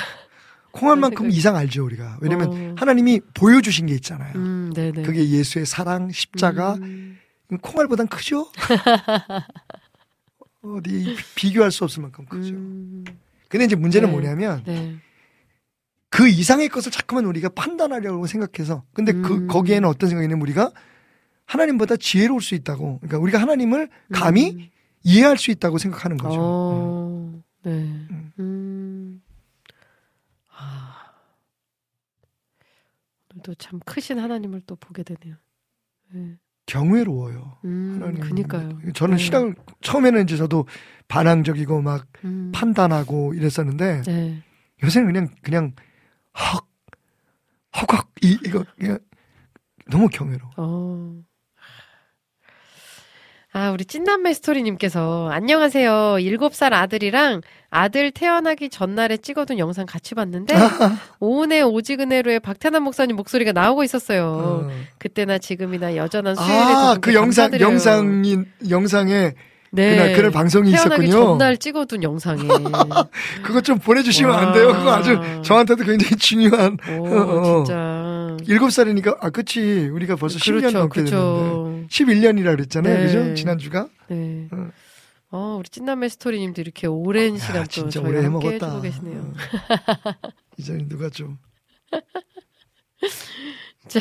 콩할 0.75 0.97
만큼 0.97 1.29
생각이- 1.29 1.33
이상 1.37 1.57
알죠 1.57 1.85
우리가 1.85 2.19
왜냐면 2.21 2.49
어. 2.49 2.75
하나님이 2.77 3.21
보여주신 3.35 3.87
게 3.87 3.95
있잖아요. 3.95 4.33
음. 4.35 4.73
그게 4.75 5.29
예수의 5.29 5.67
사랑 5.67 6.11
십자가 6.11 6.75
음, 6.75 7.19
콩알보단 7.63 8.09
크죠? 8.09 8.49
어디 10.63 11.17
비교할 11.37 11.71
수 11.71 11.85
없을 11.85 12.03
만큼 12.03 12.25
크죠. 12.27 12.55
음, 12.55 13.05
근데 13.49 13.67
이제 13.67 13.77
문제는 13.77 14.09
네. 14.09 14.13
뭐냐면 14.13 14.65
네. 14.65 14.97
그 16.11 16.27
이상의 16.29 16.69
것을 16.69 16.91
자꾸만 16.91 17.25
우리가 17.27 17.51
판단하려고 17.51 18.27
생각해서 18.27 18.85
근데 18.93 19.13
그 19.13 19.35
음. 19.35 19.47
거기에는 19.47 19.89
어떤 19.89 20.09
생각이 20.09 20.25
있냐면 20.27 20.43
우리가 20.43 20.73
하나님보다 21.47 21.97
지혜로울 21.97 22.41
수 22.41 22.55
있다고 22.55 22.99
그러니까 23.01 23.19
우리가 23.19 23.41
하나님을 23.41 23.91
감히 24.13 24.51
음. 24.53 24.69
이해할 25.05 25.37
수 25.39 25.51
있다고 25.51 25.79
생각하는 25.79 26.17
거죠. 26.17 26.39
어, 26.41 27.43
네. 27.63 27.71
음. 27.71 28.33
음. 28.39 29.21
아. 30.57 30.93
오늘도 33.45 33.55
참 33.57 33.79
크신 33.85 34.19
하나님을 34.19 34.63
또 34.67 34.75
보게 34.77 35.03
되네요. 35.03 35.37
네. 36.13 36.37
경외로워요. 36.67 37.59
음, 37.67 37.99
하나님. 38.01 38.21
그니까요. 38.23 38.79
저는 38.95 39.19
네. 39.19 39.23
신앙을 39.23 39.55
처음에는 39.83 40.23
이제 40.23 40.37
저도 40.37 40.67
반항적이고 41.09 41.83
막 41.83 42.07
음, 42.25 42.51
판단하고 42.55 43.35
이랬었는데 43.35 44.03
네. 44.03 44.43
요새는 44.83 45.13
그냥 45.13 45.29
그냥 45.43 45.73
헉 46.39 46.67
헉헉 47.77 48.09
이 48.23 48.39
이거 48.47 48.65
그냥 48.79 48.99
너무 49.91 50.09
경외로. 50.09 50.51
어. 50.57 51.23
아, 53.57 53.71
우리 53.71 53.85
찐남매 53.85 54.35
스토리님께서 54.35 55.29
안녕하세요. 55.31 56.19
일곱 56.19 56.57
살 56.57 56.75
아들이랑 56.75 57.41
아들 57.71 58.11
태어나기 58.11 58.69
전날에 58.69 59.17
찍어둔 59.17 59.61
영상 59.61 59.87
같이 59.87 60.17
봤는데 60.17 60.55
오은의 61.21 61.63
오지근해로의 61.63 62.41
박태남 62.41 62.83
목사님 62.83 63.15
목소리가 63.15 63.53
나오고 63.53 63.85
있었어요. 63.85 64.25
어. 64.67 64.71
그때나 64.99 65.39
지금이나 65.39 65.95
여전한 65.95 66.35
수혜를 66.35 66.53
아, 66.53 66.95
두그 66.95 67.15
영상 67.15 67.45
감사드려요. 67.51 67.71
영상이 67.71 68.39
영상에 68.71 69.35
네. 69.71 69.91
그날 69.97 70.13
그날 70.17 70.31
방송이 70.33 70.73
태어나기 70.73 71.07
있었군요. 71.07 71.25
전날 71.39 71.57
찍어둔 71.57 72.03
영상에 72.03 72.43
그거 73.45 73.61
좀 73.61 73.79
보내주시면 73.79 74.33
와. 74.33 74.39
안 74.41 74.53
돼요? 74.53 74.69
그거 74.73 74.93
아주 74.93 75.21
저한테도 75.43 75.85
굉장히 75.85 76.17
중요한. 76.17 76.77
오, 76.99 77.07
어. 77.07 77.65
진짜 77.65 78.37
일곱 78.47 78.71
살이니까 78.71 79.17
아 79.21 79.31
그치 79.31 79.89
우리가 79.93 80.17
벌써 80.17 80.39
10년 80.39 80.61
그렇죠, 80.61 80.79
넘게 80.79 80.95
됐는데 81.05 81.17
그렇죠. 81.17 81.64
11년이라 81.89 82.57
그랬잖아요, 82.57 82.99
네. 82.99 83.07
그죠? 83.07 83.35
지난주가 83.35 83.89
네. 84.09 84.49
어. 84.53 84.71
어, 85.31 85.57
우리 85.59 85.69
찐남매 85.69 86.09
스토리님도 86.11 86.61
이렇게 86.61 86.87
오랜 86.87 87.35
야, 87.35 87.39
시간 87.39 87.65
또 87.65 87.89
저희와 87.89 88.09
오래 88.09 88.23
함께. 88.25 88.49
해주고 88.53 88.81
계시네요. 88.83 89.21
어. 89.21 89.33
이제 90.59 90.79
누가 90.89 91.09
좀 91.11 91.39
자. 93.89 94.01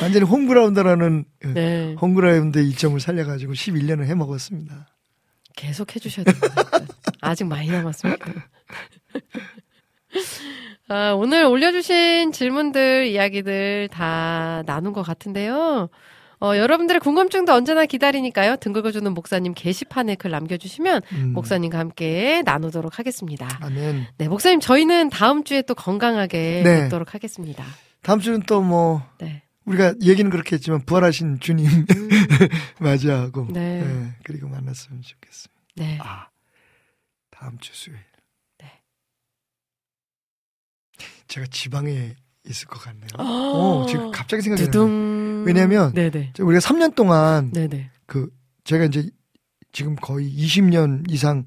완전히 0.00 0.24
홈그라운드라는 0.24 1.24
네. 1.54 1.94
홈그라운드의 2.00 2.68
이점을 2.70 2.98
살려가지고 2.98 3.52
11년을 3.52 4.06
해먹었습니다. 4.06 4.88
계속 5.56 5.94
해주셔야 5.94 6.24
됩니다. 6.24 6.54
아직 7.20 7.44
많이 7.44 7.70
남았습니다. 7.70 8.24
아, 10.88 11.12
오늘 11.12 11.44
올려주신 11.44 12.32
질문들, 12.32 13.06
이야기들 13.06 13.88
다 13.92 14.64
나눈 14.66 14.92
것 14.92 15.02
같은데요. 15.02 15.88
어, 16.42 16.56
여러분들의 16.56 17.00
궁금증도 17.00 17.52
언제나 17.52 17.84
기다리니까요. 17.84 18.56
등 18.56 18.72
긁어주는 18.72 19.12
목사님 19.12 19.52
게시판에 19.54 20.14
글 20.14 20.30
남겨주시면 20.30 21.02
음. 21.12 21.32
목사님과 21.34 21.78
함께 21.78 22.42
나누도록 22.46 22.98
하겠습니다. 22.98 23.46
아멘. 23.60 24.06
네, 24.16 24.28
목사님, 24.28 24.60
저희는 24.60 25.10
다음 25.10 25.44
주에 25.44 25.60
또 25.62 25.74
건강하게 25.74 26.62
네. 26.64 26.80
뵙도록 26.82 27.14
하겠습니다. 27.14 27.64
다음 28.02 28.20
주는 28.20 28.40
또뭐 28.42 29.02
네. 29.18 29.42
우리가 29.66 29.94
얘기는 30.02 30.30
그렇게 30.30 30.56
했지만 30.56 30.80
부활하신 30.86 31.40
주님 31.40 31.66
맞이하고 32.80 33.48
네. 33.50 33.82
네, 33.82 34.12
그리고 34.24 34.48
만났으면 34.48 35.02
좋겠습니다. 35.02 35.60
네. 35.76 35.98
아 36.00 36.28
다음 37.30 37.58
주 37.58 37.70
수요일. 37.74 38.00
네. 38.58 38.80
제가 41.28 41.46
지방에 41.50 42.16
있을 42.50 42.68
것 42.68 42.80
같네요. 42.80 43.08
어, 43.18 43.24
어, 43.24 43.86
지금 43.86 44.10
갑자기 44.10 44.42
생각이. 44.42 44.64
두둥. 44.64 45.44
왜냐면 45.46 45.92
네네. 45.94 46.34
우리가 46.38 46.60
3년 46.60 46.94
동안 46.94 47.50
네네. 47.52 47.90
그 48.06 48.30
제가 48.64 48.84
이제 48.84 49.08
지금 49.72 49.96
거의 49.96 50.30
20년 50.30 51.10
이상 51.10 51.44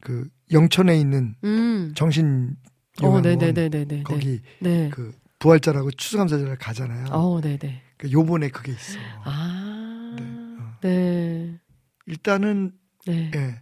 그 0.00 0.28
영천에 0.52 0.98
있는 0.98 1.34
음. 1.44 1.92
정신 1.94 2.56
어, 3.00 3.06
요양원 3.06 3.22
네네네네네. 3.22 4.02
거기 4.02 4.40
네. 4.60 4.90
그 4.90 5.12
부활절하고 5.38 5.90
추수감사절을 5.92 6.56
가잖아요. 6.58 7.06
어, 7.10 7.40
네네. 7.40 7.82
그 7.96 8.10
요번에 8.12 8.48
그게 8.48 8.72
있어. 8.72 8.98
아. 9.24 10.14
네, 10.16 10.22
어. 10.60 10.78
네. 10.82 11.58
일단은 12.06 12.72
네. 13.06 13.30
예. 13.34 13.60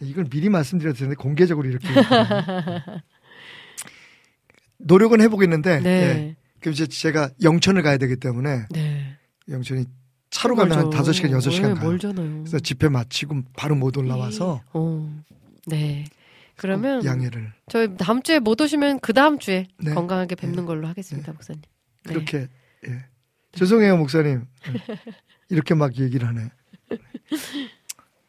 이걸 0.00 0.24
미리 0.24 0.48
말씀드려도 0.48 0.98
되는데 0.98 1.16
공개적으로 1.16 1.68
이렇게 1.68 1.86
노력은 4.82 5.20
해보겠는데 5.20 5.80
네. 5.80 5.90
예. 5.90 6.36
그럼 6.60 6.72
이제 6.74 6.86
제가 6.86 7.30
영천을 7.42 7.82
가야 7.82 7.98
되기 7.98 8.16
때문에 8.16 8.66
네. 8.70 9.16
영천이 9.48 9.84
차로 10.30 10.56
가면 10.56 10.78
한 10.78 10.90
멀죠. 10.90 11.12
5시간 11.12 11.30
6시간 11.38 11.68
네, 11.68 11.74
가요. 11.74 11.88
멀잖아요. 11.88 12.38
그래서 12.44 12.58
집회 12.60 12.88
마치고 12.88 13.42
바로 13.56 13.74
못 13.74 13.96
올라와서 13.96 14.62
어. 14.72 15.22
네. 15.66 16.04
그러면 16.56 17.04
양해를 17.04 17.52
저희 17.68 17.96
다음 17.96 18.22
주에 18.22 18.38
못 18.38 18.60
오시면 18.60 19.00
그 19.00 19.12
다음 19.12 19.38
주에 19.38 19.66
네. 19.78 19.92
건강하게 19.92 20.36
뵙는 20.36 20.64
걸로 20.64 20.86
하겠습니다, 20.86 21.32
목사님. 21.32 21.62
네. 22.04 22.14
그렇게 22.14 22.48
예. 22.88 23.04
죄송해요 23.52 23.96
목사님 23.96 24.46
예. 24.68 24.96
이렇게 25.50 25.74
막 25.74 25.98
얘기를 25.98 26.26
하네. 26.26 26.50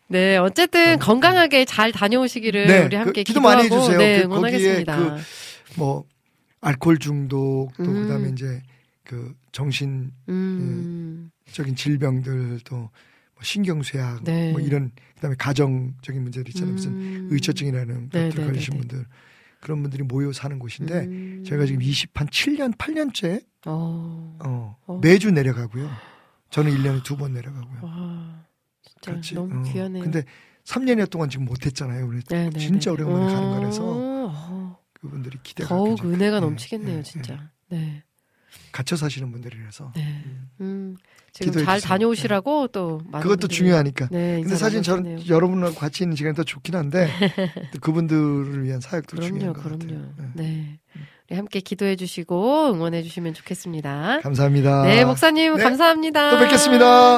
네, 0.07 0.37
어쨌든 0.37 0.99
건강하게 0.99 1.65
잘 1.65 1.91
다녀오시기를 1.91 2.67
네, 2.67 2.85
우리 2.85 2.95
함께 2.95 3.23
그 3.23 3.23
기도 3.23 3.39
기도하고 3.39 3.57
많이 3.57 3.63
해주세요. 3.69 3.97
네, 3.97 4.17
그 4.19 4.25
응원하겠습니다. 4.25 4.97
거기에 4.97 5.23
뭐 5.75 6.05
알코올 6.63 6.97
중독 6.99 7.71
또 7.77 7.83
음. 7.83 8.03
그다음에 8.03 8.29
이제 8.29 8.61
그 9.03 9.35
정신적인 9.51 10.13
음. 10.29 11.29
질병들도 11.75 12.75
뭐 12.75 12.89
신경쇠약 13.41 14.23
네. 14.23 14.51
뭐 14.51 14.61
이런 14.61 14.91
그다음에 15.15 15.35
가정적인 15.37 16.21
문제들 16.21 16.49
있잖아요. 16.49 16.73
무슨 16.73 16.91
음. 16.93 17.27
의처증이라는 17.31 18.09
네, 18.11 18.29
것들 18.29 18.41
네, 18.41 18.45
걸리신 18.47 18.73
네, 18.75 18.79
네. 18.81 18.87
분들 18.87 19.05
그런 19.59 19.81
분들이 19.81 20.03
모여 20.03 20.31
사는 20.33 20.57
곳인데 20.59 20.93
음. 21.05 21.43
제가 21.45 21.65
지금 21.65 21.81
20한 21.81 22.29
7년 22.29 22.75
8년째 22.77 23.43
어. 23.65 24.37
어, 24.43 24.77
어. 24.87 24.99
매주 25.01 25.31
내려가고요. 25.31 25.89
저는 26.49 26.71
1년에 26.71 27.03
두 27.03 27.15
번 27.17 27.33
내려가고요. 27.33 27.79
와, 27.81 28.45
진짜 28.83 29.13
같이. 29.15 29.35
너무 29.35 29.59
어. 29.59 29.63
귀하네요. 29.71 30.03
근데 30.03 30.23
3년여 30.65 31.09
동안 31.09 31.29
지금 31.29 31.45
못 31.45 31.65
했잖아요. 31.65 32.05
우리 32.07 32.21
네, 32.23 32.49
네, 32.49 32.59
진짜 32.59 32.91
네. 32.95 33.03
오랜만에 33.03 33.33
가는 33.33 33.47
어, 33.49 33.55
거라서 33.55 33.83
어, 33.85 34.12
그분들이 35.03 35.37
기대가 35.43 35.69
더욱 35.69 35.89
굉장히 35.97 36.13
은혜가 36.15 36.39
큰- 36.39 36.47
넘치겠네요, 36.47 36.97
네, 36.97 37.03
진짜. 37.03 37.49
네. 37.69 37.77
네. 37.77 38.03
갇혀 38.71 38.95
사시는 38.95 39.31
분들이라서 39.31 39.91
네. 39.95 40.23
음, 40.61 40.95
지금 41.31 41.51
기도해 41.51 41.65
잘 41.65 41.79
주세요. 41.79 41.89
다녀오시라고 41.89 42.67
또 42.69 43.01
그것도 43.11 43.47
중요하니까. 43.47 44.07
네, 44.11 44.41
근데 44.41 44.55
사실 44.55 44.81
저는 44.81 45.03
나누시네요. 45.03 45.35
여러분하고 45.35 45.75
같이 45.75 46.03
있는 46.03 46.15
시간이 46.15 46.35
더 46.35 46.43
좋긴 46.43 46.75
한데 46.75 47.07
또 47.73 47.79
그분들을 47.79 48.63
위한 48.63 48.79
사역도 48.79 49.17
그럼요, 49.17 49.27
중요한 49.27 49.53
것 49.53 49.63
그럼요. 49.63 49.79
같아요. 49.79 50.13
네. 50.17 50.43
네. 50.43 50.79
우리 51.29 51.35
함께 51.37 51.59
기도해 51.61 51.95
주시고 51.95 52.73
응원해 52.73 53.01
주시면 53.03 53.33
좋겠습니다. 53.35 54.21
감사합니다. 54.21 54.83
네, 54.83 55.05
목사님 55.05 55.55
네. 55.57 55.63
감사합니다. 55.63 56.31
또 56.31 56.39
뵙겠습니다. 56.39 57.17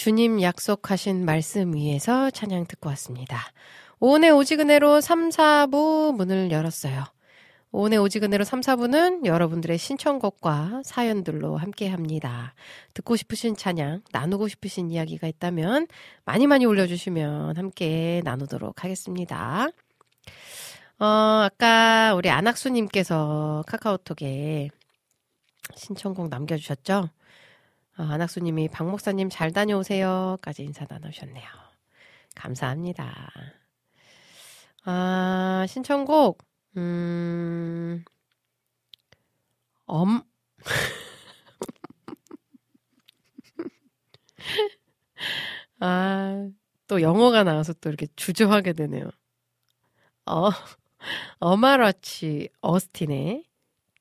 주님 0.00 0.40
약속하신 0.40 1.26
말씀 1.26 1.74
위에서 1.74 2.30
찬양 2.30 2.64
듣고 2.68 2.88
왔습니다. 2.88 3.38
오은의 3.98 4.30
오지근해로 4.30 5.02
3, 5.02 5.28
4부 5.28 6.16
문을 6.16 6.50
열었어요. 6.50 7.04
오은의 7.72 7.98
오지근해로 7.98 8.44
3, 8.44 8.62
4부는 8.62 9.26
여러분들의 9.26 9.76
신청곡과 9.76 10.84
사연들로 10.86 11.58
함께 11.58 11.86
합니다. 11.86 12.54
듣고 12.94 13.14
싶으신 13.16 13.56
찬양, 13.56 14.00
나누고 14.10 14.48
싶으신 14.48 14.90
이야기가 14.90 15.26
있다면 15.26 15.86
많이 16.24 16.46
많이 16.46 16.64
올려주시면 16.64 17.58
함께 17.58 18.22
나누도록 18.24 18.82
하겠습니다. 18.82 19.68
어, 20.98 21.04
아까 21.04 22.14
우리 22.14 22.30
안학수님께서 22.30 23.64
카카오톡에 23.66 24.70
신청곡 25.76 26.30
남겨주셨죠? 26.30 27.10
아, 28.00 28.14
안학수님이 28.14 28.68
박 28.68 28.88
목사님 28.88 29.28
잘 29.28 29.52
다녀오세요까지 29.52 30.64
인사 30.64 30.86
나누셨네요. 30.88 31.44
감사합니다. 32.34 33.30
아, 34.84 35.66
신청곡, 35.68 36.42
음, 36.78 38.02
엄, 39.84 40.22
아, 45.80 46.48
또 46.86 47.02
영어가 47.02 47.44
나와서 47.44 47.74
또 47.74 47.90
이렇게 47.90 48.06
주저하게 48.16 48.72
되네요. 48.72 49.10
어, 50.24 50.48
어마라치 51.38 52.48
어스틴의 52.62 53.44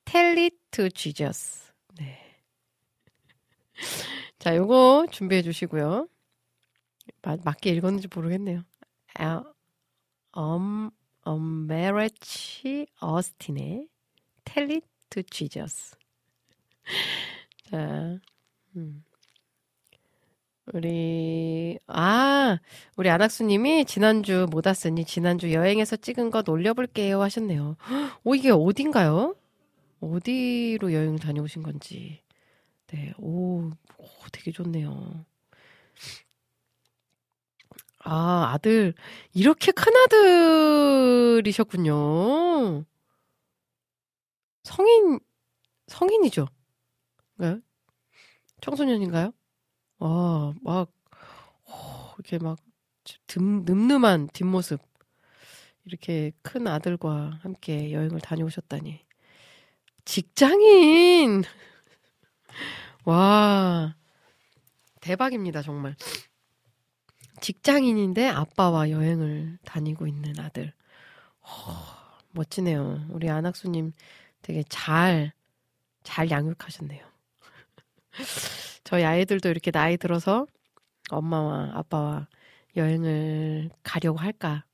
Tell 0.05 0.39
it 0.39 0.55
to 0.71 0.87
Jesus. 0.89 1.68
네. 3.79 3.85
자, 4.39 4.55
요거 4.55 5.07
준비해 5.11 5.41
주시고요. 5.41 6.07
맞, 7.21 7.39
맞게 7.43 7.71
읽었는지 7.71 8.07
모르겠네요. 8.13 8.63
아, 9.15 9.43
엄, 10.31 10.91
엄메레치 11.23 12.87
어스틴의 12.99 13.87
Tell 14.45 14.71
it 14.71 14.87
to 15.09 15.23
Jesus. 15.23 15.95
자, 17.69 18.19
음. 18.75 19.03
우리, 20.71 21.79
아, 21.87 22.59
우리 22.95 23.09
안학수님이 23.09 23.85
지난주 23.85 24.45
못 24.51 24.67
왔으니 24.67 25.03
지난주 25.03 25.51
여행에서 25.51 25.95
찍은 25.95 26.29
것 26.29 26.47
올려볼게요 26.47 27.21
하셨네요. 27.21 27.75
오, 28.23 28.35
이게 28.35 28.51
어딘가요? 28.51 29.35
어디로 29.99 30.93
여행 30.93 31.15
다녀오신 31.17 31.63
건지. 31.63 32.21
네, 32.91 33.13
오, 33.17 33.69
오, 33.97 34.07
되게 34.31 34.51
좋네요. 34.51 35.25
아, 38.03 38.51
아들, 38.53 38.93
이렇게 39.33 39.71
큰 39.71 39.93
아들이셨군요. 39.95 41.93
성인, 44.63 45.19
성인이죠? 45.87 46.47
네? 47.37 47.59
청소년인가요? 48.61 49.31
와, 49.99 50.53
막, 50.61 50.91
오, 51.67 51.71
이렇게 52.15 52.37
막, 52.39 52.57
듬, 53.27 53.63
늠름한 53.65 54.29
뒷모습. 54.33 54.81
이렇게 55.85 56.31
큰 56.41 56.67
아들과 56.67 57.39
함께 57.41 57.91
여행을 57.91 58.21
다녀오셨다니. 58.21 59.05
직장인! 60.05 61.43
와, 63.05 63.95
대박입니다, 65.01 65.61
정말. 65.61 65.95
직장인인데 67.41 68.27
아빠와 68.27 68.89
여행을 68.89 69.59
다니고 69.65 70.07
있는 70.07 70.39
아들. 70.39 70.73
허, 71.41 71.73
멋지네요. 72.31 73.05
우리 73.09 73.29
안학수님 73.29 73.93
되게 74.41 74.63
잘, 74.69 75.31
잘 76.03 76.29
양육하셨네요. 76.29 77.03
저희 78.83 79.03
아이들도 79.03 79.49
이렇게 79.49 79.71
나이 79.71 79.97
들어서 79.97 80.45
엄마와 81.09 81.71
아빠와 81.73 82.27
여행을 82.75 83.69
가려고 83.83 84.19
할까? 84.19 84.65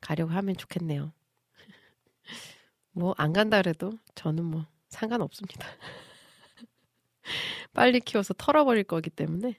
가려고 0.00 0.32
하면 0.32 0.56
좋겠네요. 0.56 1.12
뭐, 2.92 3.14
안 3.18 3.32
간다 3.32 3.58
그래도 3.62 3.92
저는 4.14 4.44
뭐 4.44 4.66
상관없습니다. 4.88 5.66
빨리 7.72 8.00
키워서 8.00 8.34
털어버릴 8.34 8.84
거기 8.84 9.10
때문에. 9.10 9.58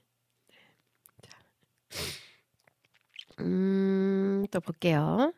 음, 3.39 4.45
또 4.51 4.59
볼게요. 4.59 5.33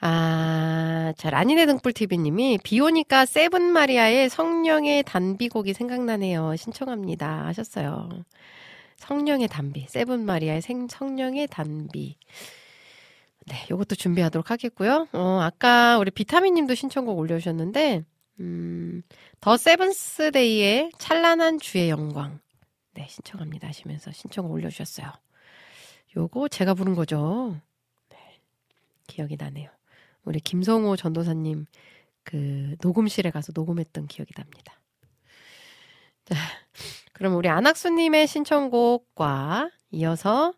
아, 0.00 1.12
자, 1.16 1.30
라니네 1.30 1.66
등불TV님이 1.66 2.60
비 2.62 2.80
오니까 2.80 3.26
세븐 3.26 3.62
마리아의 3.62 4.28
성령의 4.28 5.02
단비곡이 5.04 5.74
생각나네요. 5.74 6.54
신청합니다. 6.56 7.46
하셨어요. 7.46 8.08
성령의 8.96 9.48
단비. 9.48 9.86
세븐 9.88 10.24
마리아의 10.24 10.62
생, 10.62 10.86
성령의 10.88 11.48
단비. 11.48 12.16
네, 13.46 13.66
요것도 13.70 13.94
준비하도록 13.96 14.50
하겠고요. 14.50 15.08
어, 15.12 15.40
아까 15.42 15.98
우리 15.98 16.10
비타민 16.10 16.54
님도 16.54 16.74
신청곡 16.74 17.18
올려주셨는데, 17.18 18.04
음, 18.40 19.02
The 19.40 19.56
Seventh 19.56 20.32
Day의 20.32 20.90
찬란한 20.98 21.58
주의 21.58 21.90
영광. 21.90 22.40
네, 22.94 23.06
신청합니다 23.08 23.68
하시면서 23.68 24.12
신청을 24.12 24.50
올려주셨어요. 24.50 25.12
요거 26.16 26.48
제가 26.48 26.74
부른 26.74 26.94
거죠. 26.94 27.60
네. 28.08 28.16
기억이 29.06 29.36
나네요. 29.36 29.70
우리 30.24 30.40
김성호 30.40 30.96
전도사님 30.96 31.66
그 32.24 32.76
녹음실에 32.82 33.30
가서 33.30 33.52
녹음했던 33.54 34.06
기억이 34.06 34.32
납니다. 34.34 34.80
자, 36.24 36.34
그럼 37.14 37.36
우리 37.36 37.48
안학수님의 37.48 38.26
신청곡과 38.26 39.70
이어서 39.92 40.52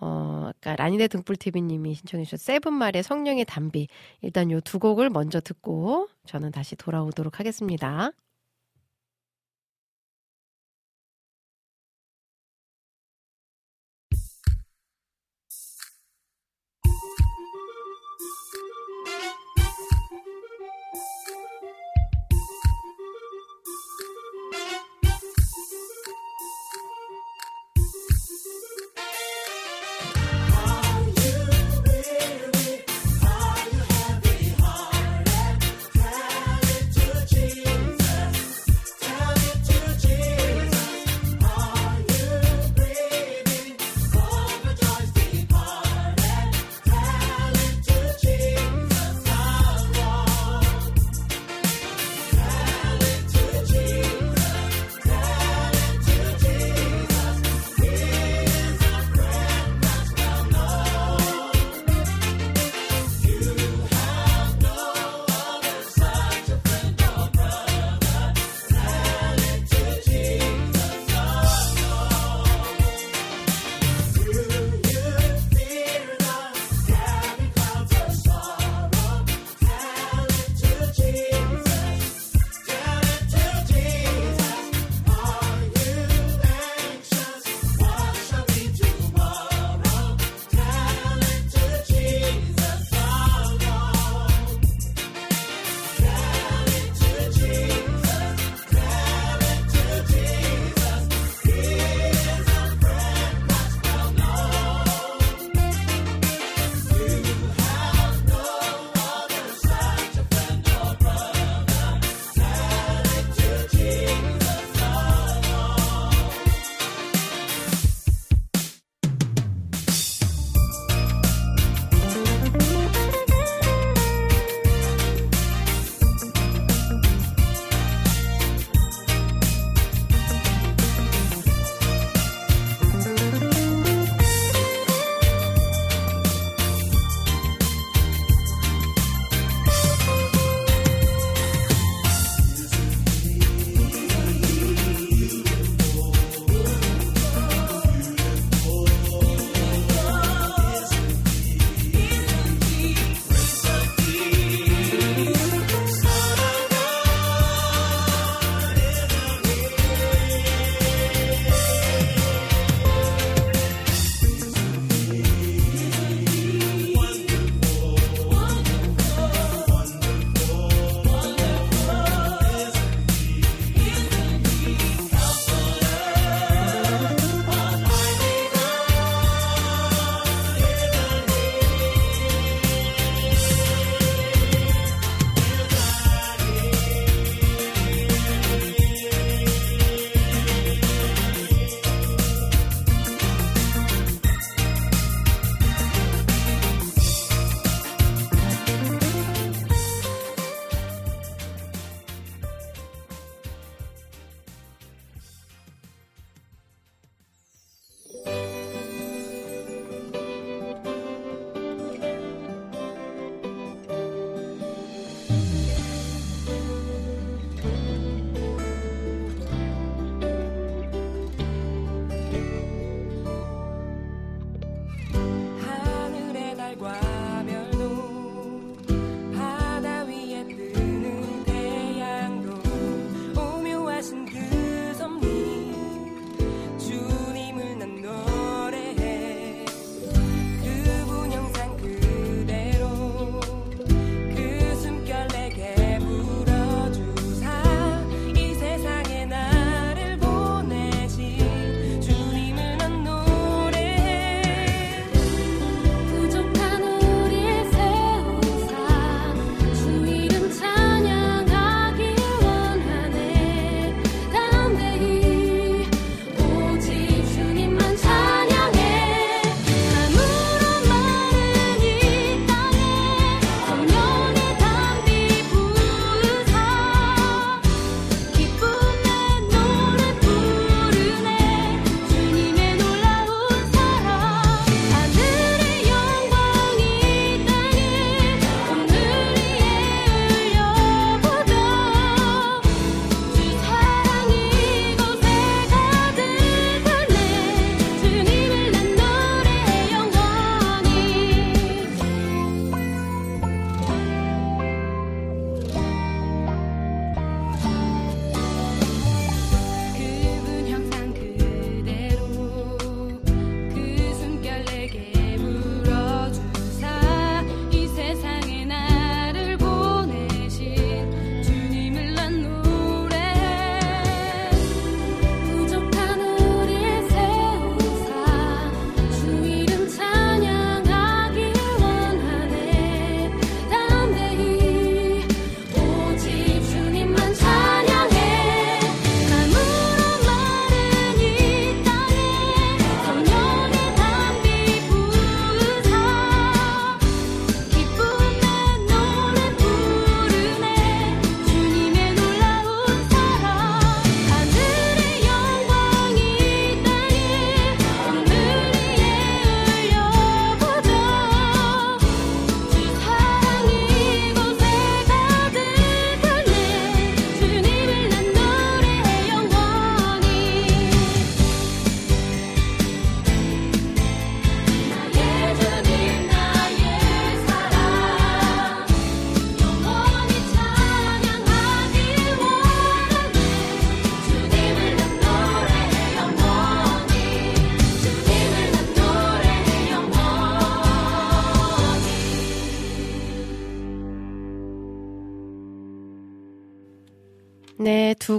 어, 0.00 0.50
아까 0.50 0.76
라니네 0.76 1.08
등불TV님이 1.08 1.94
신청해주신 1.94 2.38
세븐말의 2.38 3.02
성령의 3.02 3.44
담비. 3.46 3.88
일단 4.22 4.50
요 4.50 4.60
두 4.60 4.78
곡을 4.78 5.10
먼저 5.10 5.40
듣고 5.40 6.08
저는 6.26 6.50
다시 6.52 6.76
돌아오도록 6.76 7.38
하겠습니다. 7.40 8.10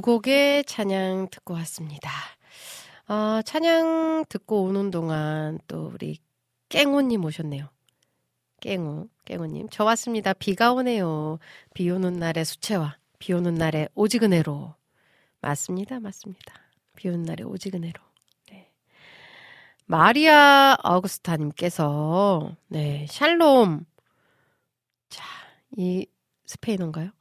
곡의 0.07 0.63
찬양 0.63 1.27
듣고 1.31 1.53
왔습니다. 1.55 2.09
어, 3.09 3.41
찬양 3.41 4.23
듣고 4.29 4.63
오는 4.63 4.89
동안 4.89 5.59
또 5.67 5.91
우리 5.93 6.19
깽호님 6.69 7.25
오셨네요. 7.25 7.67
깽호, 8.61 9.09
깽호님. 9.25 9.67
저 9.69 9.84
왔습니다. 9.84 10.31
비가 10.31 10.71
오네요. 10.71 11.39
비 11.73 11.89
오는 11.89 12.13
날의 12.13 12.45
수채화, 12.45 12.95
비 13.19 13.34
오는 13.34 13.53
날의 13.55 13.89
오지근해로. 13.95 14.75
맞습니다, 15.41 15.99
맞습니다. 15.99 16.53
비 16.95 17.09
오는 17.09 17.23
날의 17.23 17.45
오지근해로. 17.45 18.01
네. 18.49 18.71
마리아 19.88 20.77
아우구스타님께서, 20.84 22.55
네, 22.69 23.05
샬롬. 23.09 23.84
자, 25.09 25.25
이 25.75 26.07
스페인어인가요? 26.45 27.11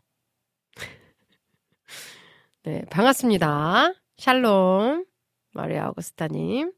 네, 2.66 2.82
반갑습니다. 2.90 3.94
샬롬. 4.18 5.06
마리아 5.52 5.86
아우구스타님. 5.86 6.72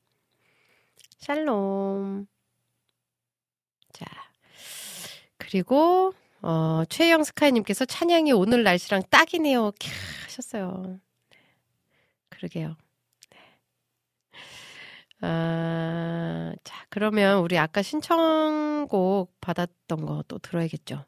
샬롬. 1.19 2.27
자. 3.95 4.07
그리고, 5.39 6.13
어, 6.43 6.85
최영 6.91 7.25
스카이님께서 7.25 7.87
찬양이 7.87 8.33
오늘 8.33 8.65
날씨랑 8.65 9.05
딱이네요. 9.11 9.73
캬, 9.73 9.89
하셨어요. 10.27 11.01
네. 11.31 11.39
그러게요. 12.31 12.77
네. 13.31 13.39
아, 15.23 16.55
자, 16.65 16.87
그러면 16.91 17.41
우리 17.41 17.59
아까 17.59 17.83
신청곡 17.83 19.41
받았던 19.41 20.07
거 20.07 20.25
또 20.29 20.39
들어야겠죠. 20.39 21.07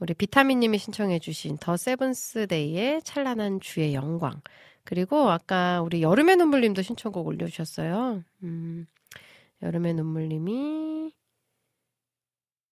네. 0.00 0.04
우리 0.04 0.14
비타민님이 0.14 0.78
신청해주신 0.78 1.58
The 1.58 1.76
Seventh 1.76 2.46
Day의 2.48 3.02
찬란한 3.02 3.60
주의 3.60 3.94
영광. 3.94 4.40
그리고 4.84 5.30
아까 5.30 5.82
우리 5.82 6.02
여름의 6.02 6.36
눈물님도 6.36 6.82
신청곡 6.82 7.26
올려주셨어요. 7.26 8.24
음, 8.44 8.86
여름의 9.62 9.94
눈물님이 9.94 11.12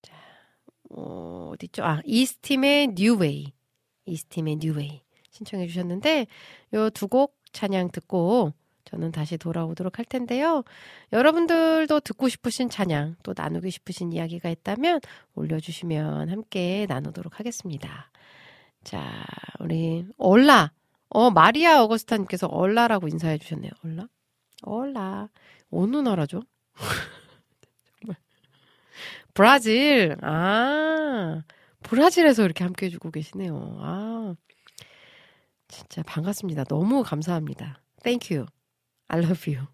자, 0.02 0.14
어, 0.90 1.50
어디죠? 1.55 1.84
아, 1.84 2.00
이스팀의 2.05 2.94
New 2.96 3.20
Way. 3.20 3.52
이스팀의 4.06 4.56
New 4.60 4.81
Way 4.81 5.02
신청해 5.30 5.66
주셨는데 5.68 6.26
요 6.74 6.90
두 6.90 7.09
곡 7.09 7.36
찬양 7.52 7.90
듣고 7.92 8.52
저는 8.89 9.12
다시 9.12 9.36
돌아오도록 9.36 9.98
할 9.98 10.06
텐데요. 10.06 10.65
여러분들도 11.12 12.01
듣고 12.01 12.31
싶으신 12.31 12.70
찬양 12.70 13.16
또 13.23 13.35
나누고 13.36 13.69
싶으신 13.69 14.12
이야기가 14.15 14.48
있다면 14.48 15.01
올려주시면 15.35 16.31
함께 16.31 16.86
나누도록 16.89 17.39
하겠습니다. 17.39 18.10
자, 18.85 19.27
우리 19.60 20.06
얼라 20.16 20.73
어 21.10 21.31
마리아 21.31 21.82
어거스타님께서 21.82 22.47
얼라라고 22.47 23.09
인사해 23.09 23.36
주셨네요. 23.36 23.70
얼라? 23.85 24.09
얼라 24.62 25.28
어느 25.70 25.97
나라죠? 25.97 26.43
정말 28.01 28.16
브라질 29.35 30.16
아 30.23 31.43
브라질에서 31.82 32.43
이렇게 32.44 32.65
함께 32.65 32.86
해주고 32.86 33.10
계시네요. 33.10 33.77
아 33.81 34.35
진짜 35.69 36.02
반갑습니다. 36.05 36.65
너무 36.65 37.02
감사합니다. 37.02 37.82
You. 38.31 38.47
I 39.09 39.18
love 39.20 39.52
you. 39.52 39.66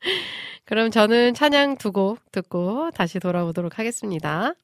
그럼 0.64 0.90
저는 0.90 1.34
찬양 1.34 1.76
두 1.78 1.92
곡 1.92 2.18
듣고 2.32 2.90
다시 2.92 3.18
돌아오도록 3.20 3.78
하겠습니다. 3.78 4.54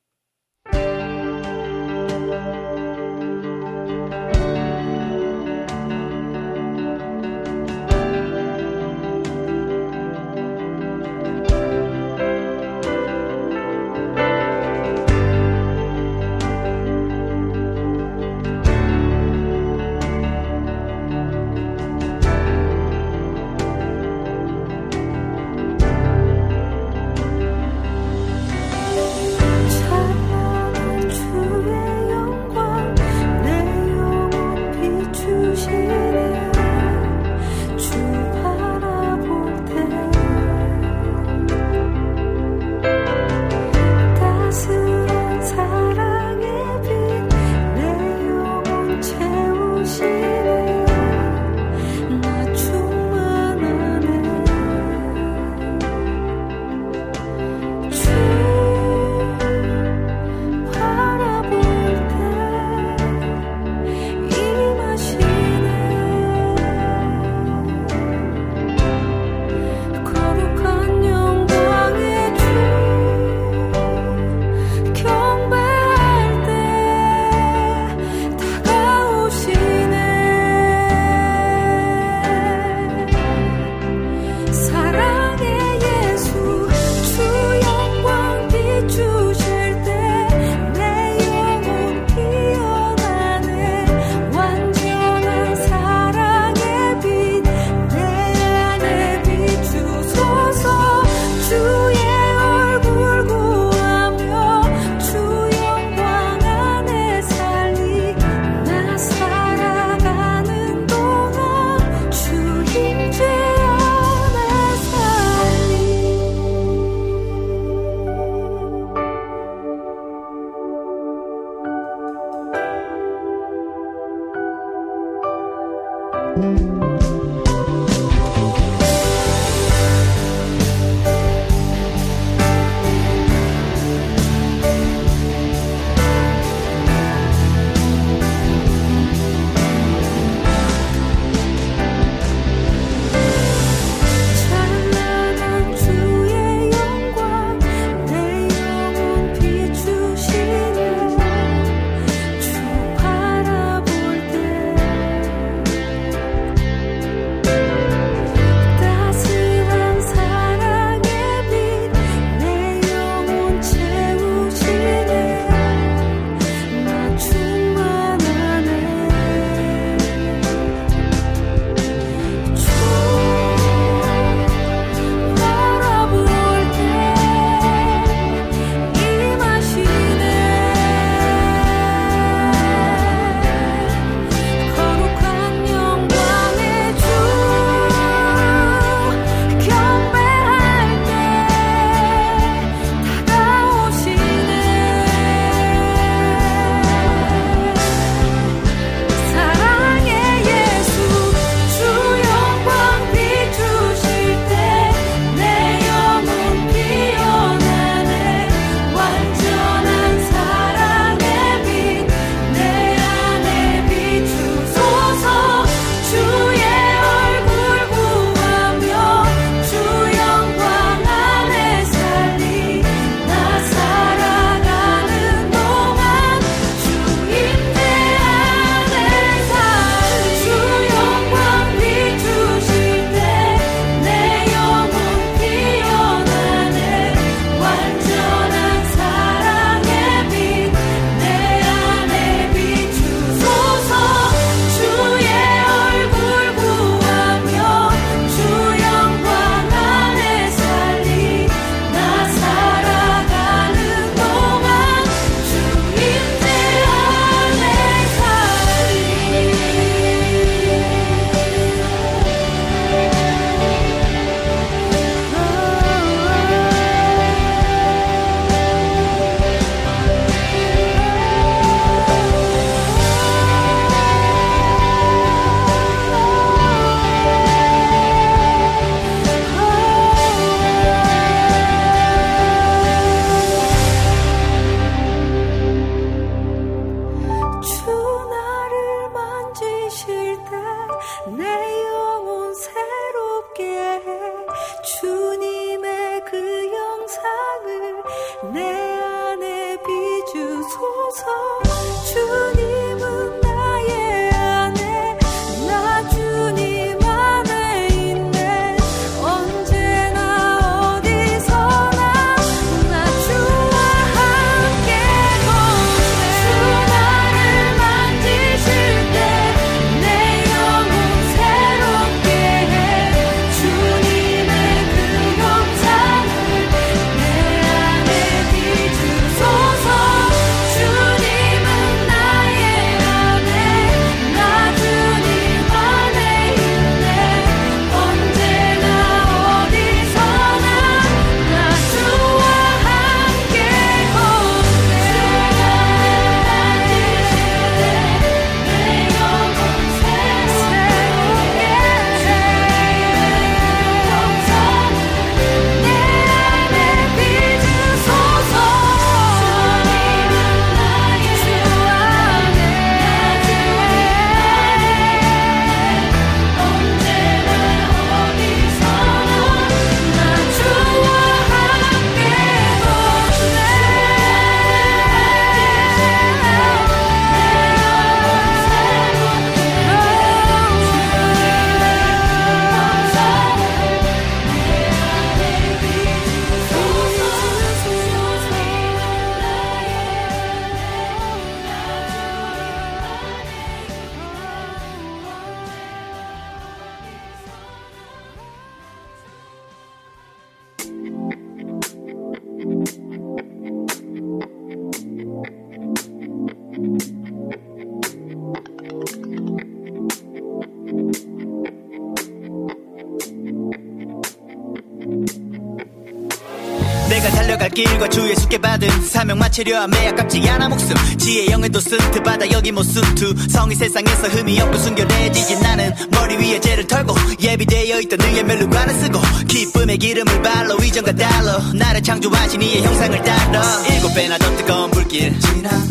사명 419.22 419.38
마치려 419.38 419.82
함에 419.82 420.08
아깝지 420.08 420.42
않아 420.48 420.68
목숨. 420.68 420.96
지혜 421.16 421.46
영에도 421.52 421.78
쓴트 421.78 422.24
받아 422.24 422.50
여기 422.50 422.72
못 422.72 422.82
순투 422.82 423.32
성이 423.48 423.76
세상에서 423.76 424.26
흠이 424.26 424.60
없고 424.60 424.76
순결해지지 424.76 425.60
나는 425.60 425.94
머리 426.10 426.34
위에 426.38 426.58
죄를 426.58 426.88
털고 426.88 427.14
예비되어 427.40 428.00
있던 428.00 428.20
의의 428.20 428.42
멜로관을 428.42 428.92
쓰고 428.94 429.20
기쁨의 429.46 429.98
기름을 429.98 430.42
발로 430.42 430.76
이전과 430.76 431.12
달러. 431.12 431.60
나를 431.72 432.02
창조하신 432.02 432.62
이의 432.62 432.82
형상을 432.82 433.22
따라. 433.22 433.62
일곱 433.92 434.12
배나 434.12 434.38
더 434.38 434.56
뜨거운 434.56 434.90
불길 434.90 435.38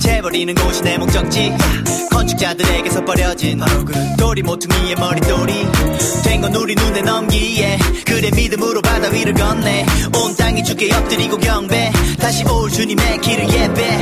재버리는 0.01 0.53
곳이 0.53 0.81
내 0.81 0.97
목적지 0.97 1.53
건축자들에게서 2.21 3.03
버려진 3.05 3.59
돌이 4.17 4.43
모퉁이의 4.43 4.95
머리돌이. 4.95 5.53
된 6.23 6.41
건 6.41 6.55
우리 6.55 6.75
눈에 6.75 7.01
넘기에 7.01 7.77
그래 8.05 8.29
믿음으로 8.35 8.81
바다 8.81 9.09
위를 9.09 9.33
건네. 9.33 9.85
온 10.15 10.35
땅이 10.35 10.63
주께 10.63 10.93
엎드리고 10.93 11.37
경배. 11.37 11.91
다시 12.19 12.43
올 12.45 12.69
주님의 12.69 13.21
길을 13.21 13.49
예배. 13.49 13.99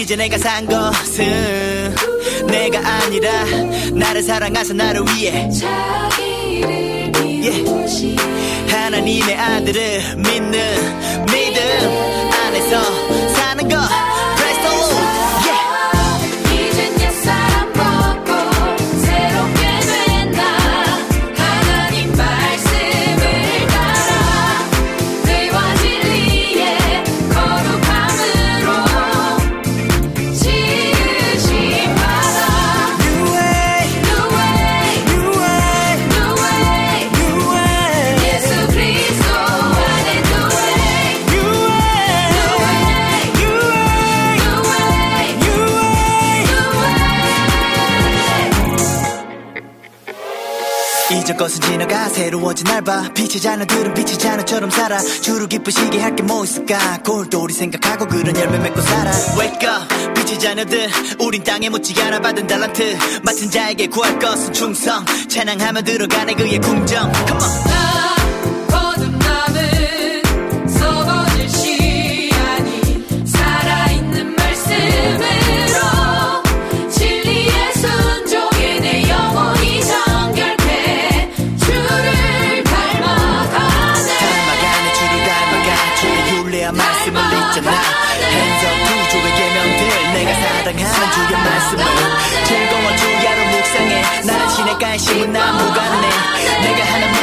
이제 0.00 0.16
내가 0.16 0.36
산 0.38 0.66
것은 0.66 1.94
내가 2.48 2.78
아니라 2.80 3.30
나를 3.94 4.22
사랑하사 4.22 4.74
나를 4.74 5.02
위해. 5.16 5.48
예. 7.44 7.64
하나님의 8.68 9.34
아들을 9.36 10.00
믿는 10.16 11.24
믿음 11.26 12.30
안에서 12.32 12.82
사는 13.34 13.68
것 13.68 13.76
이전 51.36 51.48
것은 51.48 51.60
지나가. 51.60 52.08
새로워진 52.08 52.64
날봐 52.64 53.10
빛의 53.14 53.40
자녀들은 53.40 53.92
빛의 53.94 54.18
자녀처럼 54.18 54.70
살아. 54.70 54.98
주로 54.98 55.46
기쁘시게 55.46 56.00
할 56.00 56.16
게 56.16 56.22
뭐 56.22 56.44
있을까? 56.44 56.98
골똘히 57.04 57.52
생각하고 57.52 58.06
그런 58.08 58.34
열매 58.36 58.58
맺고 58.58 58.80
살아. 58.80 59.10
Wake 59.38 59.68
up. 59.68 60.14
빛의 60.14 60.40
자녀들. 60.40 60.88
우린 61.20 61.44
땅에 61.44 61.68
묻지 61.68 61.94
않아 62.00 62.20
받은 62.20 62.46
달란트. 62.46 62.98
맡은 63.22 63.50
자에게 63.50 63.86
구할 63.88 64.18
것은 64.18 64.52
충성. 64.54 65.04
찬양하며 65.28 65.82
들어가네 65.82 66.34
그의 66.34 66.58
궁정. 66.58 67.12
Come 67.12 67.42
on 67.42 67.85
시내가에 94.96 94.98
심은 94.98 95.32
나무 95.32 95.58
같네. 95.74 96.08
내가 96.60 96.84
하는 96.92 97.15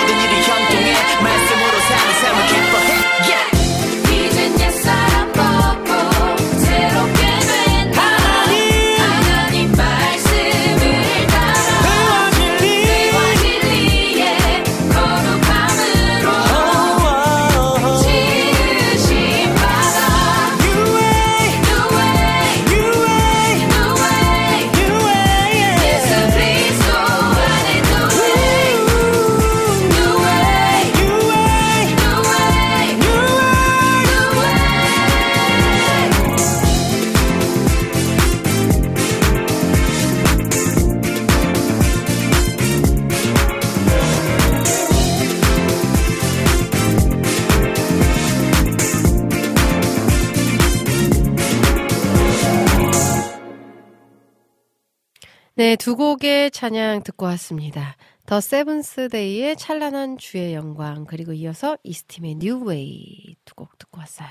네, 55.63 55.77
두 55.77 55.95
곡의 55.95 56.51
찬양 56.51 57.03
듣고 57.03 57.25
왔습니다. 57.25 57.95
The 58.25 58.41
Seventh 58.41 59.07
Day의 59.07 59.55
찬란한 59.55 60.17
주의 60.17 60.53
영광 60.53 61.05
그리고 61.05 61.31
이어서 61.31 61.77
이스팀의 61.83 62.35
New 62.35 62.86
Way 62.86 63.37
두 63.45 63.55
곡 63.55 63.77
듣고 63.77 64.01
왔어요. 64.01 64.27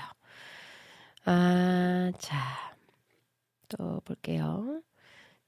아, 1.25 2.11
자. 2.19 2.77
또 3.67 3.99
볼게요. 4.01 4.83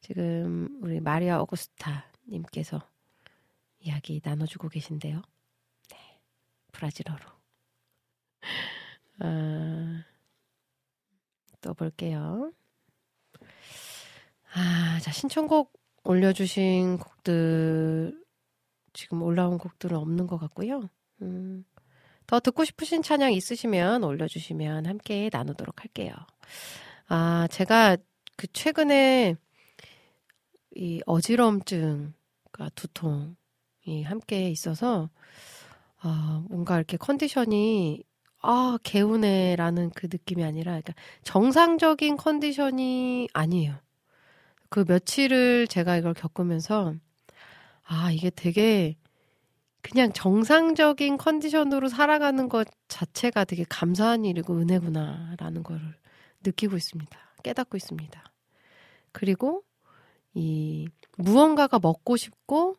지금 0.02 0.76
우리 0.82 1.00
마리아 1.00 1.40
오구스타 1.42 2.12
님께서 2.30 2.82
이야기 3.78 4.20
나눠주고 4.24 4.70
계신데요. 4.70 5.22
네. 5.92 5.98
브라질어로. 6.72 7.30
아, 9.20 10.04
또 11.62 11.76
볼게요. 11.76 12.52
아, 14.58 15.00
자, 15.02 15.12
신청곡 15.12 15.74
올려주신 16.06 16.98
곡들, 16.98 18.18
지금 18.94 19.22
올라온 19.22 19.58
곡들은 19.58 19.98
없는 19.98 20.28
것 20.28 20.38
같고요. 20.38 20.90
음, 21.22 21.66
더 22.26 22.40
듣고 22.40 22.64
싶으신 22.64 23.04
찬양 23.04 23.34
있으시면 23.34 24.06
올려주시면 24.06 24.86
함께 24.86 25.30
나누도록 25.32 25.82
할게요. 25.82 26.14
아, 27.10 27.50
제가 27.52 27.98
그 28.38 28.48
최근에 28.48 29.36
이 30.76 31.02
어지럼증과 31.06 32.70
두통이 32.76 34.04
함께 34.06 34.50
있어서, 34.50 35.10
아, 35.98 36.46
뭔가 36.50 36.78
이렇게 36.78 36.96
컨디션이 36.96 38.04
아, 38.42 38.78
개운해라는 38.84 39.90
그 39.90 40.06
느낌이 40.06 40.44
아니라, 40.46 40.72
그러니까 40.74 40.94
정상적인 41.24 42.16
컨디션이 42.16 43.28
아니에요. 43.34 43.85
그 44.70 44.86
며칠을 44.88 45.68
제가 45.68 45.98
이걸 45.98 46.14
겪으면서, 46.14 46.96
아, 47.84 48.12
이게 48.12 48.30
되게 48.30 48.96
그냥 49.82 50.12
정상적인 50.14 51.18
컨디션으로 51.18 51.90
살아가는 51.90 52.50
것 52.50 52.68
자체가 52.88 53.46
되게 53.46 53.66
감사한 53.70 54.26
일이고 54.26 54.58
은혜구나라는 54.58 55.64
거를 55.64 55.96
느끼고 56.44 56.76
있습니다. 56.78 57.20
깨닫고 57.44 57.78
있습니다. 57.78 58.24
그리고 59.12 59.64
이 60.34 60.88
무언가가 61.18 61.80
먹고 61.80 62.18
싶고, 62.18 62.76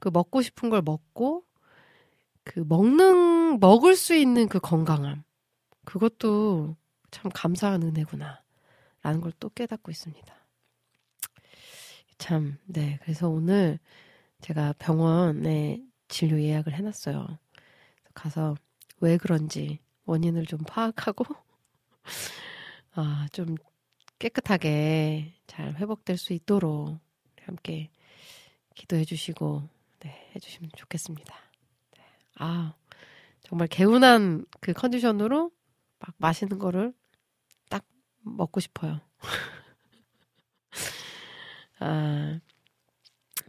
그 0.00 0.10
먹고 0.12 0.42
싶은 0.42 0.70
걸 0.70 0.82
먹고, 0.82 1.44
그 2.44 2.60
먹는 2.66 3.60
먹을 3.60 3.96
수 3.96 4.14
있는 4.14 4.48
그 4.48 4.58
건강함 4.60 5.22
그것도 5.84 6.76
참 7.10 7.30
감사한 7.34 7.82
은혜구나 7.82 8.42
라는 9.02 9.20
걸 9.20 9.32
또 9.40 9.50
깨닫고 9.50 9.90
있습니다. 9.90 10.34
참, 12.18 12.58
네. 12.66 12.98
그래서 13.02 13.28
오늘 13.28 13.78
제가 14.40 14.74
병원에 14.78 15.82
진료 16.08 16.40
예약을 16.40 16.74
해놨어요. 16.74 17.38
가서 18.14 18.56
왜 19.00 19.16
그런지 19.16 19.78
원인을 20.04 20.46
좀 20.46 20.60
파악하고, 20.66 21.24
아, 22.94 23.28
좀 23.32 23.56
깨끗하게 24.18 25.34
잘 25.46 25.74
회복될 25.76 26.18
수 26.18 26.32
있도록 26.32 26.98
함께 27.42 27.90
기도해 28.74 29.04
주시고, 29.04 29.68
네, 30.00 30.30
해 30.34 30.38
주시면 30.40 30.70
좋겠습니다. 30.76 31.34
아, 32.38 32.74
정말 33.42 33.68
개운한 33.68 34.44
그 34.60 34.72
컨디션으로 34.72 35.50
막 36.00 36.14
맛있는 36.18 36.58
거를 36.58 36.92
딱 37.70 37.84
먹고 38.22 38.60
싶어요. 38.60 39.00
아, 41.80 42.38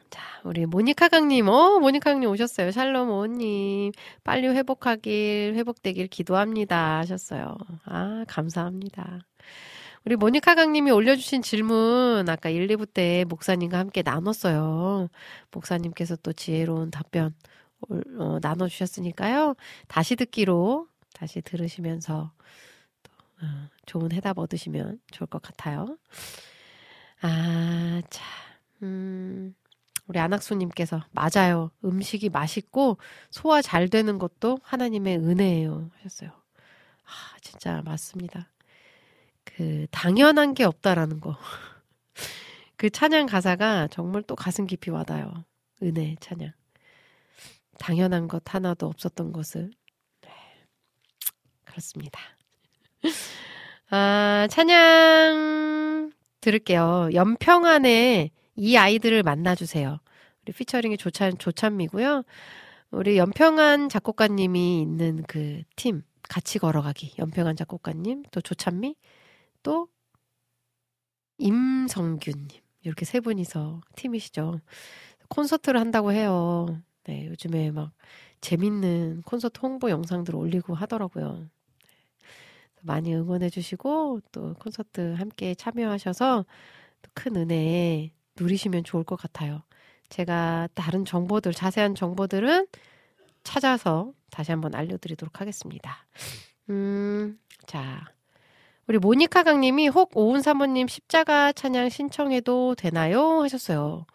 자, 0.10 0.22
우리 0.44 0.66
모니카 0.66 1.10
강님, 1.10 1.48
어, 1.48 1.80
모니카 1.80 2.12
강님 2.12 2.30
오셨어요. 2.30 2.72
샬롬 2.72 3.10
오님, 3.12 3.92
빨리 4.24 4.48
회복하길, 4.48 5.54
회복되길 5.56 6.08
기도합니다. 6.08 7.00
하셨어요. 7.00 7.58
아, 7.86 8.26
감사합니다. 8.28 9.20
우리 10.06 10.16
모니카 10.16 10.56
강님이 10.56 10.92
올려주신 10.92 11.42
질문, 11.42 12.28
아까 12.30 12.50
1, 12.50 12.68
2부 12.68 12.86
때 12.94 13.26
목사님과 13.28 13.78
함께 13.80 14.02
나눴어요. 14.04 15.10
목사님께서 15.52 16.16
또 16.18 16.34
지혜로운 16.34 16.92
답변 16.92 17.36
올- 17.90 18.04
어, 18.20 18.40
나눠주셨으니까요. 18.42 19.56
다시 19.88 20.16
듣기로, 20.16 20.88
다시 21.14 21.42
들으시면서 21.42 22.32
또, 23.04 23.12
어, 23.46 23.70
좋은 23.86 24.12
해답 24.14 24.40
얻으시면 24.40 25.00
좋을 25.12 25.28
것 25.28 25.42
같아요. 25.42 25.98
아, 27.22 28.02
자, 28.10 28.24
음, 28.82 29.54
우리 30.08 30.20
안학수님께서 30.20 31.04
맞아요. 31.12 31.72
음식이 31.84 32.30
맛있고 32.30 32.98
소화 33.30 33.62
잘 33.62 33.90
되는 33.90 34.18
것도 34.18 34.60
하나님의 34.64 35.18
은혜예요. 35.18 35.92
하셨어요. 35.98 36.32
아, 36.32 37.38
진짜 37.42 37.82
맞습니다. 37.84 38.50
그 39.44 39.86
당연한 39.92 40.54
게 40.54 40.64
없다라는 40.64 41.20
거. 41.20 41.38
그 42.78 42.90
찬양 42.90 43.26
가사가 43.26 43.88
정말 43.90 44.24
또 44.24 44.36
가슴 44.36 44.66
깊이 44.66 44.90
와닿아요. 44.90 45.44
은혜 45.84 46.16
찬양. 46.20 46.52
당연한 47.80 48.28
것 48.28 48.44
하나도 48.46 48.88
없었던 48.88 49.34
것을. 49.34 49.72
네. 50.22 50.30
그렇습니다. 51.66 52.20
아, 53.92 54.48
찬양 54.50 56.12
들을게요. 56.42 57.10
연평안에 57.14 58.32
이 58.56 58.78
아이들을 58.78 59.24
만나주세요. 59.24 60.00
우리 60.44 60.54
피처링이 60.54 60.98
조찬, 60.98 61.38
조찬미고요. 61.38 62.24
우리 62.92 63.18
연평안 63.18 63.90
작곡가님이 63.90 64.82
있는 64.82 65.24
그 65.28 65.64
팀, 65.76 66.02
같이 66.24 66.60
걸어가기. 66.60 67.16
연평안 67.20 67.56
작곡가님, 67.56 68.24
또 68.32 68.42
조찬미, 68.42 68.96
또 69.64 69.88
임성균님. 71.38 72.48
이렇게 72.82 73.06
세 73.06 73.20
분이서 73.20 73.82
팀이시죠. 73.96 74.62
콘서트를 75.28 75.80
한다고 75.80 76.12
해요. 76.12 76.82
네, 77.04 77.28
요즘에 77.28 77.72
막 77.72 77.92
재밌는 78.42 79.24
콘서트 79.24 79.60
홍보 79.62 79.90
영상들 79.90 80.36
올리고 80.36 80.74
하더라고요. 80.74 81.50
많이 82.82 83.14
응원해 83.14 83.50
주시고 83.50 84.22
또 84.32 84.54
콘서트 84.56 85.14
함께 85.18 85.56
참여하셔서 85.56 86.46
또큰 87.02 87.36
은혜 87.36 88.12
누리시면 88.40 88.84
좋을 88.84 89.04
것 89.04 89.16
같아요. 89.16 89.64
제가 90.10 90.70
다른 90.74 91.06
정보들, 91.06 91.54
자세한 91.54 91.96
정보들은 91.96 92.68
찾아서 93.44 94.12
다시 94.32 94.52
한번 94.52 94.76
알려드리도록 94.76 95.42
하겠습니다. 95.42 96.06
음, 96.70 97.40
자. 97.68 98.06
우리 98.88 98.98
모니카 98.98 99.44
강님이 99.44 99.88
혹 99.88 100.18
오은 100.18 100.42
사모님 100.42 100.88
십자가 100.88 101.52
찬양 101.54 101.90
신청해도 101.90 102.74
되나요? 102.74 103.42
하셨어요. 103.44 104.08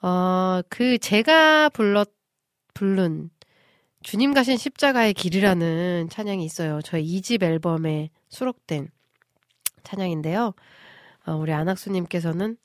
어, 0.00 0.62
그 0.70 0.96
제가 0.96 1.68
불렀, 1.68 2.08
부른 2.72 3.28
주님 4.04 4.34
가신 4.34 4.58
십자가의 4.58 5.14
길이라는 5.14 6.08
찬양이 6.10 6.44
있어요. 6.44 6.82
저희 6.82 7.06
2집 7.06 7.42
앨범에 7.42 8.10
수록된 8.28 8.90
찬양인데요. 9.82 10.52
어, 11.26 11.32
우리 11.32 11.54
안학수님께서는 11.54 12.58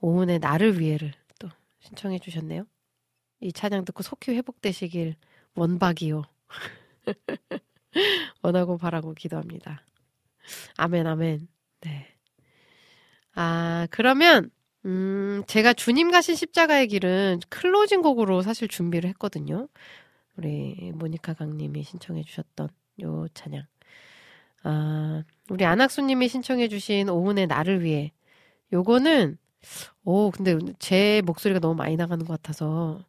오은의 0.00 0.38
나를 0.38 0.78
위해를 0.78 1.14
또 1.38 1.48
신청해 1.80 2.18
주셨네요. 2.18 2.66
이 3.40 3.52
찬양 3.54 3.86
듣고 3.86 4.02
속히 4.02 4.32
회복되시길 4.36 5.16
원박이요. 5.54 6.22
원하고 8.42 8.76
바라고 8.76 9.14
기도합니다. 9.14 9.82
아멘, 10.76 11.06
아멘. 11.06 11.48
네. 11.80 12.06
아, 13.34 13.88
그러면, 13.90 14.50
음, 14.84 15.42
제가 15.46 15.72
주님 15.72 16.10
가신 16.10 16.34
십자가의 16.34 16.88
길은 16.88 17.40
클로징 17.48 18.02
곡으로 18.02 18.42
사실 18.42 18.68
준비를 18.68 19.08
했거든요. 19.10 19.68
우리 20.36 20.92
모니카 20.94 21.34
강님이 21.34 21.82
신청해 21.82 22.22
주셨던 22.22 22.68
요 23.02 23.26
찬양. 23.34 23.64
아, 24.64 25.22
우리 25.48 25.64
안학수님이 25.64 26.28
신청해 26.28 26.68
주신 26.68 27.08
오은의 27.08 27.46
나를 27.46 27.82
위해. 27.82 28.12
요거는, 28.72 29.38
오, 30.04 30.30
근데 30.30 30.56
제 30.78 31.22
목소리가 31.24 31.60
너무 31.60 31.74
많이 31.74 31.96
나가는 31.96 32.24
것 32.24 32.40
같아서 32.42 33.04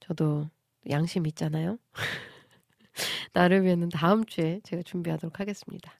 저도 0.00 0.48
양심 0.90 1.26
있잖아요. 1.26 1.78
나를 3.32 3.64
위해는 3.64 3.88
다음 3.88 4.24
주에 4.24 4.60
제가 4.64 4.82
준비하도록 4.82 5.38
하겠습니다. 5.40 5.92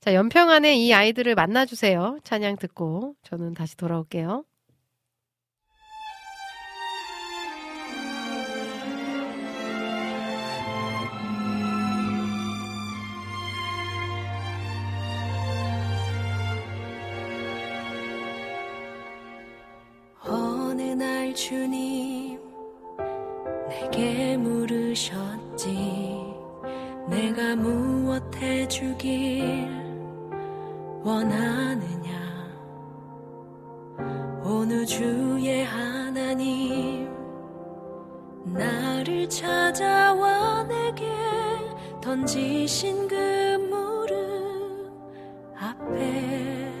자, 0.00 0.14
연평안에 0.14 0.76
이 0.76 0.92
아이들을 0.92 1.34
만나주세요. 1.34 2.18
찬양 2.24 2.56
듣고 2.56 3.16
저는 3.22 3.54
다시 3.54 3.76
돌아올게요. 3.76 4.44
주님 21.34 22.38
내게 23.68 24.36
물으셨지. 24.36 26.24
내가 27.08 27.56
무엇 27.56 28.22
해주길 28.36 29.68
원하느냐? 31.02 32.12
어느 34.44 34.86
주의 34.86 35.64
하나님 35.64 37.12
나를 38.44 39.28
찾아와 39.28 40.62
내게 40.64 41.04
던지신 42.00 43.08
그 43.08 43.16
무릎 43.70 44.14
앞에 45.58 46.72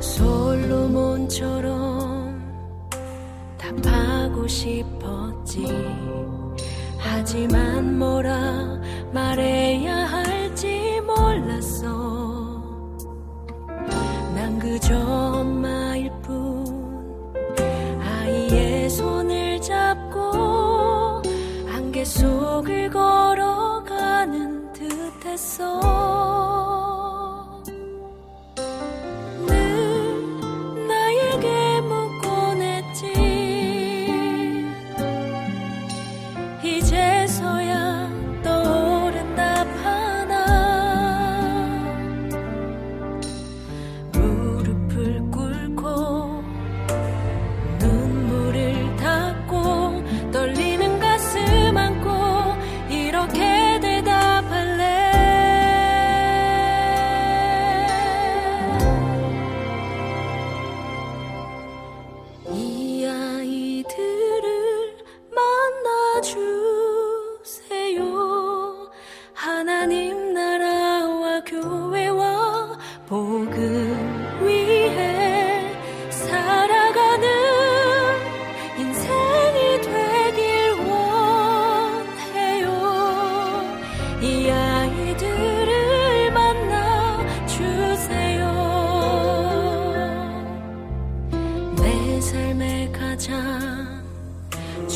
솔로몬처럼 0.00 1.75
답 1.75 1.75
싶었지. 4.46 5.66
하지만 6.98 7.98
뭐라 7.98 8.80
말해야 9.12 9.96
할지 10.06 11.00
몰랐어. 11.06 11.86
난 14.34 14.58
그저 14.58 15.35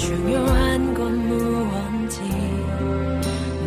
중요한 0.00 0.94
건 0.94 1.28
무언지 1.28 2.22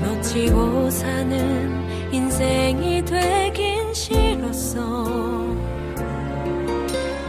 놓치고 0.01 0.89
사는 0.89 2.11
인생이 2.11 3.05
되긴 3.05 3.93
싫었어. 3.93 4.81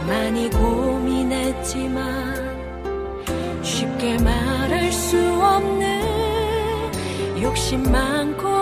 많이 0.07 0.49
고민했지만 0.49 2.03
쉽게 3.61 4.17
말할 4.23 4.91
수 4.91 5.17
없는 5.19 6.01
욕심 7.43 7.83
많고 7.83 8.54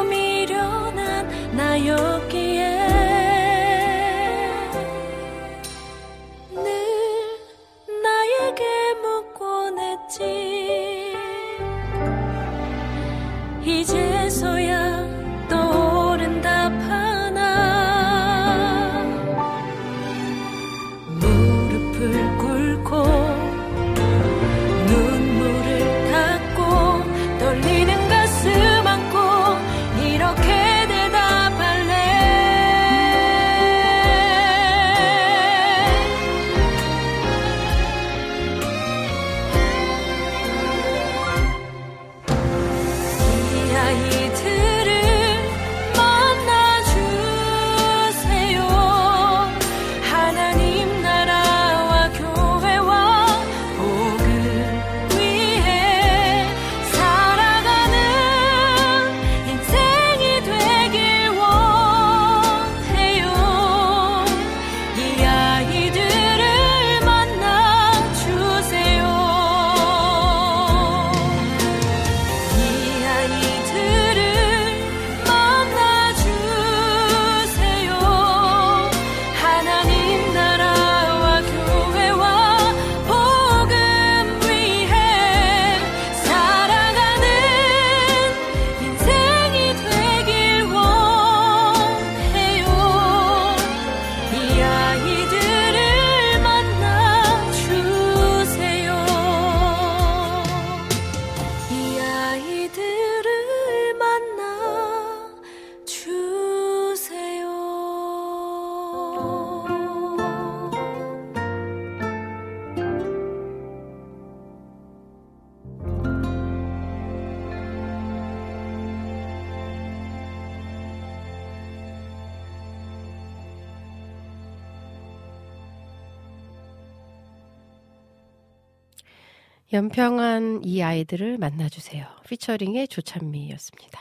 아이들을 130.94 131.40
만나주세요. 131.40 132.06
피처링의 132.28 132.88
조찬미였습니다. 132.88 134.00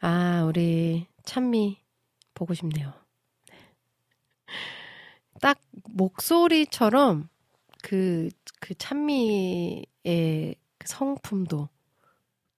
아, 0.00 0.44
우리 0.48 1.06
찬미 1.24 1.78
보고 2.32 2.54
싶네요. 2.54 2.94
딱 5.42 5.58
목소리처럼 5.90 7.28
그, 7.82 8.30
그 8.60 8.74
찬미의 8.74 9.84
그 10.04 10.86
성품도 10.88 11.68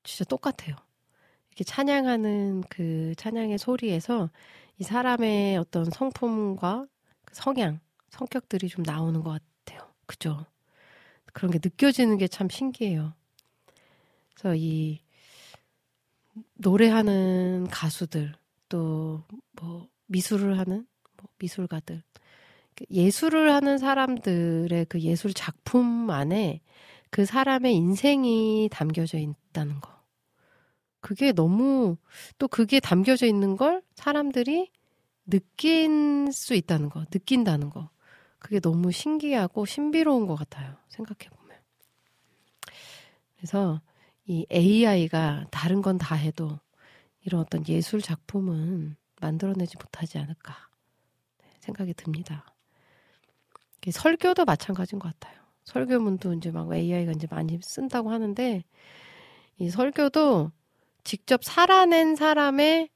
진짜 0.05 0.25
똑같아요. 0.25 0.77
이렇게 1.49 1.65
찬양하는 1.65 2.63
그 2.69 3.15
찬양의 3.17 3.59
소리에서 3.59 4.31
이 4.79 4.85
사람의 4.85 5.57
어떤 5.57 5.87
성품과 5.91 6.87
그 7.25 7.35
성향, 7.35 7.81
성격들이 8.11 8.69
좀 8.69 8.85
나오는 8.85 9.21
것 9.21 9.41
같아요. 9.65 9.89
그죠? 10.07 10.47
그런 11.33 11.51
게 11.51 11.59
느껴지는 11.63 12.19
게 12.19 12.29
참 12.29 12.49
신기해요. 12.49 13.15
그래서 14.35 14.55
이 14.55 15.01
노래하는 16.55 17.69
가수들 17.71 18.35
또 18.69 19.25
뭐 19.61 19.89
미술을 20.07 20.59
하는 20.59 20.87
뭐 21.17 21.31
미술가들 21.39 22.03
그 22.75 22.85
예술을 22.91 23.53
하는 23.53 23.79
사람들의 23.79 24.87
그 24.87 25.01
예술 25.01 25.35
작품 25.35 26.11
안에 26.11 26.61
그 27.11 27.25
사람의 27.27 27.75
인생이 27.75 28.71
담겨져 28.73 29.19
있다는 29.19 29.81
거. 29.81 29.93
그게 31.01 31.33
너무 31.33 31.99
또 32.39 32.49
그게 32.49 32.81
담겨져 32.81 33.27
있는 33.27 33.57
걸 33.57 33.83
사람들이 33.97 34.71
느낄 35.27 36.31
수 36.33 36.55
있다는 36.55 36.89
거, 36.89 37.05
느낀다는 37.11 37.69
거. 37.69 37.91
그게 38.39 38.61
너무 38.61 38.91
신기하고 38.91 39.67
신비로운 39.67 40.27
것 40.27 40.37
같아요. 40.37 40.77
생각해 40.89 41.29
보면. 41.37 41.59
그래서 43.37 43.83
이 44.27 44.47
AI가 44.51 45.47
다른 45.51 45.83
건 45.83 45.99
다 45.99 46.15
해도 46.15 46.59
이런 47.25 47.41
어떤 47.41 47.67
예술 47.69 48.01
작품은 48.01 48.97
만들어내지 49.21 49.77
못하지 49.79 50.19
않을까 50.19 50.57
생각이 51.61 51.95
듭니다. 51.95 52.45
설교도 53.91 54.45
마찬가지인 54.45 55.01
것 55.01 55.13
같아요. 55.13 55.41
설교문도 55.65 56.35
이제 56.35 56.51
막 56.51 56.73
AI가 56.73 57.13
이제 57.13 57.27
많이 57.31 57.59
쓴다고 57.63 58.11
하는데 58.11 58.65
이 59.59 59.71
설교도 59.71 60.53
직접 61.05 61.43
살아낸 61.45 62.17
사람의 62.17 62.89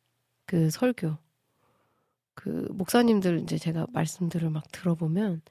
그 0.47 0.71
설교 0.71 1.17
그 2.35 2.69
목사님들 2.73 3.41
이제 3.41 3.59
제가 3.59 3.87
말씀들을 3.93 4.51
막 4.51 4.65
들어보면 4.73 5.43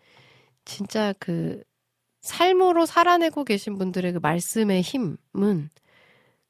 진짜 0.65 1.13
그 1.19 1.63
삶으로 2.25 2.85
살아내고 2.85 3.43
계신 3.45 3.77
분들의 3.77 4.13
그 4.13 4.19
말씀의 4.19 4.81
힘은 4.81 5.69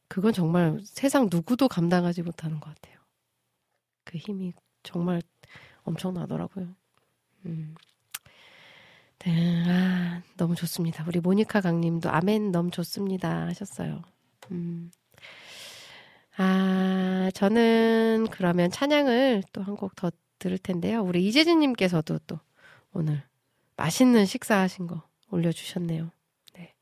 그건 0.08 0.34
정말 0.34 0.80
세상 0.86 1.28
누구도 1.32 1.68
감당하지 1.68 2.22
못하는 2.24 2.60
것 2.60 2.74
같아요. 2.74 2.98
그 4.06 4.18
힘이 4.18 4.54
정말 4.84 5.22
엄청나더라고요. 5.84 6.76
음. 7.46 7.76
네, 9.20 9.64
아, 9.68 10.22
너무 10.38 10.56
좋습니다. 10.56 11.04
우리 11.08 11.20
모니카 11.20 11.62
강님도 11.62 12.10
아멘 12.12 12.52
너무 12.52 12.72
좋습니다 12.72 13.48
하셨어요. 13.48 14.02
음. 14.52 14.92
아, 16.38 17.32
저는 17.34 18.28
그러면 18.32 18.70
찬양을 18.72 19.44
또 19.54 19.62
한 19.64 19.76
곡 19.78 19.96
더 19.96 20.12
들을 20.40 20.58
텐데요. 20.58 21.02
우리 21.04 21.26
이재진님께서도 21.28 22.20
또 22.28 22.40
오늘 22.94 23.24
맛있는 23.78 24.26
식사하신 24.26 24.88
거 24.88 25.04
올려주셨네요. 25.32 26.12
네. 26.54 26.74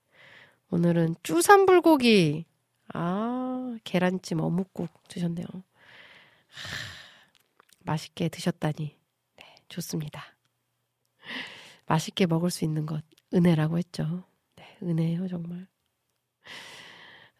오늘은 0.69 1.15
쭈삼불고기, 1.23 2.45
아, 2.93 3.77
계란찜 3.83 4.39
어묵국 4.39 4.89
주셨네요. 5.09 5.45
하, 5.51 5.63
맛있게 7.79 8.29
드셨다니. 8.29 8.97
네, 9.37 9.55
좋습니다. 9.69 10.23
맛있게 11.85 12.25
먹을 12.25 12.49
수 12.49 12.63
있는 12.65 12.85
것, 12.85 13.03
은혜라고 13.33 13.77
했죠. 13.77 14.23
네, 14.55 14.77
은혜예요, 14.81 15.27
정말. 15.27 15.67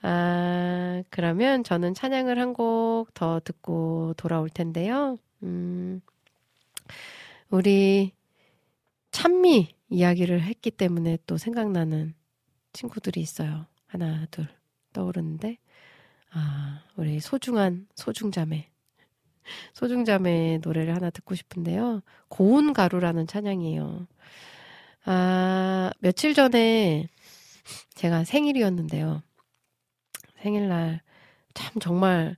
아, 0.01 1.01
그러면 1.09 1.63
저는 1.63 1.93
찬양을 1.93 2.37
한 2.39 2.53
곡 2.53 3.13
더 3.13 3.39
듣고 3.39 4.13
돌아올 4.17 4.49
텐데요. 4.49 5.17
음, 5.43 6.01
우리 7.49 8.11
찬미 9.11 9.75
이야기를 9.93 10.41
했기 10.41 10.71
때문에 10.71 11.19
또 11.27 11.37
생각나는 11.37 12.15
친구들이 12.73 13.21
있어요. 13.21 13.67
하나, 13.85 14.25
둘 14.31 14.47
떠오르는데. 14.91 15.57
아, 16.31 16.83
우리 16.95 17.19
소중한 17.19 17.87
소중자매. 17.95 18.71
소중자매 19.73 20.59
노래를 20.63 20.95
하나 20.95 21.11
듣고 21.11 21.35
싶은데요. 21.35 22.01
고운 22.27 22.73
가루라는 22.73 23.27
찬양이에요. 23.27 24.07
아, 25.05 25.91
며칠 25.99 26.33
전에 26.33 27.07
제가 27.93 28.23
생일이었는데요. 28.23 29.21
생일날 30.41 31.01
참 31.53 31.79
정말 31.79 32.35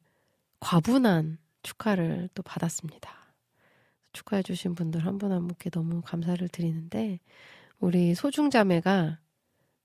과분한 0.60 1.38
축하를 1.64 2.30
또 2.34 2.44
받았습니다. 2.44 3.25
축하해 4.16 4.44
주신 4.44 4.76
분들 4.76 5.06
한 5.06 5.20
분 5.20 5.32
한 5.34 5.48
분께 5.48 5.70
너무 5.72 6.02
감사를 6.04 6.48
드리는데, 6.50 7.22
우리 7.80 8.16
소중자매가 8.16 9.20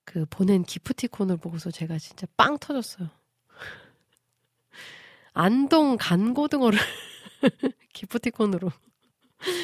그 0.06 0.26
보낸 0.30 0.64
기프티콘을 0.64 1.38
보고서 1.38 1.70
제가 1.70 1.98
진짜 1.98 2.26
빵 2.36 2.58
터졌어요. 2.58 3.08
안동 5.34 5.96
간고등어를 5.98 6.78
기프티콘으로 7.92 8.70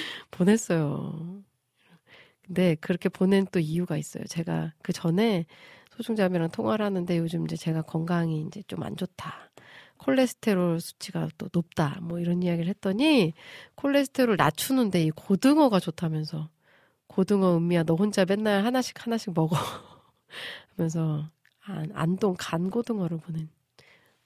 보냈어요. 0.31 1.43
근데 2.47 2.77
그렇게 2.77 3.09
보낸 3.09 3.47
또 3.53 3.59
이유가 3.61 3.97
있어요. 3.97 4.25
제가 4.25 4.73
그 4.83 4.93
전에 4.93 5.47
소중자매랑 5.97 6.51
통화를 6.51 6.85
하는데 6.85 7.19
요즘 7.19 7.45
이제 7.45 7.57
제가 7.57 7.83
건강이 7.83 8.43
이제 8.43 8.63
좀 8.69 8.83
안 8.85 8.97
좋다. 8.97 9.51
콜레스테롤 9.99 10.81
수치가 10.81 11.29
또 11.39 11.49
높다. 11.53 11.99
뭐 12.03 12.19
이런 12.19 12.43
이야기를 12.43 12.69
했더니 12.69 13.33
콜레스테롤 13.75 14.37
낮추는데 14.37 15.03
이 15.03 15.11
고등어가 15.11 15.81
좋다면서 15.81 16.49
고등어 17.07 17.57
은미야 17.57 17.85
너 17.85 17.95
혼자 17.95 18.25
맨날 18.25 18.65
하나씩 18.65 19.05
하나씩 19.05 19.33
먹어 19.35 19.57
하면서 20.77 21.31
안, 21.65 21.91
안동 21.95 22.35
간고등어를 22.39 23.19
보낸 23.19 23.49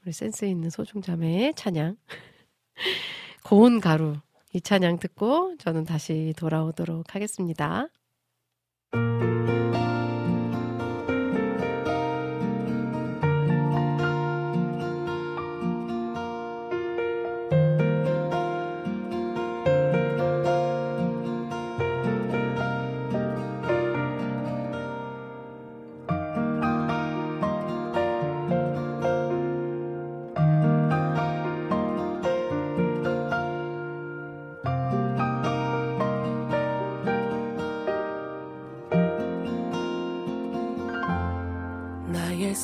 우리 0.05 0.13
센스 0.13 0.45
있는 0.45 0.71
소중자매의 0.71 1.55
찬양 1.55 1.97
고운 3.45 3.81
가루 3.81 4.17
이 4.53 4.61
찬양 4.61 4.99
듣고 4.99 5.57
저는 5.59 5.85
다시 5.85 6.35
돌아오도록 6.37 7.15
하겠습니다. 7.15 7.89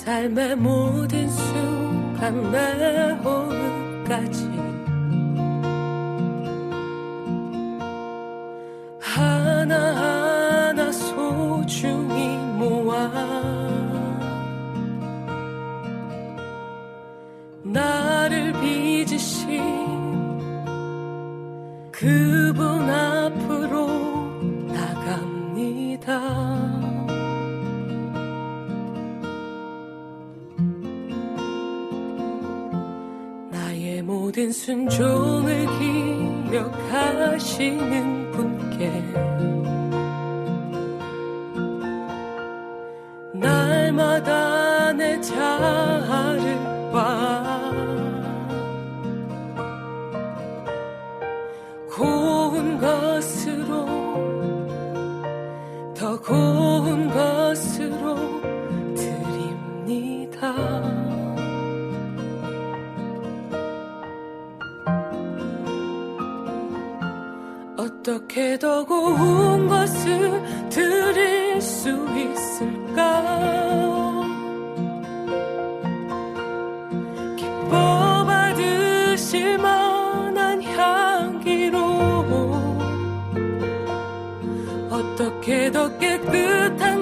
삶의 0.06 0.54
모든 0.54 1.28
순간 1.28 2.52
내 2.52 3.10
호흡까지 3.24 4.45
순종을 34.56 35.66
기억하시는 36.50 38.32
분께 38.32 38.90
날마다 43.34 44.55
어떻게 68.36 68.58
더 68.58 68.84
고운 68.84 69.66
것을 69.66 70.68
드릴 70.68 71.58
수 71.58 71.88
있을까? 72.14 73.22
기뻐 77.34 78.26
받으실 78.26 79.56
만한 79.56 80.62
향기로 80.62 81.78
어떻게 84.90 85.72
더 85.72 85.96
깨끗한 85.96 86.95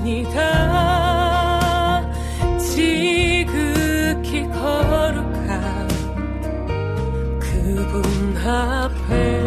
드립니다. 0.00 0.40
지극히 2.58 4.48
거룩한 4.48 5.88
그분 7.40 8.36
앞에 8.36 9.39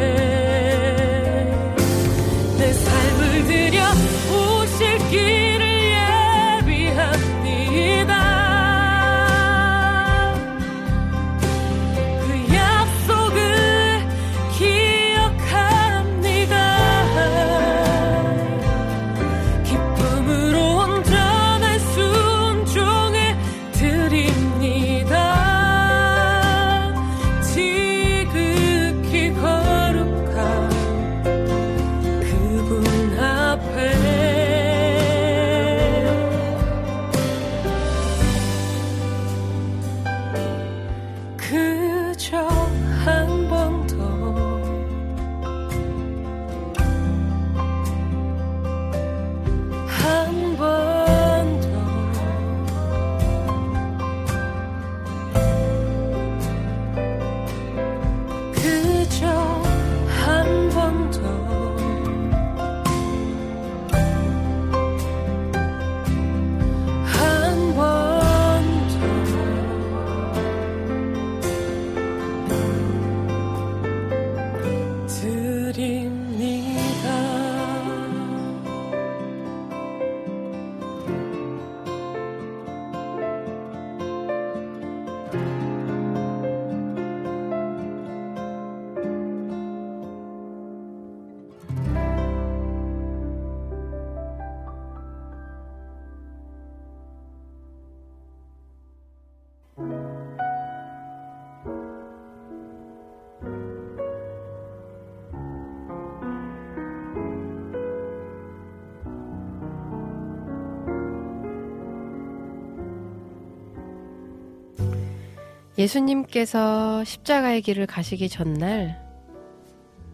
예수님께서 115.84 117.03
십자가의 117.03 117.61
길을 117.61 117.88
가시기 117.88 118.30
전날 118.30 119.03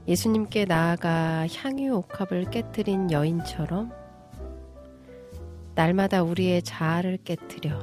예수님께 0.08 0.66
나아가 0.66 1.46
향유 1.48 1.94
옥합을 1.94 2.50
깨뜨린 2.50 3.12
여인처럼 3.12 3.92
날마다 5.76 6.24
우리의 6.24 6.64
자아를 6.64 7.20
깨뜨려 7.24 7.80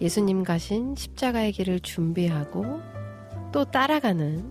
예수님 0.00 0.42
가신 0.42 0.96
십자가의 0.96 1.52
길을 1.52 1.80
준비하고 1.80 2.80
또 3.52 3.64
따라가는 3.64 4.50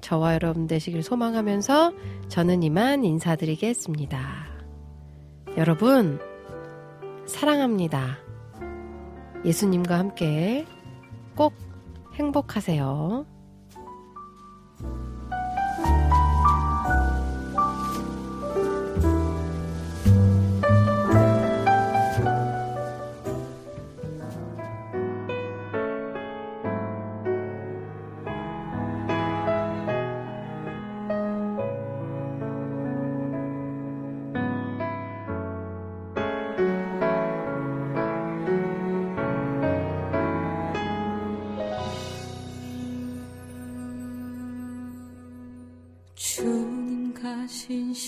저와 0.00 0.34
여러분 0.34 0.66
되시길 0.66 1.02
소망하면서 1.02 1.92
저는 2.28 2.62
이만 2.62 3.04
인사드리겠습니다. 3.04 4.46
여러분, 5.58 6.18
사랑합니다. 7.26 8.18
예수님과 9.44 9.98
함께 9.98 10.64
꼭 11.36 11.52
행복하세요. 12.14 13.26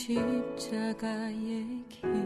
십자가의 0.09 1.85
길 1.91 2.18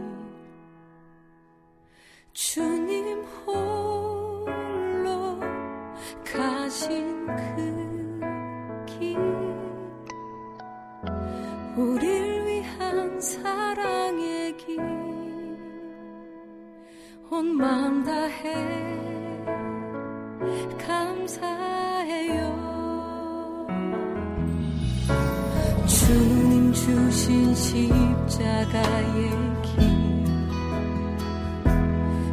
십자가의 27.54 29.30
길. 29.62 29.76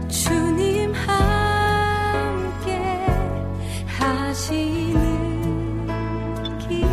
주님 0.07 0.93
함께 0.93 2.69
하시는 3.85 4.97
길. 6.59 6.87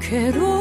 괴로우 0.00 0.57